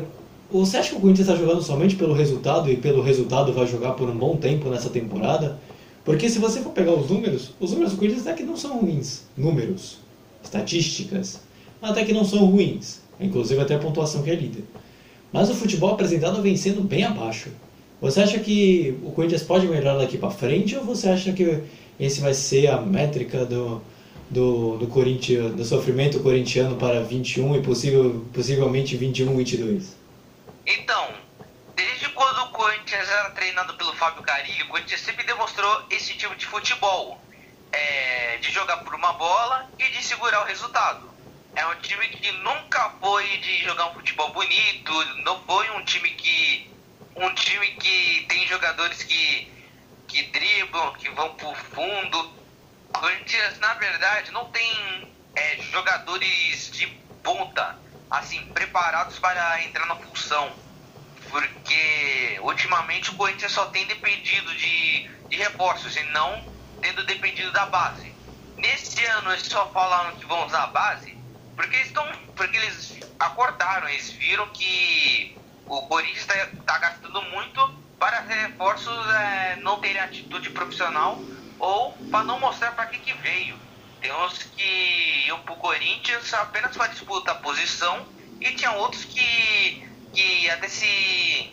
você 0.61 0.77
acha 0.77 0.91
que 0.91 0.97
o 0.97 1.01
Corinthians 1.01 1.29
está 1.29 1.41
jogando 1.41 1.63
somente 1.63 1.97
pelo 1.97 2.15
resultado 2.15 2.71
e 2.71 2.77
pelo 2.77 3.03
resultado 3.03 3.53
vai 3.53 3.67
jogar 3.67 3.95
por 3.95 4.09
um 4.09 4.17
bom 4.17 4.37
tempo 4.37 4.69
nessa 4.69 4.89
temporada? 4.89 5.59
Porque 6.05 6.29
se 6.29 6.39
você 6.39 6.61
for 6.61 6.71
pegar 6.71 6.93
os 6.93 7.11
números, 7.11 7.53
os 7.59 7.73
números 7.73 7.93
do 7.93 7.99
Corinthians 7.99 8.27
até 8.27 8.37
que 8.37 8.43
não 8.45 8.57
são 8.57 8.79
ruins. 8.79 9.23
Números, 9.37 9.99
estatísticas, 10.43 11.41
até 11.83 12.05
que 12.05 12.13
não 12.13 12.25
são 12.25 12.45
ruins. 12.45 13.01
Inclusive 13.19 13.61
até 13.61 13.75
a 13.75 13.79
pontuação 13.79 14.23
que 14.23 14.31
é 14.31 14.35
líder. 14.37 14.65
Mas 15.33 15.51
o 15.51 15.55
futebol 15.55 15.91
apresentado 15.91 16.41
vem 16.41 16.57
sendo 16.57 16.83
bem 16.83 17.03
abaixo. 17.03 17.49
Você 18.01 18.21
acha 18.21 18.39
que 18.39 18.97
o 19.03 19.11
Corinthians 19.11 19.43
pode 19.43 19.67
melhorar 19.67 19.97
daqui 19.97 20.19
para 20.19 20.31
frente 20.31 20.77
ou 20.77 20.85
você 20.85 21.09
acha 21.09 21.33
que 21.33 21.61
esse 21.99 22.21
vai 22.21 22.35
ser 22.35 22.69
a 22.69 22.81
métrica 22.81 23.45
do, 23.45 23.81
do, 24.31 24.77
do, 24.77 24.87
do 24.87 25.65
sofrimento 25.65 26.21
corintiano 26.21 26.77
para 26.77 27.03
21 27.03 27.57
e 27.57 27.63
possível, 27.63 28.23
possivelmente 28.33 28.97
21, 28.97 29.37
22? 29.37 30.04
Então, 30.67 31.15
desde 31.75 32.09
quando 32.11 32.45
o 32.45 32.51
Corinthians 32.51 33.09
era 33.09 33.31
treinado 33.31 33.75
pelo 33.75 33.95
Fábio 33.95 34.23
Carilho, 34.23 34.65
o 34.65 34.69
Corinthians 34.69 35.01
sempre 35.01 35.25
demonstrou 35.25 35.87
esse 35.91 36.15
tipo 36.15 36.35
de 36.37 36.47
futebol. 36.47 37.21
É, 37.73 38.39
de 38.39 38.53
jogar 38.53 38.79
por 38.79 38.95
uma 38.95 39.15
bola 39.15 39.69
e 39.79 39.89
de 39.91 40.03
segurar 40.03 40.43
o 40.43 40.45
resultado. 40.45 41.11
É 41.57 41.67
um 41.67 41.75
time 41.77 42.09
que 42.09 42.31
nunca 42.33 42.91
foi 43.01 43.27
de 43.39 43.65
jogar 43.65 43.87
um 43.87 43.95
futebol 43.95 44.31
bonito, 44.33 44.93
não 45.25 45.43
foi 45.45 45.71
um 45.71 45.85
time 45.85 46.11
que 46.11 46.71
um 47.17 47.33
time 47.35 47.67
que 47.77 48.27
tem 48.29 48.47
jogadores 48.47 49.03
que 49.03 49.53
que 50.07 50.23
driblam, 50.25 50.93
que 50.95 51.09
vão 51.11 51.35
por 51.37 51.57
fundo. 51.57 52.35
O 52.91 52.99
Corinthians, 52.99 53.59
na 53.59 53.75
verdade, 53.75 54.31
não 54.31 54.51
tem 54.51 55.13
é, 55.35 55.57
jogadores 55.73 56.71
de 56.71 56.87
ponta, 57.23 57.77
assim, 58.19 58.41
preparados 58.53 59.19
para 59.19 59.63
entrar 59.65 59.87
na 59.87 59.97
função. 59.97 60.53
Porque 61.31 62.39
ultimamente 62.43 63.11
o 63.11 63.17
Corinthians 63.17 63.53
só 63.53 63.67
tem 63.67 63.87
dependido 63.87 64.55
de, 64.55 65.09
de 65.29 65.37
reforços 65.37 65.97
e 65.97 66.03
não 66.05 66.47
tendo 66.81 67.05
dependido 67.05 67.51
da 67.53 67.67
base. 67.67 68.13
Nesse 68.57 69.05
ano 69.07 69.33
eles 69.33 69.47
só 69.47 69.71
falaram 69.73 70.17
que 70.17 70.27
vão 70.27 70.47
usar 70.47 70.65
a 70.65 70.69
base 70.69 71.15
porque 71.57 71.77
eles, 71.77 71.87
estão, 71.89 72.07
porque 72.35 72.57
eles 72.57 72.99
acordaram, 73.19 73.89
eles 73.89 74.11
viram 74.11 74.49
que 74.51 75.37
o 75.67 75.83
Corinthians 75.83 76.19
está 76.19 76.47
tá 76.67 76.79
gastando 76.79 77.23
muito 77.23 77.85
para 77.99 78.21
reforços 78.21 79.15
é, 79.15 79.57
não 79.57 79.81
terem 79.81 80.01
atitude 80.01 80.51
profissional 80.51 81.19
ou 81.59 81.93
para 82.11 82.25
não 82.25 82.39
mostrar 82.41 82.73
para 82.73 82.87
que, 82.87 82.99
que 82.99 83.15
veio. 83.15 83.59
Tem 84.05 84.13
uns 84.13 84.37
que 84.37 85.25
iam 85.27 85.41
para 85.41 85.55
o 85.55 85.57
Corinthians 85.57 86.35
apenas 86.35 86.77
para 86.77 86.89
disputar 86.89 87.41
posição 87.41 88.07
e 88.39 88.53
tinha 88.53 88.71
outros 88.73 89.03
que, 89.07 89.89
que 90.13 90.51
até 90.51 90.69
se. 90.69 91.51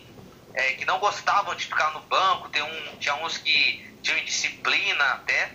É, 0.52 0.74
que 0.74 0.84
não 0.84 0.98
gostavam 0.98 1.54
de 1.54 1.64
ficar 1.64 1.94
no 1.94 2.00
banco, 2.00 2.50
tem 2.50 2.62
um, 2.62 2.96
tinha 2.98 3.14
uns 3.24 3.38
que 3.38 3.96
tinham 4.02 4.22
disciplina 4.26 5.02
até. 5.02 5.50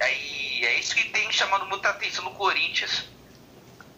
Aí, 0.00 0.64
é 0.64 0.78
isso 0.78 0.94
que 0.94 1.10
tem 1.10 1.30
chamado 1.30 1.66
muita 1.66 1.90
atenção 1.90 2.24
no 2.24 2.30
Corinthians. 2.30 3.04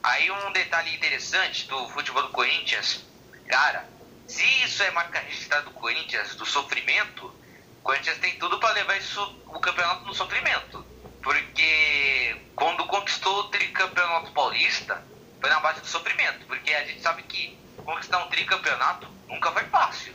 Aí 0.02 0.28
um 0.28 0.50
detalhe 0.50 0.92
interessante 0.92 1.68
do 1.68 1.88
futebol 1.90 2.24
do 2.24 2.30
Corinthians, 2.30 3.04
cara, 3.46 3.88
se 4.26 4.44
isso 4.64 4.82
é 4.82 4.90
marca 4.90 5.20
registrada 5.20 5.66
do 5.66 5.70
Corinthians, 5.70 6.34
do 6.34 6.44
sofrimento, 6.44 7.26
o 7.26 7.82
Corinthians 7.84 8.18
tem 8.18 8.36
tudo 8.40 8.58
para 8.58 8.74
levar 8.74 8.96
isso, 8.96 9.22
o 9.46 9.60
campeonato 9.60 10.04
no 10.04 10.12
sofrimento. 10.12 10.93
Porque 11.24 12.36
quando 12.54 12.86
conquistou 12.86 13.40
o 13.40 13.44
tricampeonato 13.44 14.30
paulista, 14.32 15.02
foi 15.40 15.48
na 15.48 15.58
base 15.60 15.80
do 15.80 15.86
sofrimento. 15.86 16.46
Porque 16.46 16.72
a 16.72 16.86
gente 16.86 17.00
sabe 17.00 17.22
que 17.22 17.58
conquistar 17.82 18.18
um 18.18 18.28
tricampeonato 18.28 19.08
nunca 19.26 19.50
foi 19.52 19.64
fácil. 19.64 20.14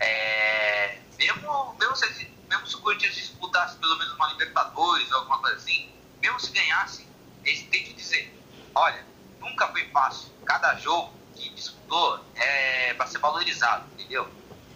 É, 0.00 0.98
mesmo, 1.16 1.76
mesmo, 1.78 1.96
se, 1.96 2.30
mesmo 2.50 2.66
se 2.66 2.76
o 2.76 2.80
Corinthians 2.80 3.14
disputasse 3.14 3.78
pelo 3.78 3.96
menos 3.96 4.12
uma 4.14 4.26
Libertadores 4.32 5.10
ou 5.12 5.18
alguma 5.18 5.38
coisa 5.38 5.56
assim, 5.56 5.88
mesmo 6.20 6.40
se 6.40 6.50
ganhasse, 6.50 7.08
eles 7.44 7.68
têm 7.68 7.84
que 7.84 7.94
dizer: 7.94 8.36
olha, 8.74 9.06
nunca 9.40 9.68
foi 9.68 9.88
fácil. 9.92 10.32
Cada 10.44 10.74
jogo 10.78 11.16
que 11.36 11.48
disputou 11.50 12.28
é 12.34 12.94
para 12.94 13.06
ser 13.06 13.18
valorizado, 13.18 13.88
entendeu? 13.92 14.28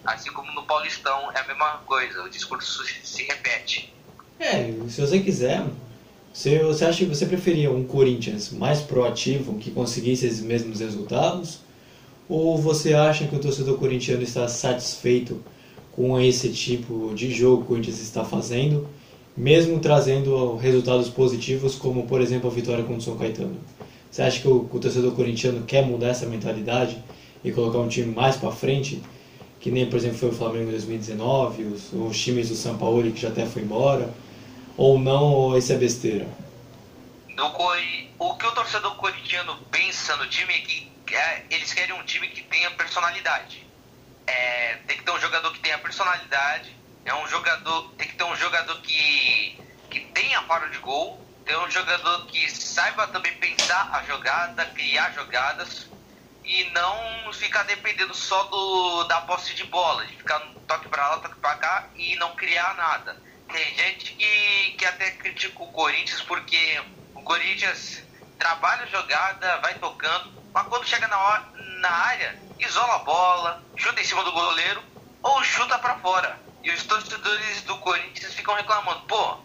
Assim 0.04 0.32
como 0.32 0.52
no 0.52 0.66
Paulistão 0.66 1.32
é 1.32 1.40
a 1.40 1.44
mesma 1.44 1.78
coisa, 1.78 2.22
o 2.22 2.30
discurso 2.30 2.84
se 2.86 3.24
repete. 3.24 3.97
É, 4.41 4.72
se 4.89 5.01
você 5.01 5.18
quiser, 5.18 5.64
você, 6.32 6.61
você 6.61 6.84
acha 6.84 7.05
que 7.05 7.12
você 7.12 7.26
preferia 7.26 7.72
um 7.72 7.82
Corinthians 7.82 8.53
mais 8.53 8.80
proativo, 8.80 9.55
que 9.55 9.72
conseguisse 9.72 10.26
esses 10.26 10.41
mesmos 10.41 10.78
resultados? 10.78 11.59
Ou 12.28 12.57
você 12.57 12.95
acha 12.95 13.26
que 13.26 13.34
o 13.34 13.41
torcedor 13.41 13.76
corintiano 13.78 14.22
está 14.22 14.47
satisfeito 14.47 15.43
com 15.91 16.20
esse 16.20 16.51
tipo 16.51 17.12
de 17.16 17.32
jogo 17.32 17.57
que 17.57 17.62
o 17.62 17.66
Corinthians 17.66 18.01
está 18.01 18.24
fazendo, 18.24 18.86
mesmo 19.36 19.80
trazendo 19.80 20.55
resultados 20.55 21.09
positivos, 21.09 21.74
como 21.74 22.07
por 22.07 22.20
exemplo 22.20 22.49
a 22.49 22.55
vitória 22.55 22.84
contra 22.84 23.01
o 23.01 23.03
São 23.03 23.16
Caetano? 23.16 23.57
Você 24.09 24.22
acha 24.22 24.41
que 24.41 24.47
o, 24.47 24.68
o 24.72 24.78
torcedor 24.78 25.12
corintiano 25.12 25.64
quer 25.64 25.84
mudar 25.84 26.11
essa 26.11 26.26
mentalidade 26.26 26.97
e 27.43 27.51
colocar 27.51 27.78
um 27.78 27.89
time 27.89 28.14
mais 28.14 28.36
para 28.36 28.53
frente? 28.53 29.03
Que 29.59 29.72
nem, 29.72 29.86
por 29.86 29.97
exemplo, 29.97 30.18
foi 30.18 30.28
o 30.28 30.32
Flamengo 30.32 30.68
em 30.68 30.72
2019, 30.72 31.64
os, 31.64 31.93
os 31.93 32.16
times 32.16 32.49
do 32.49 32.55
São 32.55 32.78
Paulo 32.78 33.11
que 33.11 33.20
já 33.20 33.28
até 33.28 33.45
foi 33.45 33.62
embora? 33.62 34.09
Ou 34.79 34.97
não, 34.97 35.24
ou 35.24 35.59
isso 35.59 35.72
é 35.72 35.76
besteira? 35.76 36.24
o 38.18 38.35
que 38.37 38.47
o 38.47 38.53
torcedor 38.53 38.95
corintiano 38.97 39.57
pensa 39.72 40.16
no 40.16 40.29
time 40.29 40.55
é 40.55 40.61
que 40.61 41.16
é, 41.16 41.47
eles 41.51 41.72
querem 41.72 41.95
um 41.95 42.05
time 42.05 42.29
que 42.29 42.43
tenha 42.43 42.70
personalidade. 42.72 43.66
É, 44.24 44.74
tem 44.87 44.97
que 44.97 45.05
ter 45.05 45.11
um 45.11 45.20
jogador 45.20 45.53
que 45.53 45.61
tenha 45.61 45.79
personalidade, 45.79 46.76
é 47.05 47.14
um 47.14 47.26
jogador, 47.26 47.93
tem 47.97 48.07
que 48.07 48.14
ter 48.14 48.24
um 48.24 48.37
jogador 48.37 48.81
que, 48.83 49.59
que 49.91 50.01
tenha 50.12 50.43
faro 50.43 50.70
de 50.70 50.79
gol, 50.79 51.20
ter 51.45 51.59
um 51.59 51.70
jogador 51.70 52.26
que 52.26 52.49
saiba 52.49 53.09
também 53.09 53.33
pensar 53.35 53.91
a 53.93 54.03
jogada, 54.05 54.64
criar 54.66 55.12
jogadas 55.12 55.89
e 56.45 56.64
não 56.70 57.33
ficar 57.33 57.64
dependendo 57.64 58.14
só 58.14 58.45
do, 58.45 59.05
da 59.05 59.22
posse 59.22 59.55
de 59.55 59.64
bola, 59.64 60.07
de 60.07 60.14
ficar 60.14 60.39
toque 60.68 60.89
para 60.89 61.09
lá, 61.09 61.18
toque 61.18 61.41
para 61.41 61.57
cá 61.57 61.91
e 61.97 62.14
não 62.16 62.37
criar 62.37 62.74
nada. 62.76 63.28
Tem 63.53 63.74
gente 63.74 64.14
que, 64.14 64.74
que 64.78 64.84
até 64.84 65.11
critica 65.12 65.62
o 65.62 65.72
Corinthians 65.72 66.20
porque 66.22 66.82
o 67.14 67.22
Corinthians 67.22 68.03
trabalha 68.38 68.86
jogada, 68.86 69.59
vai 69.59 69.74
tocando, 69.74 70.32
mas 70.53 70.66
quando 70.68 70.86
chega 70.86 71.09
na, 71.09 71.18
hora, 71.18 71.44
na 71.80 71.90
área, 71.90 72.38
isola 72.59 72.96
a 72.96 72.99
bola, 72.99 73.62
chuta 73.76 74.01
em 74.01 74.05
cima 74.05 74.22
do 74.24 74.32
goleiro 74.32 74.82
ou 75.22 75.42
chuta 75.42 75.78
para 75.78 75.99
fora. 75.99 76.38
E 76.62 76.70
os 76.70 76.84
torcedores 76.84 77.62
do 77.62 77.78
Corinthians 77.78 78.34
ficam 78.34 78.55
reclamando, 78.55 79.01
pô, 79.03 79.38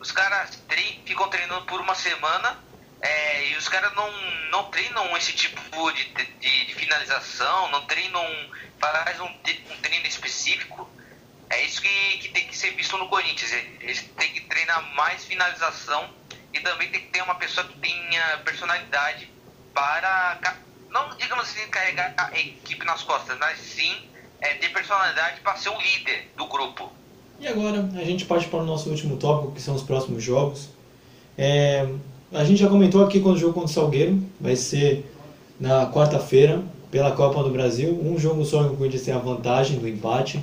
os 0.00 0.12
caras 0.12 0.56
tre 0.68 1.02
ficam 1.06 1.28
treinando 1.28 1.64
por 1.64 1.80
uma 1.80 1.94
semana 1.94 2.58
é, 3.00 3.48
e 3.48 3.56
os 3.56 3.68
caras 3.68 3.94
não, 3.94 4.10
não 4.50 4.64
treinam 4.70 5.16
esse 5.16 5.32
tipo 5.32 5.92
de, 5.92 6.04
de, 6.04 6.66
de 6.66 6.74
finalização, 6.74 7.70
não 7.70 7.84
treinam, 7.86 8.24
faz 8.78 9.20
um, 9.20 9.26
um, 9.26 9.80
treino 9.80 10.06
específico. 10.06 10.88
É 11.50 11.64
isso 11.64 11.80
que, 11.80 12.18
que 12.18 12.28
tem 12.30 12.46
que 12.46 12.56
ser 12.56 12.72
visto 12.72 12.96
no 12.96 13.08
Corinthians. 13.08 13.52
Eles 13.80 14.02
têm 14.16 14.32
que 14.32 14.40
treinar 14.42 14.94
mais 14.94 15.24
finalização 15.24 16.08
e 16.52 16.60
também 16.60 16.90
tem 16.90 17.00
que 17.00 17.08
ter 17.08 17.22
uma 17.22 17.36
pessoa 17.36 17.66
que 17.66 17.78
tenha 17.78 18.38
personalidade 18.44 19.30
para, 19.74 20.56
não 20.90 21.16
digamos 21.16 21.44
assim, 21.44 21.68
carregar 21.68 22.14
a 22.16 22.38
equipe 22.38 22.84
nas 22.84 23.02
costas, 23.02 23.38
mas 23.38 23.58
sim 23.58 24.08
é, 24.40 24.54
ter 24.54 24.70
personalidade 24.70 25.40
para 25.40 25.56
ser 25.56 25.68
o 25.68 25.78
líder 25.78 26.30
do 26.36 26.46
grupo. 26.46 26.90
E 27.38 27.46
agora 27.46 27.88
a 27.94 28.04
gente 28.04 28.24
parte 28.24 28.48
para 28.48 28.60
o 28.60 28.64
nosso 28.64 28.88
último 28.88 29.16
tópico, 29.18 29.52
que 29.52 29.60
são 29.60 29.74
os 29.74 29.82
próximos 29.82 30.22
jogos. 30.22 30.70
É, 31.36 31.86
a 32.32 32.44
gente 32.44 32.60
já 32.60 32.68
comentou 32.68 33.04
aqui 33.04 33.20
quando 33.20 33.36
o 33.36 33.38
jogo 33.38 33.52
contra 33.52 33.70
o 33.70 33.72
Salgueiro 33.72 34.22
vai 34.40 34.56
ser 34.56 35.04
na 35.60 35.90
quarta-feira 35.90 36.62
pela 36.90 37.12
Copa 37.12 37.42
do 37.42 37.50
Brasil. 37.50 37.90
Um 38.02 38.18
jogo 38.18 38.44
só 38.44 38.64
que 38.64 38.74
o 38.74 38.76
Corinthians 38.76 39.02
tem 39.02 39.14
a 39.14 39.18
vantagem 39.18 39.78
do 39.78 39.86
empate. 39.86 40.42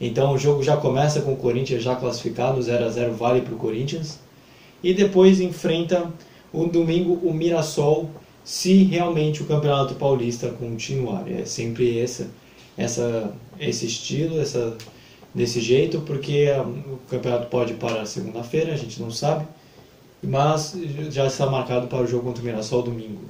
Então 0.00 0.32
o 0.32 0.38
jogo 0.38 0.62
já 0.62 0.76
começa 0.76 1.20
com 1.20 1.34
o 1.34 1.36
Corinthians 1.36 1.82
já 1.82 1.94
classificado, 1.94 2.62
0 2.62 2.84
a 2.84 2.88
0 2.88 3.14
vale 3.14 3.42
para 3.42 3.54
o 3.54 3.58
Corinthians. 3.58 4.18
E 4.82 4.94
depois 4.94 5.40
enfrenta 5.40 6.10
o 6.52 6.64
domingo 6.66 7.20
o 7.22 7.34
Mirassol, 7.34 8.08
se 8.42 8.82
realmente 8.84 9.42
o 9.42 9.46
Campeonato 9.46 9.94
Paulista 9.94 10.48
continuar. 10.48 11.30
É 11.30 11.44
sempre 11.44 12.00
essa, 12.00 12.28
essa, 12.78 13.32
esse 13.58 13.86
estilo, 13.86 14.40
essa 14.40 14.76
desse 15.34 15.60
jeito, 15.60 16.00
porque 16.00 16.48
o 16.50 16.98
campeonato 17.08 17.46
pode 17.46 17.74
parar 17.74 18.04
segunda-feira, 18.06 18.72
a 18.72 18.76
gente 18.76 19.00
não 19.00 19.10
sabe, 19.10 19.46
mas 20.22 20.76
já 21.10 21.26
está 21.26 21.46
marcado 21.46 21.86
para 21.86 22.02
o 22.02 22.06
jogo 22.06 22.24
contra 22.24 22.42
o 22.42 22.44
Mirassol 22.46 22.82
domingo. 22.82 23.24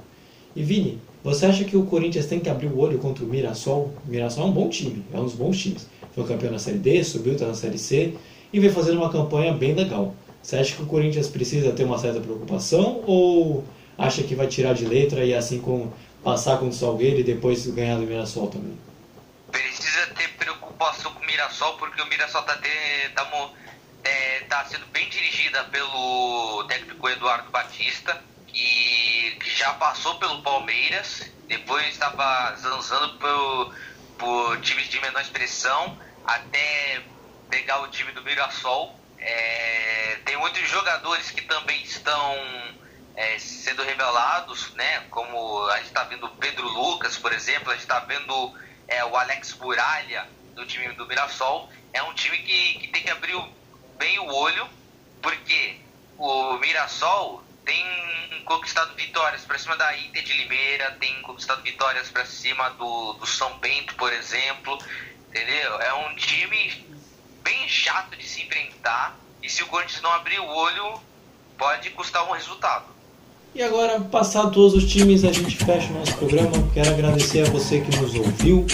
E 0.57 0.62
Vini, 0.62 0.99
você 1.23 1.47
acha 1.47 1.64
que 1.64 1.77
o 1.77 1.85
Corinthians 1.85 2.27
tem 2.27 2.41
que 2.41 2.49
abrir 2.49 2.68
o 2.68 2.79
olho 2.79 2.99
contra 2.99 3.23
o 3.25 3.27
Mirassol? 3.27 3.93
O 4.07 4.11
Mirassol 4.11 4.45
é 4.45 4.47
um 4.49 4.53
bom 4.53 4.68
time, 4.71 5.05
é 5.12 5.18
um 5.18 5.25
dos 5.25 5.35
bons 5.35 5.59
times. 5.59 5.87
Foi 6.14 6.27
campeão 6.27 6.51
na 6.51 6.59
Série 6.59 6.79
D, 6.79 7.05
subiu, 7.05 7.35
está 7.35 7.47
na 7.47 7.55
Série 7.55 7.79
C 7.79 8.16
e 8.53 8.59
vem 8.59 8.71
fazendo 8.71 8.97
uma 8.99 9.12
campanha 9.12 9.53
bem 9.53 9.75
legal. 9.75 10.14
Você 10.43 10.57
acha 10.57 10.75
que 10.75 10.83
o 10.83 10.87
Corinthians 10.87 11.29
precisa 11.29 11.73
ter 11.73 11.85
uma 11.85 11.99
certa 11.99 12.21
preocupação 12.21 13.05
ou 13.07 13.64
acha 13.99 14.23
que 14.23 14.35
vai 14.35 14.47
tirar 14.47 14.73
de 14.73 14.87
letra 14.87 15.23
e 15.25 15.35
assim 15.35 15.61
com 15.61 15.93
passar 16.25 16.59
com 16.59 16.68
o 16.68 16.73
Salgueiro 16.73 17.21
e 17.21 17.23
depois 17.23 17.66
ganhar 17.66 17.97
do 17.97 18.07
Mirassol 18.07 18.49
também? 18.49 18.79
Precisa 19.53 20.07
ter 20.16 20.29
preocupação 20.39 21.12
com 21.12 21.23
o 21.23 21.27
Mirassol 21.27 21.75
porque 21.75 22.01
o 22.01 22.07
Mirassol 22.07 22.41
está 22.41 22.57
tá, 23.14 23.53
é, 24.05 24.41
tá 24.49 24.64
sendo 24.64 24.87
bem 24.87 25.07
dirigida 25.11 25.64
pelo 25.64 26.64
técnico 26.64 27.09
Eduardo 27.11 27.51
Batista 27.51 28.23
que, 28.53 29.39
já 29.57 29.73
passou 29.75 30.15
pelo 30.17 30.43
Palmeiras, 30.43 31.31
depois 31.47 31.87
estava 31.89 32.55
zanzando 32.57 33.19
por, 33.19 33.75
por 34.19 34.61
times 34.61 34.89
de 34.89 35.01
menor 35.01 35.21
expressão 35.21 35.99
até 36.25 37.03
pegar 37.49 37.81
o 37.83 37.89
time 37.89 38.13
do 38.13 38.23
Mirassol. 38.23 38.99
É, 39.19 40.19
tem 40.25 40.37
outros 40.37 40.69
jogadores 40.69 41.31
que 41.31 41.43
também 41.43 41.83
estão 41.83 42.37
é, 43.17 43.39
sendo 43.39 43.83
revelados, 43.83 44.73
né? 44.75 45.05
Como 45.11 45.67
a 45.69 45.77
gente 45.77 45.89
está 45.89 46.05
vendo 46.05 46.27
o 46.27 46.37
Pedro 46.37 46.67
Lucas, 46.69 47.19
por 47.19 47.33
exemplo, 47.33 47.71
a 47.71 47.75
gente 47.75 47.83
está 47.83 48.01
vendo 48.01 48.55
é, 48.89 49.05
o 49.05 49.17
Alex 49.17 49.53
Buralha 49.53 50.27
do 50.55 50.65
time 50.65 50.93
do 50.95 51.07
Mirassol. 51.07 51.69
É 51.93 52.03
um 52.03 52.15
time 52.15 52.39
que, 52.39 52.79
que 52.79 52.89
tem 52.89 53.03
que 53.03 53.11
abrir 53.11 53.37
bem 53.99 54.19
o 54.21 54.33
olho, 54.33 54.67
porque 55.21 55.77
o 56.17 56.55
Mirassol 56.59 57.45
tem 57.65 58.43
conquistado 58.45 58.95
vitórias 58.95 59.43
para 59.43 59.59
cima 59.59 59.77
da 59.77 59.97
Inter 59.97 60.23
de 60.23 60.33
Limeira, 60.33 60.97
tem 61.01 61.21
conquistado 61.23 61.63
vitórias 61.63 62.09
para 62.09 62.25
cima 62.27 62.71
do, 62.71 63.15
do 63.15 63.27
São 63.27 63.59
Bento, 63.59 63.95
por 63.95 64.13
exemplo. 64.13 64.79
Entendeu? 65.29 65.81
É 65.81 65.95
um 65.95 66.17
time 66.17 66.85
bem 67.43 67.69
chato 67.69 68.17
de 68.17 68.27
se 68.27 68.43
enfrentar 68.43 69.17
e 69.43 69.49
se 69.49 69.63
o 69.63 69.67
Corinthians 69.67 70.03
não 70.03 70.13
abrir 70.13 70.39
o 70.41 70.47
olho, 70.47 71.01
pode 71.57 71.91
custar 71.91 72.29
um 72.29 72.33
resultado. 72.33 72.87
E 73.55 73.63
agora, 73.63 74.01
passado 74.01 74.53
todos 74.53 74.75
os 74.75 74.91
times, 74.91 75.25
a 75.25 75.33
gente 75.33 75.57
fecha 75.57 75.91
o 75.91 75.95
nosso 75.95 76.15
programa. 76.17 76.53
Quero 76.73 76.91
agradecer 76.91 77.47
a 77.47 77.51
você 77.51 77.81
que 77.81 77.97
nos 77.97 78.15
ouviu, 78.15 78.65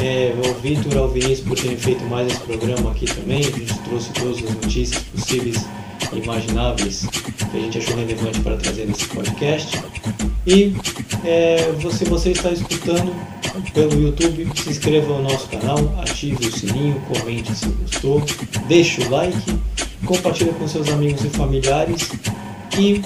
é, 0.00 0.32
ao 0.46 0.54
Vitor, 0.54 0.96
ao 0.96 1.08
Vinícius 1.08 1.46
por 1.46 1.56
terem 1.56 1.76
feito 1.76 2.02
mais 2.04 2.32
esse 2.32 2.40
programa 2.40 2.92
aqui 2.92 3.04
também. 3.04 3.40
A 3.40 3.50
gente 3.50 3.78
trouxe 3.80 4.12
todas 4.14 4.38
as 4.38 4.42
notícias 4.42 5.02
possíveis 5.04 5.66
imagináveis 6.12 7.06
que 7.50 7.56
a 7.56 7.60
gente 7.60 7.78
achou 7.78 7.96
relevante 7.96 8.40
para 8.40 8.56
trazer 8.56 8.86
nesse 8.86 9.06
podcast. 9.08 9.80
E 10.46 10.74
é, 11.24 11.72
se 11.90 12.04
você 12.04 12.30
está 12.30 12.50
escutando 12.50 13.14
pelo 13.72 14.00
YouTube, 14.00 14.48
se 14.54 14.70
inscreva 14.70 15.14
no 15.14 15.22
nosso 15.22 15.48
canal, 15.48 15.78
ative 16.02 16.46
o 16.46 16.52
sininho, 16.56 17.00
comente 17.08 17.54
se 17.54 17.66
gostou, 17.68 18.22
deixe 18.68 19.02
o 19.02 19.10
like, 19.10 19.58
compartilhe 20.04 20.50
com 20.52 20.68
seus 20.68 20.88
amigos 20.88 21.24
e 21.24 21.30
familiares 21.30 22.10
e 22.78 23.00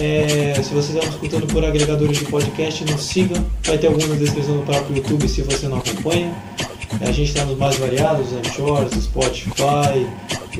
é, 0.00 0.54
se 0.62 0.72
você 0.72 0.96
está 0.96 1.06
escutando 1.06 1.46
por 1.46 1.62
agregadores 1.62 2.18
de 2.18 2.24
podcast, 2.24 2.84
nos 2.84 3.02
siga. 3.02 3.34
Vai 3.64 3.76
ter 3.76 3.88
alguma 3.88 4.16
descrição 4.16 4.56
no 4.56 4.62
próprio 4.62 4.96
YouTube 4.96 5.28
se 5.28 5.42
você 5.42 5.68
não 5.68 5.76
acompanha. 5.78 6.34
A 7.00 7.12
gente 7.12 7.28
está 7.28 7.44
nos 7.44 7.58
mais 7.58 7.76
variados, 7.76 8.32
Anchor, 8.32 8.88
Spotify, 8.98 10.06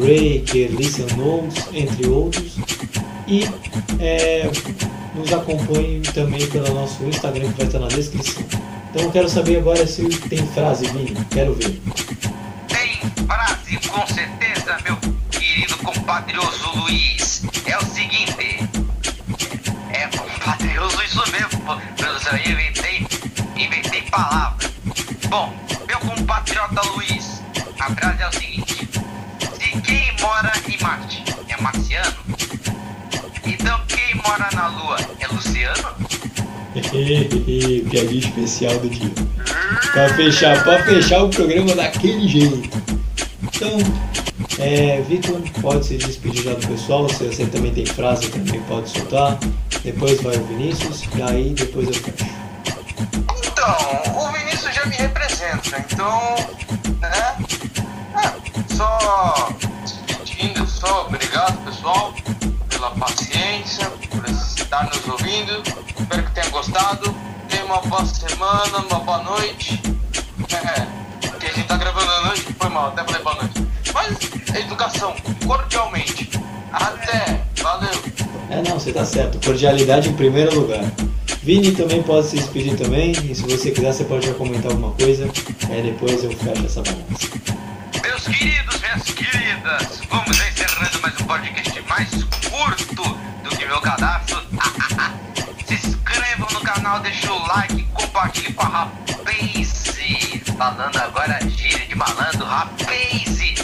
Breaker, 0.00 0.70
Listen 0.70 1.06
Notes, 1.16 1.68
entre 1.74 2.08
outros. 2.08 2.56
E 3.28 3.44
é, 4.00 4.50
nos 5.14 5.30
acompanhe 5.32 6.00
também 6.00 6.46
pelo 6.48 6.72
nosso 6.72 7.04
Instagram 7.04 7.52
que 7.52 7.58
vai 7.58 7.66
estar 7.66 7.78
na 7.78 7.88
descrição. 7.88 8.42
Então 8.90 9.02
eu 9.02 9.12
quero 9.12 9.28
saber 9.28 9.58
agora 9.58 9.86
se 9.86 10.08
tem 10.08 10.44
frase, 10.48 10.86
Vini. 10.88 11.14
Quero 11.30 11.54
ver. 11.54 11.80
Tem 12.68 12.98
frase, 13.26 13.88
com 13.88 14.06
certeza, 14.06 14.78
meu 14.84 14.96
querido 15.30 15.76
compatrioso 15.78 16.70
Luiz. 16.76 17.42
É 17.66 17.76
o 17.76 17.84
seguinte. 17.84 18.68
É 19.92 20.08
compatrioso 20.16 21.02
isso 21.02 21.22
mesmo, 21.30 21.60
professor. 21.96 22.40
Eu 22.44 22.52
inventei, 22.52 23.06
inventei 23.54 24.02
palavras. 24.10 24.72
Bom, 25.28 25.54
meu 25.86 25.98
compatriota 26.00 26.80
Luiz, 26.88 27.42
a 27.78 27.94
frase 27.94 28.22
é 28.22 28.28
o 28.28 28.32
seguinte. 28.32 28.89
Mora 30.20 30.52
em 30.68 30.82
Marte 30.82 31.24
é 31.48 31.60
marciano, 31.60 32.16
então 33.44 33.80
quem 33.88 34.14
mora 34.16 34.48
na 34.54 34.68
Lua 34.68 34.96
é 35.18 35.26
Luciano? 35.26 35.94
Piadinha 37.90 38.20
especial 38.20 38.78
do 38.78 38.88
dia. 38.88 39.10
Pra 39.92 40.08
fechar, 40.14 40.62
pra 40.62 40.84
fechar 40.84 41.24
o 41.24 41.30
programa 41.30 41.74
daquele 41.74 42.28
jeito. 42.28 42.70
Então, 43.42 43.78
é, 44.58 45.00
Vitor, 45.02 45.40
pode 45.60 45.86
se 45.86 45.96
despedir 45.96 46.44
já 46.44 46.54
do 46.54 46.66
pessoal. 46.66 47.08
Se 47.08 47.24
você 47.24 47.46
também 47.46 47.72
tem 47.72 47.86
frase, 47.86 48.28
também 48.28 48.60
pode 48.62 48.88
soltar. 48.90 49.38
Depois 49.82 50.20
vai 50.22 50.36
o 50.36 50.44
Vinícius 50.46 51.04
e 51.16 51.22
aí 51.22 51.50
depois 51.50 51.88
eu 51.88 51.94
fecho. 51.94 52.24
Então, 53.44 54.22
o 54.22 54.32
Vinícius 54.32 54.74
já 54.74 54.86
me 54.86 54.96
representa, 54.96 55.84
então, 55.90 56.36
né? 57.00 57.36
Ouvindo. 65.40 65.62
Espero 65.98 66.22
que 66.24 66.32
tenha 66.32 66.48
gostado. 66.50 67.14
Tenha 67.48 67.64
uma 67.64 67.80
boa 67.80 68.04
semana, 68.06 68.78
uma 68.78 69.00
boa 69.00 69.22
noite. 69.22 69.80
É, 70.52 71.28
porque 71.28 71.46
a 71.46 71.52
gente 71.52 71.66
tá 71.66 71.76
gravando 71.76 72.10
à 72.10 72.26
noite, 72.26 72.46
foi 72.58 72.68
mal, 72.68 72.88
até 72.88 73.04
falei 73.04 73.22
boa 73.22 73.36
noite. 73.36 73.66
Mas 73.92 74.56
educação, 74.56 75.14
cordialmente. 75.46 76.30
Até, 76.72 77.40
valeu. 77.60 77.90
É, 78.50 78.62
não, 78.62 78.78
você 78.78 78.92
tá 78.92 79.04
certo. 79.04 79.44
Cordialidade 79.44 80.08
em 80.08 80.14
primeiro 80.14 80.54
lugar. 80.60 80.84
Vini 81.42 81.72
também 81.72 82.02
pode 82.02 82.28
se 82.28 82.36
despedir 82.36 82.76
também. 82.76 83.12
E 83.12 83.34
se 83.34 83.42
você 83.42 83.70
quiser, 83.70 83.92
você 83.92 84.04
pode 84.04 84.26
já 84.26 84.34
comentar 84.34 84.70
alguma 84.70 84.92
coisa. 84.92 85.28
Aí 85.70 85.82
depois 85.82 86.22
eu 86.22 86.30
fecho 86.30 86.66
essa 86.66 86.82
balança. 86.82 87.28
Meus 88.02 88.28
queridos, 88.28 88.80
minhas 88.80 89.02
queridas, 89.02 90.00
vamos 90.08 90.36
encerrando 90.38 91.00
mais 91.00 91.20
um 91.20 91.24
podcast 91.24 91.82
mais 91.88 92.10
curto 92.50 93.02
do 93.42 93.56
que 93.56 93.66
meu 93.66 93.80
cadastro. 93.80 94.49
Canal, 96.90 97.00
deixa 97.00 97.32
o 97.32 97.46
like, 97.46 97.82
compartilhe 97.94 98.52
com 98.52 98.62
a 98.66 98.68
Rapaze. 98.68 100.42
Falando 100.58 100.96
agora 100.96 101.38
gíria 101.48 101.86
de 101.86 101.94
malandro, 101.94 102.44
Rapaze. 102.44 103.54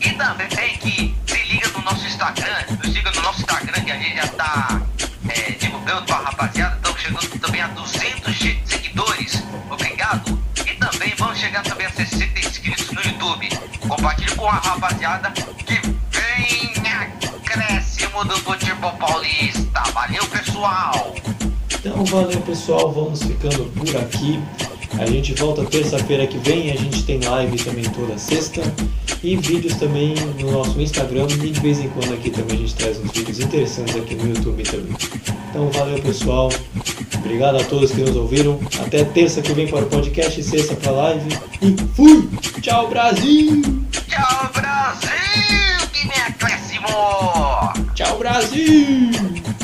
E 0.00 0.12
também 0.12 0.78
que 0.78 1.14
se 1.26 1.42
liga 1.44 1.68
no 1.68 1.82
nosso 1.82 2.06
Instagram, 2.06 2.64
nos 2.82 2.92
siga 2.92 3.10
no 3.12 3.22
nosso 3.22 3.40
Instagram 3.40 3.82
que 3.82 3.90
a 3.90 3.96
gente 3.98 4.16
já 4.16 4.28
tá 4.28 4.82
é, 5.28 5.52
divulgando 5.52 6.02
pra 6.04 6.16
rapaziada. 6.16 6.76
Estamos 6.76 7.00
chegando 7.00 7.40
também 7.40 7.60
a 7.62 7.68
200 7.68 8.34
che- 8.36 8.60
seguidores. 8.66 9.42
Obrigado. 9.70 10.38
E 10.66 10.74
também 10.74 11.14
vamos 11.16 11.38
chegar 11.38 11.62
também 11.62 11.86
a 11.86 11.90
60 11.90 12.38
inscritos 12.40 12.90
no 12.92 13.00
YouTube. 13.00 13.48
Compartilhe 13.88 14.34
com 14.36 14.48
a 14.48 14.54
rapaziada 14.54 15.30
que 15.30 15.80
vem 16.10 16.72
acréscimo 16.92 18.24
do 18.24 18.36
futebol 18.40 18.92
paulista. 18.98 19.82
Valeu, 19.94 20.26
pessoal! 20.26 21.14
Então 21.86 22.04
valeu 22.04 22.40
pessoal, 22.40 22.90
vamos 22.90 23.22
ficando 23.22 23.64
por 23.66 23.96
aqui. 23.96 24.40
A 24.98 25.06
gente 25.06 25.32
volta 25.34 25.64
terça-feira 25.64 26.26
que 26.26 26.36
vem, 26.38 26.72
a 26.72 26.76
gente 26.76 27.04
tem 27.04 27.20
live 27.20 27.56
também 27.58 27.84
toda 27.84 28.18
sexta 28.18 28.60
e 29.22 29.36
vídeos 29.36 29.76
também 29.76 30.14
no 30.40 30.50
nosso 30.50 30.80
Instagram 30.80 31.28
e 31.30 31.50
de 31.50 31.60
vez 31.60 31.78
em 31.78 31.88
quando 31.90 32.12
aqui 32.12 32.30
também 32.30 32.56
a 32.56 32.60
gente 32.60 32.74
traz 32.74 32.98
uns 32.98 33.12
vídeos 33.12 33.38
interessantes 33.38 33.94
aqui 33.94 34.16
no 34.16 34.26
YouTube 34.26 34.64
também. 34.64 34.96
Então 35.48 35.70
valeu 35.70 36.02
pessoal, 36.02 36.50
obrigado 37.18 37.56
a 37.56 37.64
todos 37.64 37.92
que 37.92 38.00
nos 38.00 38.16
ouviram. 38.16 38.58
Até 38.84 39.04
terça 39.04 39.40
que 39.40 39.52
vem 39.52 39.68
para 39.68 39.84
o 39.84 39.86
podcast, 39.86 40.42
sexta 40.42 40.74
para 40.74 40.90
a 40.90 40.94
live 40.94 41.38
e 41.62 41.76
fui! 41.94 42.28
Tchau 42.60 42.88
Brasil! 42.88 43.62
Tchau, 44.08 44.50
Brasil! 44.52 45.88
Que 45.92 46.08
vem 46.08 46.20
acréscimo! 46.20 47.94
Tchau 47.94 48.18
Brasil! 48.18 49.46